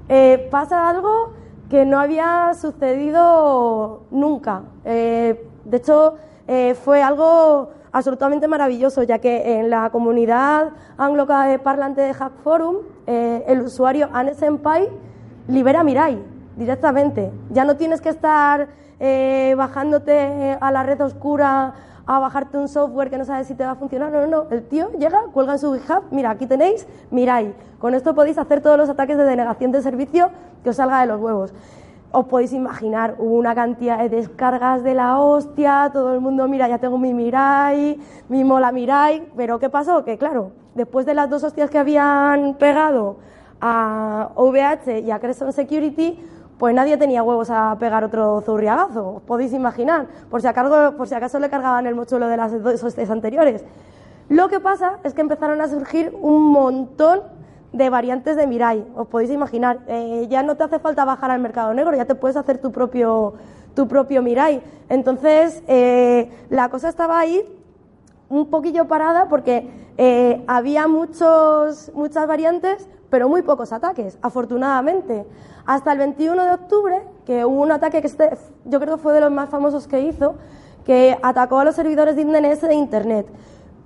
eh, 0.09 0.49
pasa 0.51 0.89
algo 0.89 1.33
que 1.69 1.85
no 1.85 1.99
había 1.99 2.53
sucedido 2.55 4.03
nunca. 4.13 4.63
Eh, 4.85 5.45
de 5.65 5.77
hecho, 5.77 6.15
fue 6.83 7.03
algo 7.03 7.73
absolutamente 7.93 8.49
maravilloso, 8.49 9.03
ya 9.03 9.19
que 9.19 9.59
en 9.59 9.71
la 9.71 9.91
comunidad 9.91 10.71
anglo-parlante 10.97 12.01
de 12.01 12.15
Hack 12.15 12.33
Forum, 12.45 12.77
el 13.07 13.61
usuario 13.61 14.09
Anne 14.13 14.35
Senpai 14.35 14.89
libera 15.49 15.83
Mirai 15.83 16.23
directamente. 16.57 17.33
Ya 17.51 17.65
no 17.65 17.77
tienes 17.77 18.01
que 18.01 18.09
estar 18.09 18.69
bajándote 19.57 20.59
a 20.61 20.71
la 20.71 20.83
red 20.83 21.01
oscura 21.01 21.75
a 22.07 22.19
bajarte 22.19 22.57
un 22.57 22.69
software 22.69 23.11
que 23.11 23.19
no 23.19 23.25
sabes 23.27 23.47
si 23.47 23.55
te 23.55 23.65
va 23.65 23.73
a 23.73 23.75
funcionar. 23.75 24.11
No, 24.11 24.23
no, 24.23 24.27
no. 24.27 24.47
El 24.51 24.63
tío 24.63 24.91
llega, 24.99 25.25
cuelga 25.33 25.53
en 25.53 25.59
su 25.59 25.75
GitHub, 25.75 26.05
mira, 26.11 26.31
aquí 26.31 26.47
tenéis, 26.47 26.87
miráis. 27.11 27.53
Con 27.79 27.95
esto 27.95 28.15
podéis 28.15 28.39
hacer 28.39 28.63
todos 28.63 28.79
los 28.79 28.89
ataques 28.89 29.19
de 29.19 29.25
denegación 29.25 29.73
de 29.73 29.83
servicio 29.83 30.31
que 30.65 30.71
os 30.71 30.77
salga 30.77 31.03
de 31.03 31.07
los 31.07 31.21
huevos. 31.21 31.53
Os 32.11 32.25
podéis 32.25 32.55
imaginar, 32.55 33.17
hubo 33.19 33.35
una 33.35 33.55
cantidad 33.55 33.99
de 33.99 34.09
descargas 34.09 34.83
de 34.83 34.95
la 34.95 35.21
hostia, 35.21 35.91
todo 35.93 36.15
el 36.15 36.21
mundo, 36.21 36.49
mira, 36.49 36.67
ya 36.67 36.79
tengo 36.79 36.97
mi 36.97 37.13
Mirai, 37.13 38.01
mi 38.31 38.45
Mola 38.45 38.73
Mirai, 38.73 39.29
pero 39.37 39.59
¿qué 39.59 39.69
pasó? 39.69 40.05
Que 40.05 40.17
claro, 40.17 40.53
después 40.75 41.05
de 41.05 41.13
las 41.13 41.29
dos 41.29 41.45
hostias 41.45 41.69
que 41.69 41.77
habían 41.77 42.55
pegado 42.55 43.17
a 43.61 44.31
OVH 44.37 45.01
y 45.01 45.11
a 45.11 45.19
Crescent 45.19 45.53
Security, 45.53 46.19
pues 46.57 46.75
nadie 46.75 46.97
tenía 46.97 47.23
huevos 47.23 47.51
a 47.51 47.77
pegar 47.79 48.03
otro 48.05 48.41
zurriagazo, 48.41 49.17
os 49.17 49.23
podéis 49.23 49.53
imaginar, 49.53 50.07
por 50.31 50.41
si, 50.41 50.49
por 50.97 51.09
si 51.09 51.15
acaso 51.15 51.39
le 51.39 51.51
cargaban 51.51 51.87
el 51.87 51.95
mochuelo 51.95 52.29
de 52.29 52.39
las 52.39 52.63
dos 52.63 52.83
hostias 52.83 53.11
anteriores. 53.11 53.67
Lo 54.31 54.49
que 54.49 54.61
pasa 54.61 54.99
es 55.05 55.13
que 55.13 55.21
empezaron 55.21 55.61
a 55.61 55.69
surgir 55.69 56.17
un 56.21 56.53
montón 56.53 57.21
de 57.79 57.89
variantes 57.89 58.37
de 58.37 58.47
Mirai, 58.47 58.85
os 58.95 59.07
podéis 59.07 59.31
imaginar. 59.31 59.79
Eh, 59.87 60.27
ya 60.29 60.43
no 60.43 60.57
te 60.57 60.65
hace 60.65 60.79
falta 60.79 61.05
bajar 61.05 61.31
al 61.31 61.41
mercado 61.41 61.73
negro, 61.73 61.97
ya 61.97 62.05
te 62.05 62.15
puedes 62.15 62.37
hacer 62.37 62.59
tu 62.59 62.73
propio, 62.73 63.35
tu 63.75 63.89
propio 63.89 64.23
Mirai. 64.23 64.61
Entonces, 64.89 65.63
eh, 65.69 66.31
la 66.51 66.69
cosa 66.69 66.89
estaba 66.89 67.19
ahí 67.19 67.43
un 68.29 68.51
poquillo 68.51 68.87
parada 68.87 69.29
porque 69.29 69.71
eh, 69.97 70.45
había 70.47 70.89
muchos, 70.89 71.91
muchas 71.95 72.27
variantes, 72.27 72.89
pero 73.09 73.29
muy 73.29 73.43
pocos 73.43 73.73
ataques, 73.73 74.19
afortunadamente. 74.21 75.25
Hasta 75.65 75.93
el 75.93 75.99
21 75.99 76.45
de 76.45 76.51
octubre, 76.51 77.03
que 77.25 77.45
hubo 77.45 77.63
un 77.63 77.73
ataque 77.73 78.01
que 78.01 78.09
este, 78.09 78.37
yo 78.65 78.81
creo 78.81 78.97
que 78.97 79.03
fue 79.03 79.15
de 79.15 79.21
los 79.21 79.31
más 79.31 79.49
famosos 79.49 79.87
que 79.87 80.01
hizo, 80.01 80.35
que 80.85 81.17
atacó 81.23 81.59
a 81.59 81.65
los 81.65 81.75
servidores 81.75 82.17
de 82.17 82.25
de 82.25 82.75
Internet. 82.75 83.27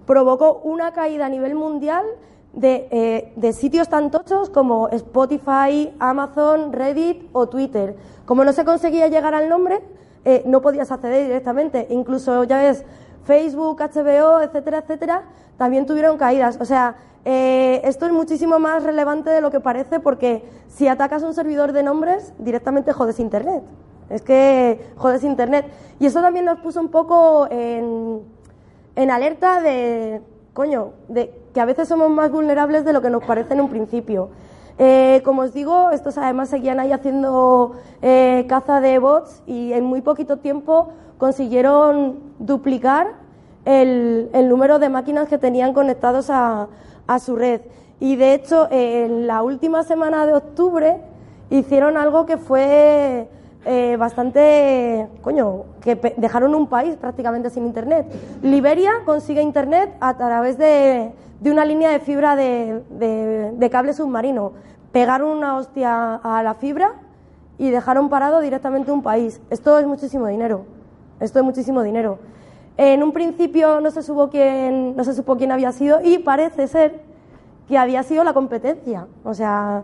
Provocó 0.06 0.60
una 0.64 0.92
caída 0.92 1.26
a 1.26 1.28
nivel 1.28 1.54
mundial 1.54 2.04
de, 2.52 2.88
eh, 2.90 3.32
de, 3.36 3.52
sitios 3.52 3.88
tan 3.88 4.10
tochos 4.10 4.50
como 4.50 4.88
Spotify, 4.88 5.94
Amazon, 5.98 6.72
Reddit 6.72 7.28
o 7.32 7.48
Twitter. 7.48 7.96
Como 8.26 8.44
no 8.44 8.52
se 8.52 8.64
conseguía 8.64 9.08
llegar 9.08 9.34
al 9.34 9.48
nombre, 9.48 9.80
eh, 10.24 10.42
no 10.46 10.60
podías 10.60 10.92
acceder 10.92 11.26
directamente. 11.26 11.86
Incluso, 11.90 12.44
ya 12.44 12.58
ves, 12.58 12.84
Facebook, 13.24 13.80
HBO, 13.80 14.40
etcétera, 14.40 14.78
etcétera, 14.78 15.22
también 15.56 15.86
tuvieron 15.86 16.18
caídas. 16.18 16.58
O 16.60 16.64
sea, 16.64 16.96
eh, 17.24 17.80
esto 17.84 18.06
es 18.06 18.12
muchísimo 18.12 18.58
más 18.58 18.82
relevante 18.82 19.30
de 19.30 19.40
lo 19.40 19.50
que 19.50 19.60
parece 19.60 20.00
porque 20.00 20.44
si 20.68 20.88
atacas 20.88 21.22
un 21.22 21.34
servidor 21.34 21.72
de 21.72 21.82
nombres, 21.82 22.32
directamente 22.38 22.92
jodes 22.92 23.20
Internet. 23.20 23.62
Es 24.10 24.22
que 24.22 24.92
jodes 24.96 25.24
Internet. 25.24 25.66
Y 25.98 26.06
eso 26.06 26.20
también 26.20 26.44
nos 26.44 26.58
puso 26.60 26.80
un 26.80 26.88
poco 26.88 27.46
en, 27.50 28.20
en 28.96 29.10
alerta 29.10 29.60
de, 29.60 30.20
coño, 30.52 30.92
de 31.08 31.41
que 31.52 31.60
a 31.60 31.64
veces 31.64 31.88
somos 31.88 32.10
más 32.10 32.30
vulnerables 32.30 32.84
de 32.84 32.92
lo 32.92 33.00
que 33.02 33.10
nos 33.10 33.24
parece 33.24 33.54
en 33.54 33.60
un 33.60 33.68
principio. 33.68 34.30
Eh, 34.78 35.20
como 35.24 35.42
os 35.42 35.52
digo, 35.52 35.90
estos 35.90 36.16
además 36.18 36.48
seguían 36.48 36.80
ahí 36.80 36.92
haciendo 36.92 37.72
eh, 38.00 38.46
caza 38.48 38.80
de 38.80 38.98
bots 38.98 39.42
y 39.46 39.72
en 39.72 39.84
muy 39.84 40.00
poquito 40.00 40.38
tiempo 40.38 40.88
consiguieron 41.18 42.20
duplicar 42.38 43.12
el, 43.64 44.30
el 44.32 44.48
número 44.48 44.78
de 44.78 44.88
máquinas 44.88 45.28
que 45.28 45.38
tenían 45.38 45.72
conectados 45.72 46.30
a, 46.30 46.68
a 47.06 47.18
su 47.18 47.36
red. 47.36 47.60
Y 48.00 48.16
de 48.16 48.34
hecho, 48.34 48.66
en 48.70 49.28
la 49.28 49.42
última 49.42 49.84
semana 49.84 50.26
de 50.26 50.34
octubre 50.34 50.96
hicieron 51.50 51.96
algo 51.96 52.26
que 52.26 52.36
fue 52.36 53.28
eh, 53.64 53.96
bastante, 53.96 55.06
coño, 55.20 55.64
que 55.80 55.94
dejaron 56.16 56.54
un 56.56 56.66
país 56.66 56.96
prácticamente 56.96 57.50
sin 57.50 57.64
internet. 57.64 58.06
Liberia 58.42 58.90
consigue 59.04 59.40
internet 59.40 59.94
a 60.00 60.16
través 60.16 60.58
de, 60.58 61.12
de 61.42 61.50
una 61.50 61.64
línea 61.64 61.90
de 61.90 61.98
fibra 61.98 62.36
de, 62.36 62.82
de, 62.88 63.70
cable 63.70 63.94
submarino. 63.94 64.52
Pegaron 64.92 65.36
una 65.36 65.56
hostia 65.56 66.14
a 66.14 66.40
la 66.44 66.54
fibra 66.54 66.92
y 67.58 67.70
dejaron 67.70 68.08
parado 68.08 68.38
directamente 68.40 68.92
un 68.92 69.02
país. 69.02 69.40
Esto 69.50 69.76
es 69.78 69.86
muchísimo 69.86 70.28
dinero. 70.28 70.66
Esto 71.18 71.40
es 71.40 71.44
muchísimo 71.44 71.82
dinero. 71.82 72.20
En 72.76 73.02
un 73.02 73.12
principio 73.12 73.80
no 73.80 73.90
se, 73.90 74.04
supo 74.04 74.30
quién, 74.30 74.94
no 74.94 75.02
se 75.02 75.14
supo 75.14 75.36
quién 75.36 75.50
había 75.50 75.72
sido 75.72 76.00
y 76.00 76.18
parece 76.18 76.68
ser 76.68 77.00
que 77.66 77.76
había 77.76 78.04
sido 78.04 78.22
la 78.22 78.34
competencia. 78.34 79.08
O 79.24 79.34
sea, 79.34 79.82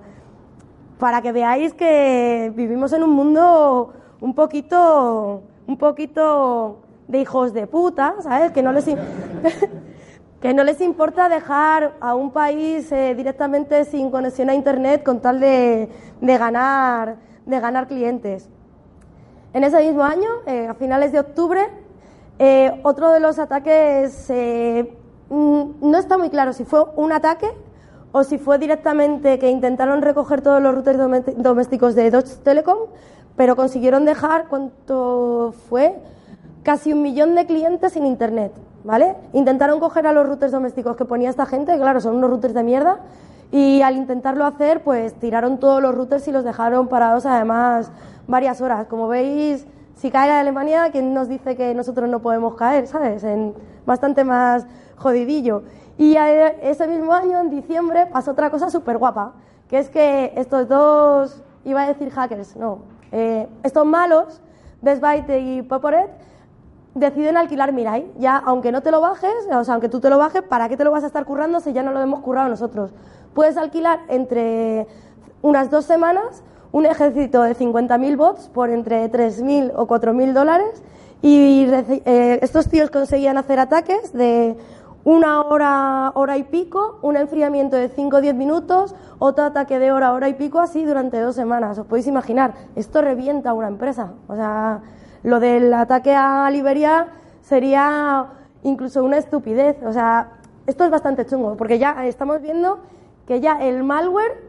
para 1.01 1.23
que 1.23 1.33
veáis 1.33 1.75
que 1.75 2.53
vivimos 2.55 2.93
en 2.93 3.03
un 3.03 3.11
mundo 3.11 3.95
un 4.21 4.35
poquito, 4.35 5.43
un 5.67 5.77
poquito 5.77 6.79
de 7.09 7.19
hijos 7.21 7.53
de 7.53 7.67
puta, 7.67 8.15
¿sabes? 8.21 8.53
Que 8.53 8.63
no 8.63 8.73
les, 8.73 8.87
que 10.41 10.55
no 10.55 10.63
les 10.63 10.81
importa 10.81 11.29
dejar 11.29 11.95
a 12.01 12.15
un 12.15 12.31
país 12.31 12.91
eh, 12.93 13.15
directamente 13.17 13.85
sin 13.85 14.11
conexión 14.11 14.51
a 14.51 14.55
Internet 14.55 15.03
con 15.03 15.21
tal 15.21 15.41
de, 15.41 15.89
de, 16.21 16.39
ganar, 16.39 17.17
de 17.45 17.61
ganar 17.61 17.89
clientes. 17.89 18.49
En 19.53 19.65
ese 19.65 19.85
mismo 19.85 20.05
año, 20.05 20.29
eh, 20.47 20.69
a 20.69 20.75
finales 20.75 21.11
de 21.11 21.21
octubre, 21.21 21.69
eh, 22.39 22.81
otro 22.85 23.11
de 23.11 23.19
los 23.19 23.41
ataques, 23.41 24.31
mm, 24.31 25.63
no 25.81 25.99
está 25.99 26.19
muy 26.19 26.31
claro 26.31 26.53
si 26.53 26.65
fue 26.65 26.85
un 26.95 27.11
ataque 27.13 27.49
o 28.13 28.23
si 28.23 28.39
fue 28.39 28.59
directamente 28.59 29.41
que 29.41 29.51
intentaron 29.51 30.03
recoger 30.03 30.41
todos 30.41 30.63
los 30.63 30.73
routers 30.73 30.99
domésticos 31.37 31.97
de 31.97 32.11
Deutsche 32.13 32.37
Telekom, 32.45 32.79
pero 33.37 33.57
consiguieron 33.57 34.05
dejar, 34.05 34.47
¿cuánto 34.49 35.53
fue? 35.69 35.99
Casi 36.63 36.93
un 36.93 37.03
millón 37.03 37.35
de 37.35 37.47
clientes 37.47 37.93
sin 37.93 38.07
internet, 38.07 38.53
¿vale? 38.89 39.17
Intentaron 39.35 39.81
coger 39.81 40.07
a 40.07 40.15
los 40.15 40.27
routers 40.27 40.51
domésticos 40.51 40.97
que 40.97 41.05
ponía 41.05 41.29
esta 41.29 41.45
gente, 41.45 41.77
claro, 41.77 42.01
son 42.01 42.17
unos 42.17 42.31
routers 42.31 42.55
de 42.55 42.63
mierda, 42.63 43.01
y 43.53 43.83
al 43.83 43.97
intentarlo 43.97 44.47
hacer, 44.47 44.83
pues 44.83 45.13
tiraron 45.13 45.61
todos 45.61 45.83
los 45.83 45.95
routers 45.95 46.27
y 46.27 46.33
los 46.33 46.43
dejaron 46.43 46.89
parados 46.89 47.27
además 47.27 47.93
varias 48.27 48.63
horas. 48.63 48.87
Como 48.87 49.07
veis, 49.07 49.67
si 49.95 50.11
cae 50.11 50.29
la 50.29 50.41
Alemania, 50.41 50.89
¿quién 50.91 51.13
nos 51.13 51.29
dice 51.29 51.55
que 51.55 51.75
nosotros 51.75 52.09
no 52.09 52.21
podemos 52.21 52.55
caer, 52.55 52.87
sabes? 52.87 53.25
En 53.25 53.53
bastante 53.85 54.25
más 54.25 54.67
jodidillo. 54.97 55.65
Y 55.99 56.17
ese 56.17 56.89
mismo 56.89 57.13
año, 57.13 57.41
en 57.41 57.51
diciembre, 57.51 58.07
pasó 58.07 58.31
otra 58.31 58.49
cosa 58.49 58.71
súper 58.71 58.97
guapa, 58.97 59.33
que 59.69 59.81
es 59.81 59.91
que 59.91 60.33
estos 60.35 60.67
dos, 60.67 61.43
iba 61.67 61.83
a 61.83 61.89
decir 61.89 62.09
hackers, 62.09 62.57
no, 62.57 62.79
eh, 63.13 63.49
estos 63.63 63.85
malos, 63.85 64.41
Best 64.81 65.03
Byte 65.03 65.41
y 65.41 65.61
Poporet, 65.61 66.09
deciden 66.95 67.37
alquilar 67.37 67.73
Mirai. 67.73 68.11
Ya, 68.19 68.37
aunque 68.37 68.73
no 68.73 68.83
te 68.83 68.91
lo 68.91 69.01
bajes, 69.01 69.33
o 69.51 69.65
sea, 69.65 69.75
aunque 69.75 69.89
tú 69.89 70.01
te 70.01 70.11
lo 70.11 70.19
bajes, 70.19 70.43
¿para 70.43 70.69
qué 70.69 70.77
te 70.77 70.85
lo 70.85 70.91
vas 70.91 71.05
a 71.05 71.07
estar 71.07 71.25
currando 71.25 71.61
si 71.61 71.73
ya 71.73 71.83
no 71.83 71.93
lo 71.93 72.01
hemos 72.01 72.21
currado 72.21 72.49
nosotros? 72.49 72.91
Puedes 73.35 73.57
alquilar 73.57 74.01
entre 74.09 74.87
unas 75.43 75.71
dos 75.71 75.85
semanas 75.85 76.43
un 76.73 76.87
ejército 76.87 77.43
de 77.43 77.57
50.000 77.57 78.17
bots 78.17 78.49
por 78.49 78.71
entre 78.71 79.11
3.000 79.11 79.73
o 79.75 79.87
4.000 79.87 80.33
dólares 80.33 80.83
y 81.23 81.67
eh, 81.71 82.39
estos 82.43 82.69
tíos 82.69 82.91
conseguían 82.91 83.39
hacer 83.39 83.59
ataques 83.59 84.13
de 84.13 84.57
una 85.05 85.41
hora, 85.41 86.13
hora 86.15 86.37
y 86.37 86.43
pico, 86.43 86.99
un 87.03 87.17
enfriamiento 87.17 87.77
de 87.77 87.89
5 87.89 88.17
o 88.17 88.21
10 88.21 88.35
minutos, 88.35 88.95
otro 89.19 89.45
ataque 89.45 89.79
de 89.79 89.91
hora, 89.91 90.13
hora 90.13 90.29
y 90.29 90.35
pico, 90.35 90.61
así 90.61 90.85
durante 90.85 91.19
dos 91.21 91.35
semanas. 91.35 91.79
Os 91.79 91.87
podéis 91.87 92.07
imaginar, 92.07 92.55
esto 92.77 93.01
revienta 93.01 93.55
una 93.55 93.69
empresa. 93.69 94.13
O 94.29 94.37
sea, 94.37 94.83
lo 95.23 95.41
del 95.41 95.73
ataque 95.75 96.15
a 96.15 96.51
Liberia 96.51 97.09
sería 97.43 98.27
incluso 98.63 99.05
una 99.05 99.19
estupidez. 99.19 99.77
O 99.85 99.93
sea, 99.93 100.33
esto 100.67 100.85
es 100.85 100.91
bastante 100.91 101.27
chungo, 101.27 101.57
porque 101.57 101.79
ya 101.79 102.07
estamos 102.07 102.43
viendo 102.43 102.81
que 103.27 103.41
ya 103.41 103.59
el 103.63 103.85
malware 103.85 104.49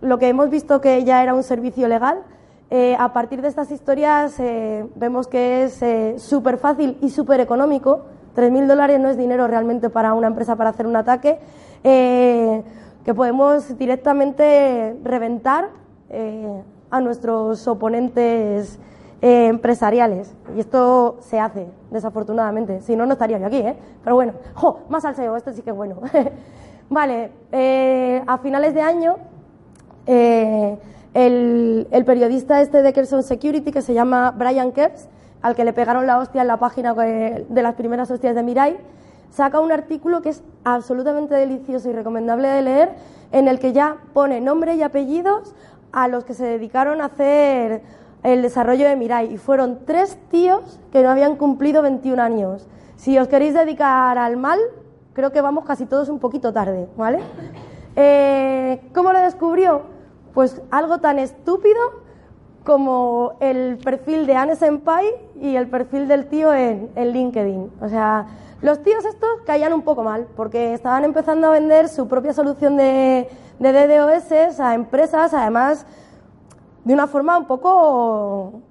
lo 0.00 0.18
que 0.18 0.28
hemos 0.28 0.48
visto 0.48 0.80
que 0.80 1.04
ya 1.04 1.22
era 1.22 1.34
un 1.34 1.42
servicio 1.42 1.88
legal, 1.88 2.22
Eh, 2.70 2.94
a 2.98 3.14
partir 3.14 3.40
de 3.40 3.48
estas 3.48 3.70
historias 3.70 4.38
eh, 4.38 4.86
vemos 4.94 5.26
que 5.26 5.64
es 5.64 5.80
eh, 5.80 6.16
súper 6.18 6.58
fácil 6.58 6.98
y 7.00 7.08
súper 7.08 7.40
económico. 7.40 8.02
3.000 8.36 8.66
dólares 8.66 9.00
no 9.00 9.08
es 9.08 9.16
dinero 9.16 9.46
realmente 9.48 9.88
para 9.88 10.12
una 10.12 10.26
empresa 10.26 10.54
para 10.56 10.70
hacer 10.70 10.86
un 10.86 10.96
ataque, 10.96 11.38
que 11.82 13.14
podemos 13.14 13.76
directamente 13.78 14.96
reventar 15.02 15.70
a 16.90 17.00
nuestros 17.00 17.66
oponentes 17.66 18.78
empresariales. 19.20 20.34
Y 20.56 20.60
esto 20.60 21.18
se 21.20 21.40
hace, 21.40 21.66
desafortunadamente. 21.90 22.80
Si 22.80 22.96
no, 22.96 23.06
no 23.06 23.12
estaría 23.12 23.38
yo 23.38 23.46
aquí, 23.46 23.58
¿eh? 23.58 23.76
Pero 24.04 24.16
bueno, 24.16 24.34
¡jo! 24.54 24.80
Más 24.88 25.02
salseo, 25.02 25.36
esto 25.36 25.52
sí 25.52 25.62
que 25.62 25.70
es 25.70 25.76
bueno. 25.76 25.96
vale, 26.90 27.30
a 28.26 28.38
finales 28.38 28.74
de 28.74 28.82
año 28.82 29.16
el, 31.14 32.04
periodista 32.06 32.60
este 32.60 32.82
de 32.82 32.92
Kerson 32.92 33.22
Security, 33.22 33.72
que 33.72 33.82
se 33.82 33.94
llama 33.94 34.32
Brian 34.32 34.72
Kepps, 34.72 35.08
al 35.42 35.54
que 35.54 35.64
le 35.64 35.72
pegaron 35.72 36.06
la 36.06 36.18
hostia 36.18 36.42
en 36.42 36.48
la 36.48 36.58
página 36.58 36.94
de 36.94 37.62
las 37.62 37.74
primeras 37.74 38.10
hostias 38.10 38.34
de 38.34 38.42
Mirai, 38.42 38.76
saca 39.30 39.60
un 39.60 39.72
artículo 39.72 40.22
que 40.22 40.30
es 40.30 40.42
absolutamente 40.64 41.34
delicioso 41.34 41.90
y 41.90 41.92
recomendable 41.92 42.48
de 42.48 42.62
leer, 42.62 42.90
en 43.32 43.46
el 43.48 43.58
que 43.58 43.72
ya 43.72 43.98
pone 44.14 44.40
nombre 44.40 44.74
y 44.74 44.82
apellidos 44.82 45.54
a 45.92 46.08
los 46.08 46.24
que 46.24 46.34
se 46.34 46.44
dedicaron 46.44 47.00
a 47.00 47.06
hacer 47.06 47.82
el 48.22 48.42
desarrollo 48.42 48.86
de 48.88 48.96
Mirai. 48.96 49.32
Y 49.32 49.38
fueron 49.38 49.80
tres 49.84 50.18
tíos 50.30 50.80
que 50.92 51.02
no 51.02 51.10
habían 51.10 51.36
cumplido 51.36 51.82
21 51.82 52.22
años. 52.22 52.66
Si 52.96 53.18
os 53.18 53.28
queréis 53.28 53.54
dedicar 53.54 54.18
al 54.18 54.36
mal, 54.36 54.58
creo 55.12 55.32
que 55.32 55.40
vamos 55.40 55.64
casi 55.64 55.86
todos 55.86 56.08
un 56.08 56.18
poquito 56.18 56.52
tarde, 56.52 56.88
¿vale? 56.96 57.20
Eh, 57.96 58.80
¿Cómo 58.94 59.12
lo 59.12 59.20
descubrió? 59.20 59.82
Pues 60.34 60.62
algo 60.70 60.98
tan 60.98 61.18
estúpido 61.18 61.80
como 62.64 63.32
el 63.40 63.78
perfil 63.78 64.26
de 64.26 64.36
Anne 64.36 64.54
Senpai 64.54 65.06
y 65.40 65.56
el 65.56 65.68
perfil 65.68 66.06
del 66.06 66.26
tío 66.26 66.52
en, 66.52 66.90
LinkedIn. 66.94 67.72
O 67.80 67.88
sea, 67.88 68.26
los 68.60 68.82
tíos 68.82 69.04
estos 69.04 69.30
caían 69.46 69.72
un 69.72 69.82
poco 69.82 70.02
mal 70.02 70.26
porque 70.36 70.74
estaban 70.74 71.04
empezando 71.04 71.48
a 71.48 71.52
vender 71.52 71.88
su 71.88 72.08
propia 72.08 72.32
solución 72.32 72.76
de, 72.76 73.28
de 73.58 73.72
DDoS 73.72 74.60
a 74.60 74.74
empresas, 74.74 75.32
además 75.34 75.86
de 76.88 76.94
una 76.94 77.06
forma 77.06 77.36
un 77.36 77.44
poco, 77.44 78.62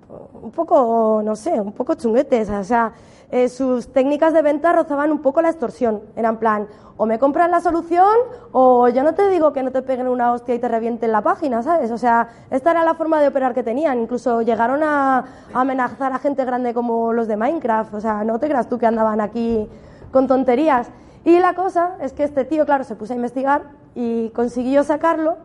un 0.42 0.50
poco, 0.50 1.22
no 1.24 1.36
sé, 1.36 1.62
un 1.62 1.72
poco 1.72 1.94
chunguetes. 1.94 2.50
O 2.50 2.64
sea, 2.64 2.92
eh, 3.30 3.48
sus 3.48 3.94
técnicas 3.94 4.34
de 4.34 4.42
venta 4.42 4.74
rozaban 4.74 5.12
un 5.12 5.22
poco 5.22 5.40
la 5.40 5.50
extorsión. 5.50 6.02
Eran 6.16 6.38
plan, 6.38 6.68
o 6.98 7.06
me 7.06 7.20
compras 7.20 7.48
la 7.52 7.62
solución 7.62 8.18
o 8.54 8.90
yo 8.90 9.04
no 9.04 9.14
te 9.14 9.30
digo 9.30 9.54
que 9.54 9.62
no 9.62 9.70
te 9.70 9.84
peguen 9.84 10.08
una 10.08 10.34
hostia 10.34 10.56
y 10.56 10.60
te 10.60 10.68
revienten 10.68 11.12
la 11.12 11.22
página, 11.22 11.62
¿sabes? 11.62 11.92
O 11.92 12.00
sea, 12.00 12.30
esta 12.50 12.72
era 12.72 12.84
la 12.84 12.96
forma 12.96 13.22
de 13.22 13.28
operar 13.28 13.54
que 13.54 13.62
tenían. 13.62 14.00
Incluso 14.00 14.42
llegaron 14.42 14.82
a, 14.82 15.24
amenazar 15.54 16.12
a 16.12 16.18
gente 16.18 16.44
grande 16.44 16.74
como 16.74 17.14
los 17.14 17.28
de 17.28 17.38
Minecraft. 17.38 17.94
O 17.94 18.02
sea, 18.02 18.24
no 18.24 18.40
te 18.40 18.48
creas 18.48 18.68
tú 18.68 18.80
que 18.80 18.88
andaban 18.88 19.22
aquí 19.22 19.70
con 20.12 20.26
tonterías. 20.26 20.90
Y 21.24 21.38
la 21.38 21.54
cosa 21.54 21.98
es 22.02 22.14
que 22.14 22.24
este 22.24 22.46
tío, 22.46 22.66
claro, 22.66 22.84
se 22.84 22.96
puso 22.96 23.14
a 23.14 23.16
investigar 23.16 23.62
y 23.94 24.30
consiguió 24.30 24.84
sacarlo 24.84 25.38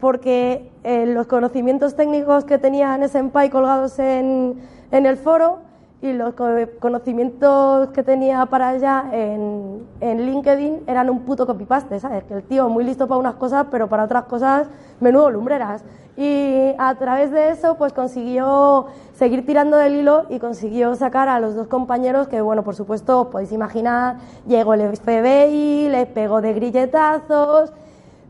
porque 0.00 0.70
eh, 0.84 1.06
los 1.06 1.26
conocimientos 1.26 1.96
técnicos 1.96 2.44
que 2.44 2.58
tenía 2.58 2.96
Senpai 3.08 3.50
colgados 3.50 3.98
en, 3.98 4.60
en 4.90 5.06
el 5.06 5.16
foro 5.16 5.58
y 6.00 6.12
los 6.12 6.34
conocimientos 6.78 7.88
que 7.88 8.04
tenía 8.04 8.46
para 8.46 8.68
allá 8.68 9.06
en, 9.12 9.84
en 10.00 10.26
LinkedIn 10.26 10.84
eran 10.86 11.10
un 11.10 11.20
puto 11.20 11.44
copy-paste, 11.44 11.98
¿sabes? 11.98 12.22
Que 12.24 12.34
el 12.34 12.42
tío 12.44 12.68
muy 12.68 12.84
listo 12.84 13.08
para 13.08 13.18
unas 13.18 13.34
cosas, 13.34 13.66
pero 13.70 13.88
para 13.88 14.04
otras 14.04 14.24
cosas, 14.24 14.68
menudo 15.00 15.30
lumbreras. 15.30 15.82
Y 16.16 16.74
a 16.78 16.94
través 16.96 17.32
de 17.32 17.50
eso, 17.50 17.76
pues 17.76 17.92
consiguió 17.92 18.86
seguir 19.14 19.44
tirando 19.44 19.76
del 19.76 19.96
hilo 19.96 20.26
y 20.28 20.38
consiguió 20.38 20.94
sacar 20.94 21.28
a 21.28 21.40
los 21.40 21.56
dos 21.56 21.66
compañeros 21.66 22.28
que, 22.28 22.40
bueno, 22.40 22.62
por 22.62 22.76
supuesto, 22.76 23.22
os 23.22 23.28
podéis 23.28 23.50
imaginar, 23.50 24.16
llegó 24.46 24.74
el 24.74 24.96
FBI, 24.96 25.88
les 25.88 26.06
pegó 26.06 26.40
de 26.40 26.54
grilletazos. 26.54 27.72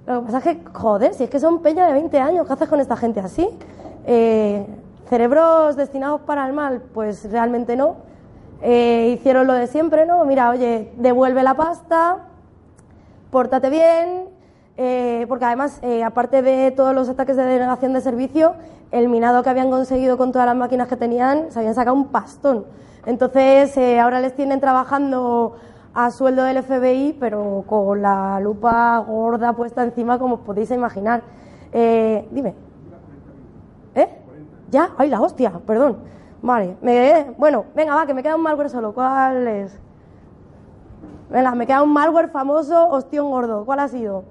Lo 0.08 0.20
que 0.20 0.32
pasa 0.32 0.38
es 0.38 0.56
que, 0.56 0.64
joder, 0.72 1.12
si 1.12 1.24
es 1.24 1.28
que 1.30 1.38
son 1.38 1.60
peña 1.60 1.86
de 1.86 1.92
20 1.92 2.18
años, 2.18 2.46
¿qué 2.46 2.52
haces 2.54 2.66
con 2.66 2.80
esta 2.80 2.96
gente 2.96 3.20
así? 3.20 3.46
Eh, 4.06 4.66
¿Cerebros 5.10 5.76
destinados 5.76 6.22
para 6.22 6.46
el 6.46 6.54
mal? 6.54 6.80
Pues 6.94 7.30
realmente 7.30 7.76
no. 7.76 7.96
Eh, 8.62 9.14
hicieron 9.18 9.46
lo 9.46 9.52
de 9.52 9.66
siempre, 9.66 10.06
¿no? 10.06 10.24
Mira, 10.24 10.48
oye, 10.48 10.94
devuelve 10.96 11.42
la 11.42 11.52
pasta, 11.52 12.24
pórtate 13.30 13.68
bien, 13.68 14.30
eh, 14.78 15.26
porque 15.28 15.44
además, 15.44 15.78
aparte 16.02 16.40
de 16.40 16.70
todos 16.70 16.94
los 16.94 17.10
ataques 17.10 17.36
de 17.36 17.44
denegación 17.44 17.92
de 17.92 18.00
servicio, 18.00 18.54
el 18.90 19.10
minado 19.10 19.42
que 19.42 19.50
habían 19.50 19.68
conseguido 19.68 20.16
con 20.16 20.32
todas 20.32 20.46
las 20.46 20.56
máquinas 20.56 20.88
que 20.88 20.96
tenían, 20.96 21.52
se 21.52 21.58
habían 21.58 21.74
sacado 21.74 21.94
un 21.94 22.08
pastón. 22.08 22.64
Entonces, 23.04 23.76
ahora 24.00 24.20
les 24.20 24.34
tienen 24.34 24.58
trabajando 24.58 25.56
a 25.94 26.10
sueldo 26.10 26.44
del 26.44 26.62
FBI, 26.62 27.16
pero 27.18 27.64
con 27.66 28.02
la 28.02 28.38
lupa 28.40 28.98
gorda 28.98 29.52
puesta 29.52 29.82
encima, 29.82 30.18
como 30.18 30.36
os 30.36 30.40
podéis 30.40 30.70
imaginar. 30.70 31.22
dime. 31.72 32.54
¿Ya? 34.70 34.90
¡Ay, 34.98 35.08
la 35.08 35.20
hostia! 35.20 35.52
Perdón. 35.66 35.98
Vale. 36.42 36.76
Me, 36.82 37.34
bueno, 37.36 37.64
venga, 37.74 37.94
va, 37.94 38.06
que 38.06 38.14
me 38.14 38.22
queda 38.22 38.36
un 38.36 38.42
malware 38.42 38.68
solo. 38.68 38.92
¿Cuál 38.92 39.48
es? 39.48 39.78
Venga, 41.30 41.54
me 41.54 41.66
queda 41.66 41.82
un 41.82 41.92
malware 41.92 42.28
famoso, 42.28 42.88
hostión 42.88 43.30
gordo. 43.30 43.64
¿Cuál 43.64 43.80
ha 43.80 43.88
sido? 43.88 44.24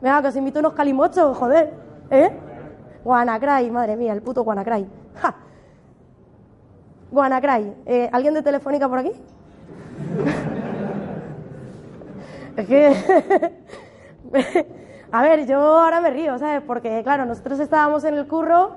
Venga, 0.00 0.22
que 0.22 0.28
os 0.28 0.36
invito 0.36 0.60
unos 0.60 0.74
calimochos, 0.74 1.36
joder. 1.36 1.74
¿Eh? 2.10 2.30
Guanacray, 3.04 3.70
madre 3.70 3.96
mía, 3.96 4.12
el 4.12 4.22
puto 4.22 4.42
Guanacray. 4.42 4.88
¡Ja! 5.14 5.34
Guanacray. 7.10 7.74
Eh, 7.86 8.08
¿Alguien 8.12 8.34
de 8.34 8.42
Telefónica 8.42 8.88
por 8.88 8.98
aquí? 8.98 9.12
Es 12.58 12.66
que... 12.66 13.54
A 15.10 15.22
ver, 15.22 15.46
yo 15.46 15.58
ahora 15.58 16.02
me 16.02 16.10
río, 16.10 16.38
¿sabes? 16.38 16.62
Porque, 16.66 17.02
claro, 17.02 17.24
nosotros 17.24 17.58
estábamos 17.60 18.04
en 18.04 18.14
el 18.14 18.26
curro 18.26 18.72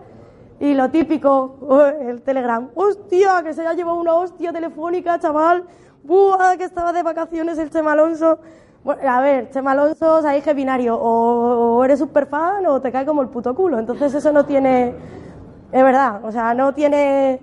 y 0.62 0.74
lo 0.74 0.90
típico, 0.90 1.58
el 2.02 2.22
Telegram, 2.22 2.70
hostia, 2.74 3.44
que 3.44 3.54
se 3.54 3.62
haya 3.62 3.74
llevado 3.74 3.98
una 3.98 4.14
hostia 4.14 4.54
telefónica, 4.54 5.20
chaval, 5.20 5.66
buah, 6.04 6.56
que 6.58 6.64
estaba 6.64 6.94
de 6.94 7.04
vacaciones 7.04 7.58
el 7.58 7.70
Chema 7.70 7.92
Alonso. 7.92 8.40
Bueno, 8.84 9.02
a 9.12 9.20
ver, 9.20 9.50
Chema 9.50 9.72
Alonso, 9.72 10.26
ahí 10.26 10.42
que 10.42 10.54
binario, 10.54 10.98
o, 10.98 11.84
eres 11.84 12.00
súper 12.00 12.28
fan 12.28 12.66
o 12.66 12.80
te 12.80 12.94
cae 12.94 13.06
como 13.06 13.22
el 13.22 13.28
puto 13.28 13.54
culo. 13.54 13.78
Entonces 13.78 14.14
eso 14.14 14.32
no 14.32 14.46
tiene, 14.46 14.96
es 15.72 15.84
verdad, 15.84 16.24
o 16.24 16.32
sea, 16.32 16.54
no 16.54 16.74
tiene, 16.74 17.42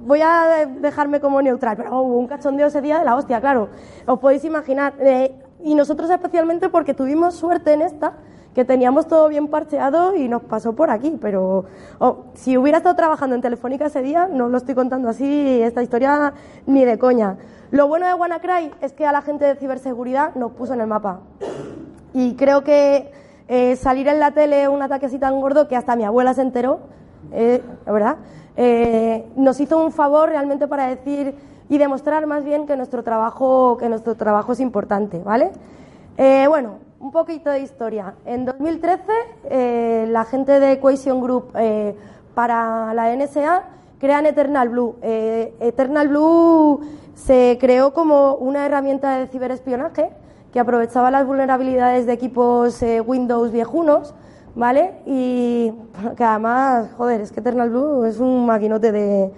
voy 0.00 0.20
a 0.22 0.66
dejarme 0.80 1.20
como 1.20 1.40
neutral, 1.42 1.76
pero 1.76 2.00
hubo 2.02 2.18
un 2.18 2.26
cachondeo 2.26 2.66
ese 2.66 2.80
día 2.80 2.98
de 2.98 3.04
la 3.04 3.16
hostia, 3.16 3.40
claro. 3.40 3.68
Os 4.06 4.18
podéis 4.18 4.44
imaginar, 4.44 4.94
eh, 5.00 5.34
y 5.62 5.74
nosotros 5.74 6.10
especialmente 6.10 6.68
porque 6.68 6.94
tuvimos 6.94 7.34
suerte 7.34 7.72
en 7.72 7.82
esta, 7.82 8.14
que 8.54 8.64
teníamos 8.64 9.06
todo 9.06 9.28
bien 9.28 9.46
parcheado 9.46 10.16
y 10.16 10.28
nos 10.28 10.42
pasó 10.42 10.72
por 10.74 10.90
aquí, 10.90 11.16
pero 11.20 11.66
si 12.34 12.56
hubiera 12.56 12.78
estado 12.78 12.96
trabajando 12.96 13.36
en 13.36 13.42
Telefónica 13.42 13.86
ese 13.86 14.02
día, 14.02 14.26
no 14.26 14.48
lo 14.48 14.58
estoy 14.58 14.74
contando 14.74 15.08
así, 15.08 15.62
esta 15.62 15.80
historia 15.80 16.32
ni 16.66 16.84
de 16.84 16.98
coña. 16.98 17.36
Lo 17.70 17.86
bueno 17.86 18.06
de 18.06 18.14
WannaCry 18.14 18.72
es 18.80 18.92
que 18.94 19.06
a 19.06 19.12
la 19.12 19.22
gente 19.22 19.44
de 19.44 19.54
ciberseguridad 19.54 20.34
nos 20.34 20.52
puso 20.52 20.74
en 20.74 20.80
el 20.80 20.88
mapa. 20.88 21.20
Y 22.14 22.34
creo 22.34 22.64
que 22.64 23.12
eh, 23.46 23.76
salir 23.76 24.08
en 24.08 24.18
la 24.18 24.32
tele 24.32 24.66
un 24.66 24.82
ataque 24.82 25.06
así 25.06 25.18
tan 25.18 25.40
gordo 25.40 25.68
que 25.68 25.76
hasta 25.76 25.94
mi 25.94 26.04
abuela 26.04 26.34
se 26.34 26.42
enteró, 26.42 26.80
eh, 27.30 27.62
¿verdad? 27.86 28.16
Eh, 28.58 29.24
nos 29.36 29.58
hizo 29.60 29.82
un 29.82 29.92
favor 29.92 30.28
realmente 30.28 30.68
para 30.68 30.88
decir 30.88 31.34
y 31.70 31.78
demostrar 31.78 32.26
más 32.26 32.44
bien 32.44 32.66
que 32.66 32.76
nuestro 32.76 33.02
trabajo, 33.02 33.78
que 33.78 33.88
nuestro 33.88 34.14
trabajo 34.14 34.52
es 34.52 34.60
importante, 34.60 35.18
¿vale? 35.20 35.52
bueno, 36.48 36.88
un 37.00 37.12
poquito 37.12 37.50
de 37.50 37.60
historia. 37.60 38.14
En 38.26 38.44
2013, 38.44 39.04
eh, 39.50 40.06
la 40.08 40.24
gente 40.24 40.58
de 40.58 40.72
Equation 40.72 41.20
Group 41.20 41.52
eh, 41.54 41.94
para 42.34 42.92
la 42.94 43.14
NSA 43.14 43.64
crean 44.00 44.26
Eternal 44.26 44.68
Blue. 44.68 44.96
Eh, 45.02 45.54
Eternal 45.60 46.08
Blue 46.08 46.80
se 47.14 47.56
creó 47.60 47.92
como 47.92 48.34
una 48.34 48.66
herramienta 48.66 49.18
de 49.18 49.28
ciberespionaje 49.28 50.10
que 50.52 50.60
aprovechaba 50.60 51.10
las 51.10 51.26
vulnerabilidades 51.26 52.06
de 52.06 52.12
equipos 52.12 52.82
Windows 53.06 53.52
viejunos, 53.52 54.14
¿vale? 54.58 55.00
Y 55.06 55.72
que 56.16 56.24
además, 56.24 56.90
joder, 56.98 57.22
es 57.22 57.32
que 57.32 57.40
Eternal 57.40 57.70
Blue 57.70 58.04
es 58.04 58.20
un 58.20 58.44
maquinote 58.44 58.92
de, 58.92 59.32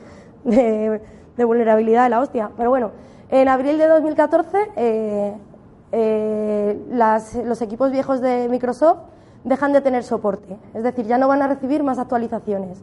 de 0.44 1.44
vulnerabilidad 1.44 2.02
de 2.02 2.10
la 2.10 2.20
hostia. 2.20 2.50
Pero 2.56 2.70
bueno, 2.70 2.90
en 3.30 3.48
abril 3.48 3.78
de 3.78 3.86
2014 3.86 5.38
eh, 5.92 6.78
los 7.44 7.62
equipos 7.62 7.90
viejos 7.90 8.20
de 8.20 8.48
Microsoft 8.48 8.98
dejan 9.44 9.72
de 9.72 9.80
tener 9.80 10.04
soporte, 10.04 10.56
es 10.74 10.82
decir, 10.82 11.06
ya 11.06 11.18
no 11.18 11.26
van 11.26 11.42
a 11.42 11.48
recibir 11.48 11.82
más 11.82 11.98
actualizaciones. 11.98 12.78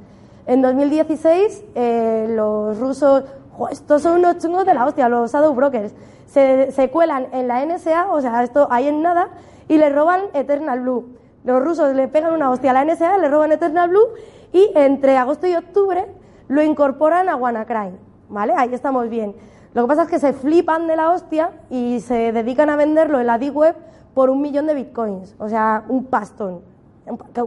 En 0.46 0.62
2016, 0.62 1.64
eh, 1.76 2.28
los 2.30 2.78
rusos, 2.80 3.24
estos 3.72 4.02
son 4.02 4.20
unos 4.20 4.40
chungos 4.40 4.66
de 4.66 4.74
la 4.74 4.86
hostia, 4.86 5.08
los 5.08 5.32
shadow 5.32 5.54
brokers, 5.54 5.94
se, 6.26 6.90
cuelan 6.92 7.28
en 7.32 7.48
la 7.48 7.66
NSA, 7.66 8.12
o 8.12 8.22
sea, 8.22 8.44
esto 8.44 8.68
hay 8.70 8.88
en 8.88 9.02
nada, 9.02 9.30
y 9.68 9.78
le 9.78 9.90
roban 9.90 10.22
Eternal 10.34 10.80
Blue. 10.82 11.06
Los 11.48 11.64
rusos 11.64 11.96
le 11.96 12.10
pegan 12.10 12.34
una 12.34 12.52
hostia 12.52 12.72
a 12.72 12.74
la 12.74 12.84
NSA, 12.84 13.20
le 13.20 13.30
roban 13.30 13.54
Eternal 13.54 13.88
Blue 13.88 14.10
y 14.52 14.70
entre 14.76 15.16
agosto 15.16 15.48
y 15.48 15.56
octubre 15.56 16.06
lo 16.50 16.62
incorporan 16.62 17.30
a 17.30 17.38
WannaCry. 17.38 17.98
¿Vale? 18.28 18.54
Ahí 18.58 18.74
estamos 18.74 19.10
bien. 19.10 19.34
Lo 19.74 19.84
que 19.84 19.88
pasa 19.88 20.04
es 20.04 20.10
que 20.10 20.20
se 20.20 20.34
flipan 20.34 20.88
de 20.88 20.98
la 20.98 21.10
hostia 21.10 21.52
y 21.70 22.02
se 22.02 22.34
dedican 22.34 22.70
a 22.70 22.76
venderlo 22.76 23.22
en 23.22 23.28
la 23.28 23.38
Deep 23.38 23.56
Web 23.56 23.76
por 24.14 24.30
un 24.30 24.42
millón 24.42 24.68
de 24.68 24.74
bitcoins. 24.74 25.38
O 25.40 25.48
sea, 25.48 25.86
un 25.88 26.08
pastón. 26.08 26.64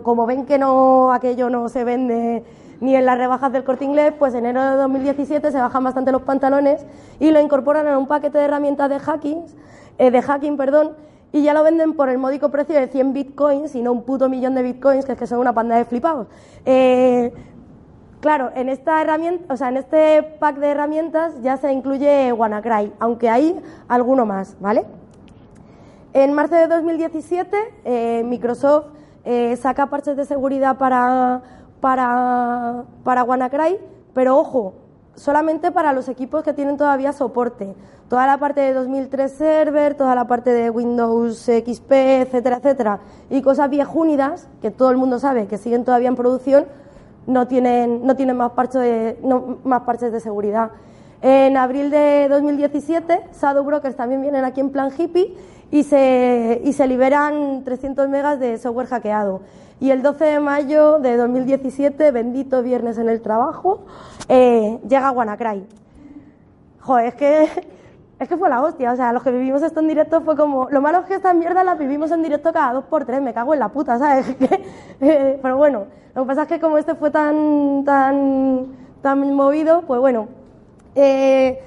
Como 0.03 0.25
ven 0.25 0.47
que 0.47 0.59
no 0.59 1.13
aquello 1.13 1.51
no 1.51 1.69
se 1.69 1.85
vende 1.85 2.43
ni 2.81 2.97
en 2.97 3.05
las 3.05 3.19
rebajas 3.19 3.53
del 3.53 3.65
corte 3.65 3.85
inglés, 3.85 4.15
pues 4.19 4.33
en 4.33 4.47
enero 4.47 4.71
de 4.71 4.77
2017 4.77 5.53
se 5.53 5.61
bajan 5.61 5.85
bastante 5.85 6.11
los 6.11 6.23
pantalones 6.23 6.87
y 7.19 7.33
lo 7.33 7.39
incorporan 7.39 7.87
en 7.87 7.99
un 7.99 8.07
paquete 8.07 8.39
de 8.39 8.45
herramientas 8.45 8.89
de 8.89 8.99
hacking, 8.99 9.45
eh, 9.99 10.11
de 10.11 10.23
hacking, 10.23 10.57
perdón, 10.57 10.97
y 11.33 11.43
ya 11.43 11.55
lo 11.55 11.63
venden 11.63 11.95
por 11.95 12.09
el 12.09 12.19
módico 12.19 12.51
precio 12.51 12.75
de 12.75 12.89
100 12.89 13.13
bitcoins 13.13 13.75
y 13.75 13.83
no 13.83 13.93
un 13.93 14.03
puto 14.03 14.29
millón 14.29 14.55
de 14.55 14.63
bitcoins, 14.63 15.05
que 15.05 15.13
es 15.13 15.19
que 15.19 15.27
son 15.27 15.39
una 15.39 15.55
panda 15.55 15.77
de 15.77 15.85
flipados. 15.85 16.27
Eh, 16.65 17.33
claro, 18.21 18.51
en 18.55 18.69
esta 18.69 19.01
herramienta, 19.01 19.53
o 19.53 19.57
sea, 19.57 19.69
en 19.69 19.77
este 19.77 20.23
pack 20.23 20.57
de 20.57 20.69
herramientas 20.69 21.41
ya 21.43 21.57
se 21.57 21.73
incluye 21.73 22.33
WannaCry, 22.33 22.93
aunque 22.99 23.29
hay 23.29 23.61
alguno 23.89 24.27
más, 24.27 24.57
¿vale? 24.61 24.85
En 26.13 26.33
marzo 26.33 26.57
de 26.57 26.67
2017, 26.67 27.57
eh, 27.85 28.23
Microsoft 28.25 28.87
saca 29.59 29.87
parches 29.87 30.17
de 30.17 30.25
seguridad 30.25 30.79
para 30.79 31.43
para, 31.81 32.85
para 33.03 33.25
WannaCry, 33.25 33.79
pero 34.15 34.39
ojo, 34.39 34.75
solamente 35.15 35.71
para 35.71 35.93
los 35.93 36.09
equipos 36.09 36.43
que 36.43 36.53
tienen 36.53 36.77
todavía 36.77 37.13
soporte. 37.13 37.75
Toda 38.09 38.27
la 38.27 38.39
parte 38.39 38.61
de 38.61 38.73
2003 38.73 39.33
Server, 39.33 39.95
toda 39.95 40.15
la 40.15 40.27
parte 40.27 40.51
de 40.51 40.71
Windows 40.71 41.39
XP, 41.45 41.93
etcétera, 41.93 42.57
etcétera, 42.57 43.01
y 43.29 43.43
cosas 43.43 43.71
viejúnidas 43.71 44.49
que 44.61 44.71
todo 44.71 44.91
el 44.91 44.97
mundo 44.97 45.19
sabe 45.19 45.47
que 45.47 45.59
siguen 45.59 45.85
todavía 45.85 46.09
en 46.09 46.17
producción, 46.17 46.67
no 47.27 47.47
tienen, 47.47 48.07
no 48.07 48.17
tienen 48.17 48.37
más, 48.37 48.53
parches 48.53 48.81
de, 48.81 49.19
más 49.63 49.83
parches 49.83 50.13
de 50.13 50.21
seguridad. 50.21 50.71
En 51.23 51.57
abril 51.57 51.91
de 51.91 52.29
2017, 52.31 53.21
Shadow 53.41 53.63
Brokers 53.63 53.95
también 53.95 54.23
vienen 54.23 54.45
aquí 54.45 54.61
en 54.61 54.71
plan 54.71 54.91
hippie 54.97 55.37
y 55.71 55.85
se, 55.85 56.61
y 56.65 56.73
se 56.73 56.87
liberan 56.87 57.63
300 57.63 58.09
megas 58.09 58.41
de 58.41 58.59
software 58.59 58.87
hackeado. 58.87 59.43
Y 59.81 59.91
el 59.91 60.03
12 60.03 60.25
de 60.27 60.41
mayo 60.41 60.99
de 60.99 61.17
2017, 61.17 62.11
bendito 62.11 62.63
viernes 62.63 62.99
en 62.99 63.09
el 63.09 63.23
trabajo, 63.23 63.81
eh, 64.29 64.79
llega 64.87 65.11
WannaCry. 65.11 65.67
Joder, 66.81 67.07
es 67.07 67.15
que, 67.15 67.49
es 68.19 68.29
que 68.29 68.37
fue 68.37 68.51
la 68.51 68.63
hostia. 68.63 68.93
O 68.93 68.97
sea, 68.97 69.11
los 69.15 69.23
que 69.23 69.31
vivimos 69.31 69.63
esto 69.63 69.81
en 69.81 69.89
directo 69.89 70.21
fue 70.21 70.37
como. 70.37 70.69
Lo 70.69 70.83
malo 70.83 70.99
es 70.99 71.07
que 71.07 71.15
esta 71.15 71.33
mierda 71.33 71.65
la 71.65 71.77
vivimos 71.77 72.11
en 72.11 72.23
directo 72.23 72.53
cada 72.53 72.75
dos 72.75 72.85
por 72.85 73.07
tres. 73.07 73.23
Me 73.23 73.33
cago 73.33 73.55
en 73.55 73.61
la 73.61 73.71
puta, 73.71 73.99
¿sabes? 73.99 74.27
Eh, 75.03 75.39
pero 75.41 75.57
bueno, 75.57 75.87
lo 76.15 76.23
que 76.23 76.29
pasa 76.29 76.43
es 76.43 76.49
que 76.49 76.61
como 76.61 76.77
este 76.77 76.95
fue 76.95 77.11
tan, 77.11 77.85
tan, 77.87 78.67
tan 79.01 79.33
movido, 79.33 79.81
pues 79.87 79.99
bueno. 79.99 80.29
Eh, 80.95 81.59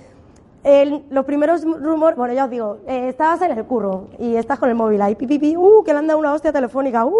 los 1.09 1.25
primeros 1.25 1.65
rumores, 1.65 2.15
bueno, 2.15 2.33
ya 2.35 2.45
os 2.45 2.51
digo, 2.51 2.77
estabas 2.85 3.41
en 3.41 3.57
el 3.57 3.65
curro 3.65 4.09
y 4.19 4.35
estás 4.35 4.59
con 4.59 4.69
el 4.69 4.75
móvil 4.75 5.01
ahí, 5.01 5.15
pipipi, 5.15 5.57
uh, 5.57 5.83
que 5.83 5.91
le 5.91 5.99
han 5.99 6.07
dado 6.07 6.19
una 6.19 6.31
hostia 6.31 6.53
telefónica, 6.53 7.05
uh, 7.05 7.11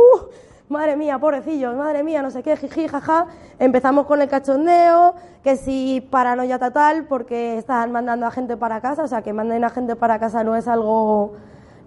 madre 0.70 0.96
mía, 0.96 1.20
pobrecillos, 1.20 1.76
madre 1.76 2.04
mía, 2.04 2.22
no 2.22 2.32
sé 2.32 2.42
qué, 2.44 2.56
jiji, 2.58 2.88
jaja. 2.88 3.28
Empezamos 3.60 4.06
con 4.06 4.22
el 4.22 4.30
cachondeo, 4.30 5.16
que 5.44 5.56
si 5.56 6.02
paranoia 6.10 6.58
total, 6.60 7.06
porque 7.06 7.58
están 7.58 7.92
mandando 7.92 8.26
a 8.26 8.32
gente 8.32 8.58
para 8.58 8.82
casa, 8.82 9.04
o 9.04 9.08
sea, 9.08 9.22
que 9.22 9.34
manden 9.34 9.64
a 9.64 9.70
gente 9.70 9.96
para 9.96 10.20
casa 10.20 10.44
no 10.44 10.56
es 10.56 10.68
algo 10.68 11.34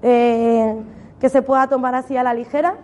eh, 0.03 0.77
que 1.21 1.29
se 1.29 1.43
pueda 1.43 1.67
tomar 1.67 1.95
así 1.95 2.17
a 2.17 2.23
la 2.23 2.35
ligera. 2.35 2.75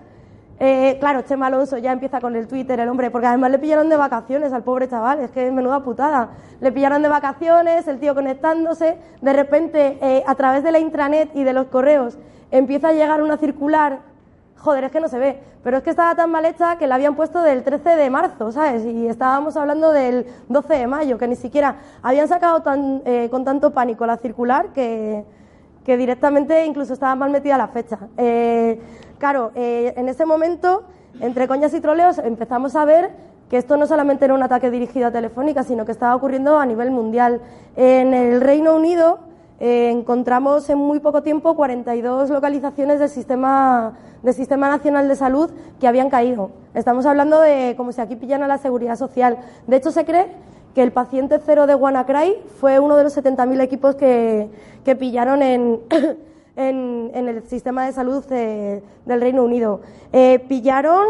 Eh, 0.64 0.97
claro, 1.01 1.22
Chema 1.22 1.49
Alonso 1.49 1.76
ya 1.78 1.90
empieza 1.90 2.20
con 2.20 2.36
el 2.36 2.47
Twitter, 2.47 2.78
el 2.78 2.88
hombre, 2.88 3.11
porque 3.11 3.26
además 3.26 3.51
le 3.51 3.59
pillaron 3.59 3.88
de 3.88 3.97
vacaciones 3.97 4.53
al 4.53 4.62
pobre 4.62 4.88
chaval, 4.88 5.20
es 5.20 5.30
que 5.30 5.51
menuda 5.51 5.82
putada. 5.82 6.30
Le 6.61 6.70
pillaron 6.70 7.03
de 7.03 7.09
vacaciones, 7.09 7.88
el 7.88 7.99
tío 7.99 8.14
conectándose, 8.14 8.97
de 9.20 9.32
repente, 9.32 9.99
eh, 10.01 10.22
a 10.26 10.34
través 10.36 10.62
de 10.62 10.70
la 10.70 10.78
intranet 10.78 11.34
y 11.34 11.43
de 11.43 11.53
los 11.53 11.66
correos, 11.66 12.16
empieza 12.51 12.88
a 12.88 12.93
llegar 12.93 13.22
una 13.22 13.38
circular 13.38 14.12
joder, 14.63 14.85
es 14.85 14.93
que 14.93 15.01
no 15.01 15.09
se 15.09 15.19
ve. 15.19 15.39
Pero 15.63 15.79
es 15.79 15.83
que 15.83 15.91
estaba 15.91 16.15
tan 16.15 16.31
mal 16.31 16.45
hecha 16.45 16.79
que 16.79 16.87
la 16.87 16.95
habían 16.95 17.17
puesto 17.17 17.43
del 17.43 17.63
13 17.63 17.91
de 17.91 18.11
marzo, 18.11 18.53
¿sabes? 18.53 18.85
Y 18.85 19.09
estábamos 19.09 19.57
hablando 19.57 19.93
del 19.93 20.27
12 20.49 20.75
de 20.75 20.87
mayo, 20.87 21.19
que 21.19 21.27
ni 21.27 21.37
siquiera 21.37 21.77
habían 22.03 22.29
sacado 22.29 22.63
tan, 22.63 23.03
eh, 23.05 23.29
con 23.31 23.45
tanto 23.45 23.73
pánico 23.73 24.07
la 24.07 24.17
circular 24.17 24.69
que, 24.73 25.25
que, 25.85 25.97
directamente 25.97 26.65
incluso 26.65 26.93
estaba 26.93 27.15
mal 27.17 27.31
metida 27.31 27.59
la 27.59 27.69
fecha. 27.69 27.99
Eh, 28.17 28.81
claro, 29.19 29.51
eh, 29.55 29.95
en 29.97 30.09
ese 30.09 30.25
momento, 30.27 30.85
entre 31.21 31.49
coñas 31.49 31.75
y 31.75 31.81
troleos, 31.81 32.19
empezamos 32.19 32.77
a 32.77 32.85
ver 32.85 33.11
que 33.51 33.59
esto 33.59 33.77
no 33.77 33.87
solamente 33.87 34.25
era 34.25 34.35
un 34.35 34.43
ataque 34.43 34.71
dirigido 34.71 35.09
a 35.09 35.11
Telefónica, 35.11 35.63
sino 35.65 35.85
que 35.85 35.93
estaba 35.93 36.15
ocurriendo 36.15 36.59
a 36.59 36.65
nivel 36.65 36.91
mundial. 36.91 37.41
En 37.77 38.15
el 38.15 38.41
Reino 38.41 38.75
Unido 38.75 39.19
encontramos 39.61 40.69
en 40.71 40.79
muy 40.79 41.01
poco 41.01 41.23
tiempo 41.23 41.55
42 41.55 42.31
localizaciones 42.31 42.99
del 42.99 43.09
sistema 43.09 43.95
del 44.23 44.35
Sistema 44.35 44.69
Nacional 44.69 45.09
de 45.09 45.17
Salud 45.17 45.51
que 45.81 45.89
habían 45.89 46.09
caído. 46.11 46.51
Estamos 46.75 47.07
hablando 47.07 47.41
de 47.41 47.75
como 47.77 47.93
si 47.93 48.01
aquí 48.01 48.17
pillan 48.17 48.43
a 48.43 48.49
la 48.49 48.59
seguridad 48.59 48.97
social. 48.97 49.39
De 49.67 49.77
hecho, 49.77 49.91
se 49.91 50.05
cree 50.05 50.29
que 50.75 50.83
el 50.83 50.93
paciente 50.93 51.39
cero 51.45 51.67
de 51.67 51.75
WannaCry 51.75 52.39
fue 52.61 52.79
uno 52.79 52.97
de 52.97 53.05
los 53.05 53.17
70.000 53.17 53.61
equipos 53.61 53.95
que, 53.95 54.49
que 54.85 54.97
pillaron 54.97 55.43
en, 55.43 55.81
en, 56.57 57.29
el 57.29 57.43
sistema 57.45 57.87
de 57.87 57.93
salud 57.93 58.25
del 58.25 59.21
Reino 59.21 59.45
Unido. 59.45 59.81
Eh, 60.13 60.39
pillaron 60.49 61.05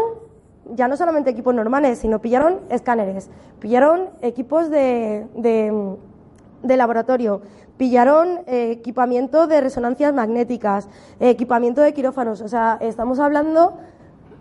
ya 0.71 0.87
no 0.87 0.97
solamente 0.97 1.29
equipos 1.29 1.53
normales, 1.53 1.99
sino 1.99 2.19
pillaron 2.19 2.61
escáneres, 2.69 3.29
pillaron 3.59 4.09
equipos 4.21 4.69
de, 4.69 5.27
de 5.35 6.77
laboratorio, 6.77 7.41
pillaron 7.77 8.39
eh, 8.47 8.71
equipamiento 8.71 9.47
de 9.47 9.61
resonancias 9.61 10.13
magnéticas, 10.13 10.87
eh, 11.19 11.29
equipamiento 11.29 11.81
de 11.81 11.93
quirófanos. 11.93 12.41
O 12.41 12.47
sea, 12.47 12.77
estamos 12.81 13.19
hablando 13.19 13.77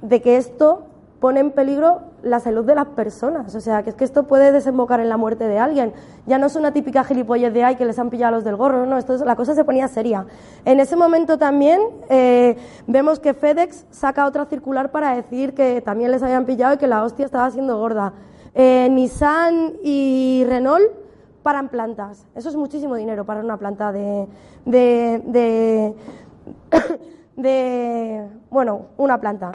de 0.02 0.20
que 0.20 0.36
esto 0.36 0.86
pone 1.20 1.38
en 1.38 1.52
peligro 1.52 2.00
la 2.22 2.40
salud 2.40 2.64
de 2.64 2.74
las 2.74 2.86
personas. 2.86 3.54
O 3.54 3.60
sea, 3.60 3.84
que 3.84 3.90
es 3.90 3.96
que 3.96 4.04
esto 4.04 4.24
puede 4.24 4.50
desembocar 4.50 4.98
en 4.98 5.08
la 5.08 5.16
muerte 5.16 5.46
de 5.46 5.58
alguien. 5.58 5.92
Ya 6.26 6.38
no 6.38 6.46
es 6.46 6.56
una 6.56 6.72
típica 6.72 7.04
gilipollez 7.04 7.52
de 7.52 7.62
ay 7.62 7.76
que 7.76 7.84
les 7.84 7.98
han 7.98 8.10
pillado 8.10 8.34
los 8.34 8.44
del 8.44 8.56
gorro, 8.56 8.86
no, 8.86 8.98
esto 8.98 9.24
la 9.24 9.36
cosa 9.36 9.54
se 9.54 9.64
ponía 9.64 9.86
seria. 9.86 10.26
En 10.64 10.80
ese 10.80 10.96
momento 10.96 11.38
también 11.38 11.80
eh, 12.08 12.56
vemos 12.88 13.20
que 13.20 13.34
FedEx 13.34 13.86
saca 13.90 14.26
otra 14.26 14.46
circular 14.46 14.90
para 14.90 15.14
decir 15.14 15.54
que 15.54 15.80
también 15.80 16.10
les 16.10 16.22
habían 16.22 16.44
pillado 16.44 16.74
y 16.74 16.78
que 16.78 16.88
la 16.88 17.04
hostia 17.04 17.24
estaba 17.24 17.50
siendo 17.50 17.78
gorda. 17.78 18.12
Nissan 18.54 19.74
y 19.82 20.44
Renault 20.46 21.01
paran 21.42 21.68
plantas. 21.68 22.26
Eso 22.34 22.48
es 22.48 22.56
muchísimo 22.56 22.94
dinero 22.94 23.24
para 23.24 23.40
una 23.40 23.56
planta 23.56 23.92
de, 23.92 24.28
de, 24.64 25.94
de, 27.36 28.28
bueno, 28.50 28.86
una 28.96 29.20
planta. 29.20 29.52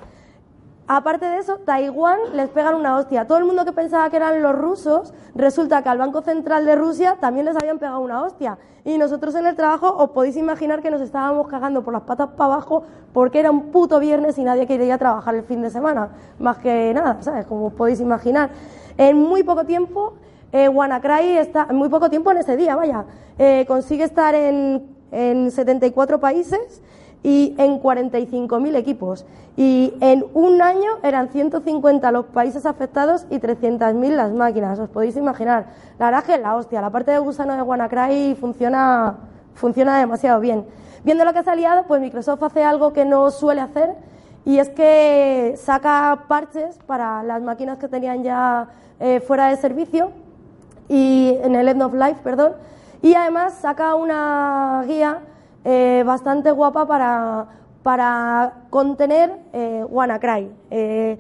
Aparte 0.89 1.25
de 1.25 1.39
eso, 1.39 1.57
Taiwán 1.65 2.17
les 2.33 2.49
pegan 2.49 2.75
una 2.75 2.97
hostia. 2.97 3.27
Todo 3.27 3.39
el 3.39 3.43
mundo 3.43 3.65
que 3.65 3.73
pensaba 3.73 4.09
que 4.09 4.15
eran 4.15 4.41
los 4.41 4.55
rusos, 4.55 5.13
resulta 5.35 5.83
que 5.83 5.89
al 5.89 5.97
Banco 5.97 6.21
Central 6.21 6.63
de 6.63 6.77
Rusia 6.77 7.17
también 7.19 7.45
les 7.45 7.57
habían 7.57 7.77
pegado 7.77 7.99
una 7.99 8.23
hostia. 8.23 8.57
Y 8.85 8.97
nosotros 8.97 9.35
en 9.35 9.45
el 9.45 9.55
trabajo 9.57 9.93
os 9.97 10.11
podéis 10.11 10.37
imaginar 10.37 10.81
que 10.81 10.89
nos 10.89 11.01
estábamos 11.01 11.49
cagando 11.49 11.83
por 11.83 11.91
las 11.91 12.03
patas 12.03 12.29
para 12.37 12.53
abajo 12.53 12.83
porque 13.11 13.39
era 13.39 13.51
un 13.51 13.63
puto 13.63 13.99
viernes 13.99 14.37
y 14.37 14.45
nadie 14.45 14.65
quería 14.65 14.97
trabajar 14.97 15.35
el 15.35 15.43
fin 15.43 15.61
de 15.61 15.69
semana. 15.69 16.07
Más 16.39 16.57
que 16.59 16.93
nada, 16.93 17.21
¿sabes? 17.21 17.45
Como 17.45 17.65
os 17.67 17.73
podéis 17.73 17.99
imaginar. 17.99 18.49
En 18.97 19.21
muy 19.21 19.43
poco 19.43 19.65
tiempo 19.65 20.13
eh, 20.51 20.69
WannaCry 20.69 21.37
está, 21.37 21.65
muy 21.67 21.89
poco 21.89 22.09
tiempo 22.09 22.31
en 22.31 22.37
ese 22.37 22.55
día, 22.55 22.75
vaya, 22.75 23.05
eh, 23.37 23.65
consigue 23.67 24.03
estar 24.03 24.33
en, 24.35 24.87
en 25.11 25.51
74 25.51 26.19
países 26.19 26.81
y 27.23 27.55
en 27.57 27.81
45.000 27.81 28.75
equipos. 28.75 29.25
Y 29.55 29.93
en 30.01 30.25
un 30.33 30.61
año 30.61 30.91
eran 31.03 31.29
150 31.29 32.11
los 32.11 32.25
países 32.27 32.65
afectados 32.65 33.25
y 33.29 33.39
300.000 33.39 34.09
las 34.11 34.31
máquinas. 34.31 34.79
Os 34.79 34.89
podéis 34.89 35.17
imaginar. 35.17 35.67
La 35.97 36.05
verdad 36.05 36.23
es 36.27 36.35
que 36.35 36.41
la 36.41 36.55
hostia, 36.55 36.79
la 36.79 36.91
parte 36.91 37.11
de 37.11 37.19
gusano 37.19 37.55
de 37.55 37.61
WannaCry 37.63 38.35
funciona, 38.39 39.17
funciona 39.55 39.97
demasiado 39.99 40.39
bien. 40.39 40.65
Viendo 41.03 41.25
lo 41.25 41.33
que 41.33 41.39
ha 41.39 41.43
salido, 41.43 41.71
pues 41.87 42.01
Microsoft 42.01 42.43
hace 42.43 42.63
algo 42.63 42.93
que 42.93 43.03
no 43.03 43.31
suele 43.31 43.61
hacer 43.61 43.95
y 44.45 44.59
es 44.59 44.69
que 44.69 45.55
saca 45.57 46.25
parches 46.27 46.77
para 46.85 47.23
las 47.23 47.41
máquinas 47.41 47.79
que 47.79 47.87
tenían 47.87 48.23
ya 48.23 48.69
eh, 48.99 49.19
fuera 49.19 49.47
de 49.47 49.57
servicio 49.57 50.11
y 50.89 51.37
en 51.41 51.55
el 51.55 51.67
End 51.67 51.81
of 51.81 51.93
Life, 51.93 52.19
perdón, 52.23 52.53
y 53.01 53.13
además 53.13 53.53
saca 53.61 53.95
una 53.95 54.83
guía 54.87 55.19
eh, 55.63 56.03
bastante 56.05 56.51
guapa 56.51 56.87
para, 56.87 57.47
para 57.83 58.53
contener 58.69 59.31
eh, 59.53 59.85
WannaCry. 59.89 60.51
Eh, 60.71 61.17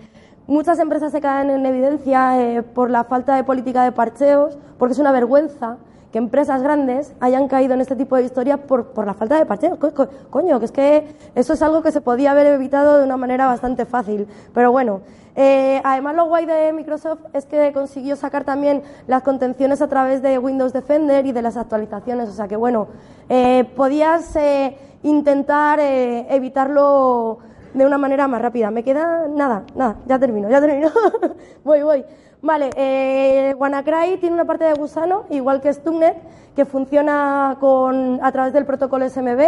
muchas 0.47 0.79
empresas 0.79 1.11
se 1.11 1.21
caen 1.21 1.49
en 1.49 1.65
evidencia 1.65 2.63
por 2.73 2.89
la 2.89 3.03
falta 3.03 3.35
de 3.35 3.43
política 3.43 3.83
de 3.83 3.91
parcheos, 3.91 4.57
porque 4.77 4.93
es 4.93 4.99
una 4.99 5.11
vergüenza 5.11 5.77
empresas 6.17 6.61
grandes 6.61 7.13
hayan 7.19 7.47
caído 7.47 7.73
en 7.73 7.81
este 7.81 7.95
tipo 7.95 8.15
de 8.15 8.23
historias 8.23 8.59
por, 8.59 8.87
por 8.87 9.05
la 9.05 9.13
falta 9.13 9.37
de 9.37 9.45
parcheos. 9.45 9.77
Co- 9.77 9.93
co- 9.93 10.07
Coño, 10.29 10.59
que 10.59 10.65
es 10.65 10.71
que 10.71 11.15
eso 11.35 11.53
es 11.53 11.61
algo 11.61 11.81
que 11.81 11.91
se 11.91 12.01
podía 12.01 12.31
haber 12.31 12.47
evitado 12.47 12.97
de 12.97 13.03
una 13.05 13.17
manera 13.17 13.47
bastante 13.47 13.85
fácil. 13.85 14.27
Pero 14.53 14.71
bueno, 14.71 15.01
eh, 15.35 15.81
además 15.83 16.15
lo 16.15 16.25
guay 16.25 16.45
de 16.45 16.73
Microsoft 16.73 17.21
es 17.33 17.45
que 17.45 17.71
consiguió 17.71 18.15
sacar 18.15 18.43
también 18.43 18.81
las 19.07 19.21
contenciones 19.23 19.81
a 19.81 19.87
través 19.87 20.21
de 20.21 20.39
Windows 20.39 20.73
Defender 20.73 21.25
y 21.25 21.31
de 21.31 21.41
las 21.41 21.57
actualizaciones. 21.57 22.27
O 22.29 22.33
sea 22.33 22.47
que 22.47 22.55
bueno, 22.55 22.87
eh, 23.29 23.63
podías 23.75 24.35
eh, 24.35 24.77
intentar 25.03 25.79
evitarlo 25.79 27.39
de 27.73 27.85
una 27.85 27.97
manera 27.97 28.27
más 28.27 28.41
rápida. 28.41 28.71
Me 28.71 28.83
queda 28.83 29.27
nada, 29.27 29.63
nada, 29.75 29.97
ya 30.05 30.19
termino, 30.19 30.49
ya 30.49 30.61
termino. 30.61 30.89
voy, 31.63 31.81
voy. 31.83 32.05
Vale, 32.41 32.69
eh, 32.75 33.55
WannaCry 33.57 34.17
tiene 34.17 34.35
una 34.35 34.45
parte 34.45 34.65
de 34.65 34.73
gusano, 34.73 35.25
igual 35.31 35.59
que 35.59 35.73
Stuxnet, 35.73 36.15
que 36.55 36.65
funciona 36.65 37.57
con, 37.59 38.19
a 38.21 38.31
través 38.31 38.53
del 38.53 38.65
protocolo 38.65 39.09
SMB. 39.09 39.41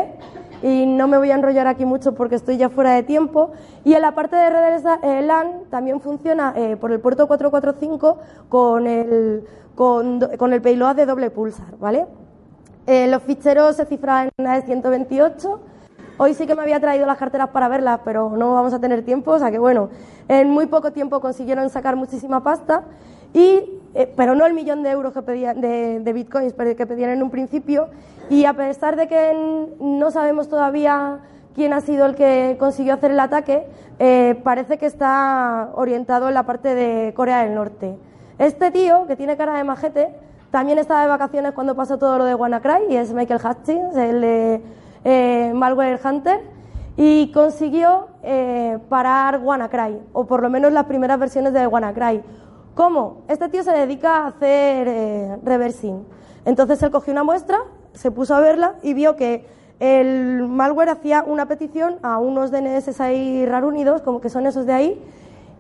Y 0.61 0.86
no 0.86 1.07
me 1.07 1.17
voy 1.17 1.32
a 1.32 1.36
enrollar 1.36 1.67
aquí 1.67 1.86
mucho 1.86 2.13
porque 2.15 2.36
estoy 2.36 2.57
ya 2.57 2.70
fuera 2.70 2.91
de 2.91 3.03
tiempo. 3.03 3.51
Y 3.86 3.93
en 3.93 4.01
la 4.01 4.13
parte 4.15 4.36
de 4.36 4.49
redes 4.49 4.84
eh, 5.03 5.22
LAN 5.22 5.65
también 5.70 6.01
funciona 6.01 6.53
eh, 6.55 6.78
por 6.78 6.91
el 6.91 6.99
puerto 6.99 7.28
445 7.28 8.17
con 8.49 8.88
el, 8.88 9.45
con, 9.76 10.20
con 10.38 10.51
el 10.51 10.61
payload 10.61 10.95
de 10.95 11.05
doble 11.05 11.30
pulsar, 11.30 11.78
¿vale? 11.78 12.07
Eh, 12.88 13.07
los 13.07 13.22
ficheros 13.22 13.76
se 13.76 13.86
cifran 13.86 14.30
en 14.38 14.47
AES 14.47 14.65
128. 14.65 15.59
Hoy 16.22 16.34
sí 16.34 16.45
que 16.45 16.53
me 16.53 16.63
había 16.63 16.82
traído 16.82 17.05
las 17.05 17.17
carteras 17.17 17.47
para 17.47 17.70
verlas, 17.70 18.01
pero 18.03 18.32
no 18.32 18.53
vamos 18.53 18.74
a 18.74 18.80
tener 18.80 19.05
tiempo. 19.05 19.32
O 19.32 19.39
sea 19.39 19.51
que 19.51 19.57
bueno, 19.57 19.89
en 20.28 20.49
muy 20.49 20.65
poco 20.65 20.91
tiempo 20.91 21.22
consiguieron 21.22 21.70
sacar 21.70 21.95
muchísima 21.95 22.43
pasta. 22.43 22.84
Y, 23.34 23.63
eh, 23.93 24.13
pero 24.17 24.36
no 24.36 24.45
el 24.45 24.53
millón 24.53 24.84
de 24.84 24.89
euros 24.89 25.13
que 25.13 25.22
pedían, 25.22 25.61
de, 25.61 26.11
bitcoins 26.13 26.53
que 26.53 26.86
pedían 26.86 27.11
en 27.11 27.24
un 27.24 27.30
principio. 27.30 27.88
Y 28.30 28.43
a 28.43 28.53
pesar 28.53 28.97
de 28.97 29.07
que 29.07 29.74
no 29.80 30.11
sabemos 30.11 30.49
todavía 30.49 31.20
quién 31.55 31.72
ha 31.72 31.80
sido 31.80 32.05
el 32.05 32.15
que 32.15 32.57
consiguió 32.59 32.95
hacer 32.95 33.11
el 33.11 33.20
ataque, 33.22 33.65
eh, 33.97 34.38
parece 34.43 34.78
que 34.78 34.88
está 34.88 35.70
orientado 35.76 36.28
en 36.28 36.34
la 36.34 36.43
parte 36.43 36.76
de 36.76 37.13
Corea 37.13 37.45
del 37.45 37.55
Norte. 37.55 37.95
Este 38.39 38.72
tío, 38.72 39.07
que 39.07 39.15
tiene 39.15 39.38
cara 39.38 39.53
de 39.53 39.63
majete, 39.63 40.09
también 40.51 40.80
estaba 40.80 41.01
de 41.01 41.07
vacaciones 41.07 41.53
cuando 41.53 41.76
pasó 41.76 41.97
todo 41.97 42.17
lo 42.17 42.26
de 42.26 42.36
WannaCry 42.36 42.88
y 42.89 42.97
es 42.97 43.13
Michael 43.13 43.39
Hutchins, 43.41 43.95
el 43.95 44.20
de 44.20 44.61
eh, 45.10 45.51
Malware 45.55 45.99
Hunter, 46.03 46.39
y 46.95 47.32
consiguió 47.32 48.10
eh, 48.22 48.78
parar 48.89 49.41
WannaCry, 49.41 49.99
o 50.14 50.26
por 50.26 50.43
lo 50.43 50.49
menos 50.49 50.72
las 50.72 50.86
primeras 50.86 51.18
versiones 51.18 51.53
de 51.53 51.66
WannaCry. 51.66 52.22
¿Cómo? 52.76 53.24
Este 53.28 53.49
tío 53.49 53.64
se 53.64 53.72
dedica 53.72 54.18
a 54.18 54.28
hacer 54.28 54.88
eh, 54.88 55.38
reversing. 55.43 56.05
Entonces 56.45 56.84
él 56.84 56.91
cogió 56.91 57.12
una 57.12 57.24
muestra, 57.24 57.60
se 57.93 58.12
puso 58.12 58.36
a 58.36 58.39
verla 58.39 58.76
y 58.84 58.93
vio 58.93 59.16
que 59.16 59.47
el 59.80 60.47
malware 60.47 60.89
hacía 60.89 61.24
una 61.26 61.47
petición 61.47 61.95
a 62.03 62.20
unos 62.20 62.51
DNS 62.51 62.99
ahí 62.99 63.45
rarunidos, 63.47 64.03
como 64.03 64.22
que 64.22 64.30
son 64.30 64.45
esos 64.45 64.68
de 64.68 64.74
ahí, 64.74 65.01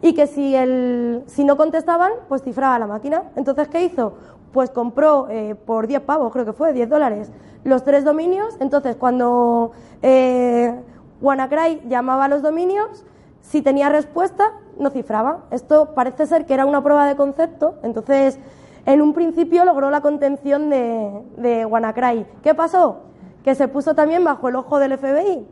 y 0.03 0.13
que 0.13 0.27
si, 0.27 0.55
el, 0.55 1.23
si 1.25 1.43
no 1.43 1.57
contestaban, 1.57 2.11
pues 2.27 2.43
cifraba 2.43 2.77
la 2.77 2.87
máquina. 2.87 3.23
Entonces, 3.35 3.67
¿qué 3.69 3.83
hizo? 3.83 4.13
Pues 4.53 4.69
compró 4.69 5.27
eh, 5.29 5.55
por 5.55 5.87
10 5.87 6.01
pavos, 6.01 6.31
creo 6.31 6.45
que 6.45 6.53
fue, 6.53 6.73
10 6.73 6.89
dólares, 6.89 7.31
los 7.63 7.83
tres 7.83 8.03
dominios. 8.05 8.55
Entonces, 8.59 8.95
cuando 8.95 9.71
eh, 10.01 10.73
WannaCry 11.21 11.81
llamaba 11.87 12.25
a 12.25 12.27
los 12.27 12.41
dominios, 12.41 13.05
si 13.41 13.61
tenía 13.61 13.89
respuesta, 13.89 14.51
no 14.77 14.89
cifraba. 14.89 15.45
Esto 15.51 15.93
parece 15.95 16.25
ser 16.25 16.45
que 16.45 16.53
era 16.53 16.65
una 16.65 16.83
prueba 16.83 17.07
de 17.07 17.15
concepto. 17.15 17.75
Entonces, 17.83 18.39
en 18.85 19.01
un 19.01 19.13
principio 19.13 19.65
logró 19.65 19.89
la 19.89 20.01
contención 20.01 20.69
de, 20.69 21.23
de 21.37 21.65
WannaCry. 21.65 22.25
¿Qué 22.43 22.53
pasó? 22.53 22.97
Que 23.43 23.55
se 23.55 23.67
puso 23.67 23.95
también 23.95 24.23
bajo 24.23 24.49
el 24.49 24.55
ojo 24.55 24.79
del 24.79 24.97
FBI. 24.97 25.45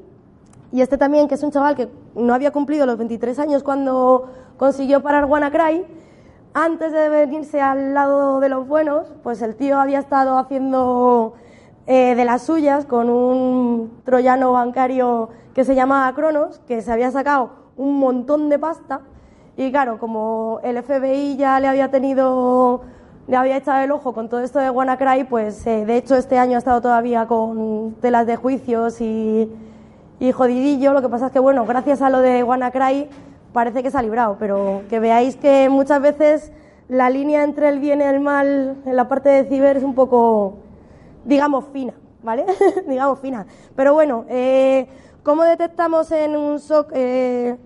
Y 0.71 0.81
este 0.81 0.97
también, 0.97 1.27
que 1.27 1.35
es 1.35 1.43
un 1.43 1.51
chaval 1.51 1.75
que 1.75 1.89
no 2.15 2.33
había 2.33 2.51
cumplido 2.51 2.85
los 2.85 2.97
23 2.97 3.39
años 3.39 3.63
cuando 3.63 4.29
consiguió 4.57 5.01
parar 5.01 5.25
WannaCry, 5.25 5.85
antes 6.53 6.91
de 6.91 7.09
venirse 7.09 7.61
al 7.61 7.93
lado 7.93 8.39
de 8.39 8.49
los 8.49 8.67
buenos, 8.67 9.13
pues 9.23 9.41
el 9.41 9.55
tío 9.55 9.79
había 9.79 9.99
estado 9.99 10.37
haciendo 10.37 11.35
eh, 11.87 12.15
de 12.15 12.25
las 12.25 12.43
suyas 12.43 12.85
con 12.85 13.09
un 13.09 14.01
troyano 14.03 14.51
bancario 14.51 15.29
que 15.53 15.63
se 15.63 15.73
llamaba 15.73 16.13
Cronos, 16.13 16.59
que 16.67 16.81
se 16.81 16.91
había 16.91 17.09
sacado 17.11 17.51
un 17.77 17.97
montón 17.97 18.49
de 18.49 18.59
pasta. 18.59 19.01
Y 19.55 19.71
claro, 19.71 19.97
como 19.97 20.59
el 20.63 20.81
FBI 20.83 21.37
ya 21.37 21.59
le 21.59 21.67
había 21.67 21.89
tenido, 21.89 22.81
le 23.27 23.35
había 23.35 23.57
echado 23.57 23.83
el 23.83 23.91
ojo 23.91 24.13
con 24.13 24.29
todo 24.29 24.41
esto 24.41 24.59
de 24.59 24.69
WannaCry, 24.69 25.23
pues 25.23 25.65
eh, 25.65 25.85
de 25.85 25.97
hecho 25.97 26.15
este 26.15 26.37
año 26.37 26.55
ha 26.55 26.59
estado 26.59 26.81
todavía 26.81 27.25
con 27.25 27.95
telas 28.01 28.27
de 28.27 28.35
juicios 28.35 29.01
y, 29.01 29.51
y 30.19 30.31
jodidillo. 30.31 30.93
Lo 30.93 31.01
que 31.01 31.09
pasa 31.09 31.27
es 31.27 31.31
que, 31.31 31.39
bueno, 31.39 31.65
gracias 31.65 32.01
a 32.01 32.09
lo 32.09 32.19
de 32.19 32.43
WannaCry 32.43 33.09
parece 33.53 33.81
que 33.81 33.89
se 33.89 33.97
ha 33.97 34.01
librado, 34.01 34.35
pero 34.39 34.83
que 34.89 34.99
veáis 34.99 35.35
que 35.35 35.69
muchas 35.69 36.01
veces 36.01 36.51
la 36.89 37.09
línea 37.09 37.43
entre 37.43 37.69
el 37.69 37.79
bien 37.79 38.01
y 38.01 38.03
el 38.03 38.19
mal 38.19 38.75
en 38.85 38.95
la 38.95 39.07
parte 39.07 39.29
de 39.29 39.45
ciber 39.45 39.77
es 39.77 39.83
un 39.83 39.95
poco, 39.95 40.59
digamos, 41.27 41.65
fina, 41.71 41.93
¿vale? 42.23 42.45
digamos, 42.87 43.19
fina. 43.19 43.45
Pero 43.75 43.93
bueno, 43.93 44.25
eh, 44.29 44.87
¿cómo 45.23 45.43
detectamos 45.43 46.11
en 46.11 46.35
un 46.35 46.59
SOC, 46.59 46.91
eh, 46.93 47.57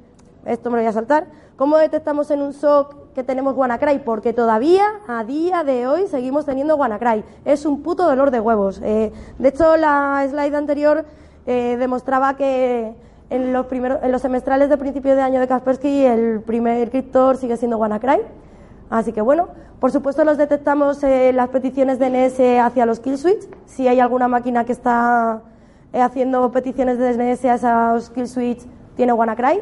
esto 0.45 0.69
me 0.69 0.77
lo 0.77 0.81
voy 0.81 0.89
a 0.89 0.93
saltar, 0.93 1.27
cómo 1.55 1.77
detectamos 1.77 2.31
en 2.31 2.41
un 2.41 2.53
SOC 2.53 3.13
que 3.13 3.23
tenemos 3.23 3.55
WannaCry? 3.55 3.99
Porque 3.99 4.33
todavía, 4.33 4.83
a 5.07 5.23
día 5.23 5.63
de 5.63 5.87
hoy, 5.87 6.07
seguimos 6.07 6.45
teniendo 6.45 6.75
WannaCry. 6.75 7.23
Es 7.45 7.65
un 7.65 7.83
puto 7.83 8.03
dolor 8.03 8.31
de 8.31 8.39
huevos. 8.39 8.81
Eh, 8.83 9.11
de 9.37 9.47
hecho, 9.47 9.77
la 9.77 10.25
slide 10.27 10.55
anterior 10.55 11.05
eh, 11.45 11.77
demostraba 11.77 12.35
que 12.35 12.95
en 13.29 13.53
los, 13.53 13.67
primeros, 13.67 13.99
en 14.01 14.11
los 14.11 14.21
semestrales 14.21 14.69
de 14.69 14.77
principio 14.77 15.15
de 15.15 15.21
año 15.21 15.39
de 15.39 15.47
Kaspersky 15.47 16.05
el 16.05 16.41
primer 16.41 16.89
criptor 16.89 17.37
sigue 17.37 17.57
siendo 17.57 17.77
WannaCry. 17.77 18.21
Así 18.91 19.13
que 19.13 19.21
bueno, 19.21 19.47
por 19.79 19.89
supuesto 19.89 20.25
los 20.25 20.37
detectamos 20.37 21.01
eh, 21.01 21.31
las 21.33 21.47
peticiones 21.47 21.97
DNS 21.97 22.59
hacia 22.61 22.85
los 22.85 22.99
kill 22.99 23.17
switch. 23.17 23.47
Si 23.65 23.87
hay 23.87 24.01
alguna 24.01 24.27
máquina 24.27 24.65
que 24.65 24.73
está 24.73 25.41
eh, 25.93 26.01
haciendo 26.01 26.51
peticiones 26.51 26.97
de 26.97 27.13
DNS 27.13 27.45
a 27.45 27.55
esos 27.55 28.09
kill 28.09 28.27
switch, 28.27 28.59
tiene 28.97 29.13
WannaCry. 29.13 29.61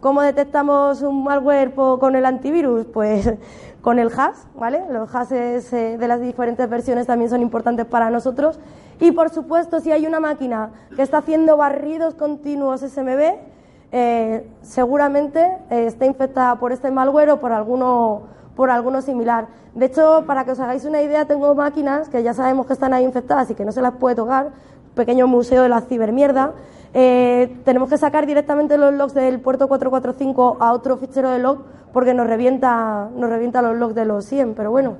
¿Cómo 0.00 0.22
detectamos 0.22 1.02
un 1.02 1.22
malware 1.22 1.72
con 1.72 2.16
el 2.16 2.26
antivirus? 2.26 2.84
Pues 2.86 3.32
con 3.80 4.00
el 4.00 4.08
hash, 4.08 4.38
¿vale? 4.56 4.82
Los 4.90 5.08
hashes 5.10 5.72
eh, 5.72 5.96
de 5.96 6.08
las 6.08 6.20
diferentes 6.20 6.68
versiones 6.68 7.06
también 7.06 7.30
son 7.30 7.42
importantes 7.42 7.86
para 7.86 8.10
nosotros. 8.10 8.58
Y 8.98 9.12
por 9.12 9.30
supuesto, 9.30 9.78
si 9.78 9.92
hay 9.92 10.04
una 10.04 10.18
máquina 10.18 10.70
que 10.96 11.02
está 11.02 11.18
haciendo 11.18 11.56
barridos 11.56 12.14
continuos 12.14 12.80
SMB, 12.80 13.51
eh, 13.94 14.48
seguramente 14.62 15.58
eh, 15.68 15.84
está 15.86 16.06
infectada 16.06 16.58
por 16.58 16.72
este 16.72 16.90
malware 16.90 17.30
o 17.30 17.40
por 17.40 17.52
alguno, 17.52 18.22
por 18.56 18.70
alguno 18.70 19.02
similar. 19.02 19.48
De 19.74 19.86
hecho, 19.86 20.24
para 20.26 20.46
que 20.46 20.52
os 20.52 20.60
hagáis 20.60 20.86
una 20.86 21.02
idea, 21.02 21.26
tengo 21.26 21.54
máquinas 21.54 22.08
que 22.08 22.22
ya 22.22 22.32
sabemos 22.32 22.64
que 22.66 22.72
están 22.72 22.94
ahí 22.94 23.04
infectadas 23.04 23.50
y 23.50 23.54
que 23.54 23.66
no 23.66 23.72
se 23.72 23.82
las 23.82 23.92
puede 23.92 24.16
tocar, 24.16 24.50
pequeño 24.94 25.26
museo 25.26 25.62
de 25.62 25.68
la 25.68 25.82
cibermierda. 25.82 26.52
Eh, 26.94 27.54
tenemos 27.64 27.90
que 27.90 27.98
sacar 27.98 28.26
directamente 28.26 28.78
los 28.78 28.94
logs 28.94 29.12
del 29.12 29.40
puerto 29.40 29.68
445 29.68 30.56
a 30.60 30.72
otro 30.72 30.96
fichero 30.96 31.30
de 31.30 31.38
log 31.38 31.58
porque 31.92 32.14
nos 32.14 32.26
revienta, 32.26 33.10
nos 33.14 33.28
revienta 33.28 33.60
los 33.60 33.76
logs 33.76 33.94
de 33.94 34.06
los 34.06 34.24
100, 34.24 34.54
pero 34.54 34.70
bueno. 34.70 34.96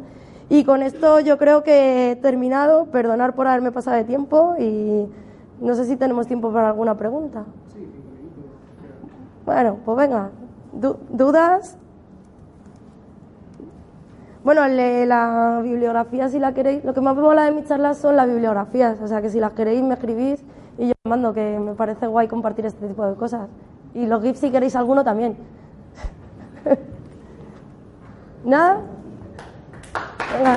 Y 0.51 0.65
con 0.65 0.83
esto 0.83 1.19
yo 1.21 1.39
creo 1.39 1.63
que 1.63 2.11
he 2.11 2.17
terminado. 2.17 2.87
Perdonar 2.87 3.35
por 3.35 3.47
haberme 3.47 3.73
pasado 3.73 3.97
de 3.97 4.05
tiempo 4.05 4.55
y 4.59 5.09
no 5.61 5.75
sé 5.75 5.87
si 5.87 5.97
tenemos 5.97 6.27
tiempo 6.27 6.53
para 6.53 6.69
alguna 6.69 6.95
pregunta. 6.99 7.45
Bueno, 9.45 9.79
pues 9.85 9.97
venga. 9.99 10.31
Du- 10.73 10.97
¿Dudas? 11.11 11.77
Bueno, 14.45 14.67
le- 14.67 15.07
la 15.07 15.61
bibliografía, 15.63 16.29
si 16.29 16.39
la 16.39 16.53
queréis, 16.53 16.85
lo 16.85 16.95
que 16.95 17.01
más 17.01 17.15
me 17.15 17.23
mola 17.23 17.45
de 17.45 17.53
mis 17.53 17.67
charlas 17.67 17.99
son 17.99 18.17
las 18.17 18.27
bibliografías, 18.27 19.01
o 19.01 19.07
sea 19.07 19.23
que 19.23 19.31
si 19.31 19.39
las 19.39 19.53
queréis 19.53 19.83
me 19.83 19.95
escribís 19.95 20.43
y 20.79 20.89
yo 20.89 20.93
os 21.05 21.09
mando, 21.09 21.33
que 21.33 21.59
me 21.61 21.75
parece 21.75 22.07
guay 22.09 22.27
compartir 22.27 22.67
este 22.67 22.89
tipo 22.89 23.07
de 23.07 23.15
cosas. 23.15 23.49
Y 23.95 24.07
los 24.07 24.23
GIFs 24.23 24.41
si 24.41 24.51
queréis 24.51 24.75
alguno 24.75 25.05
también. 25.05 25.37
¿Nada? 28.45 28.81
Venga. 30.37 30.57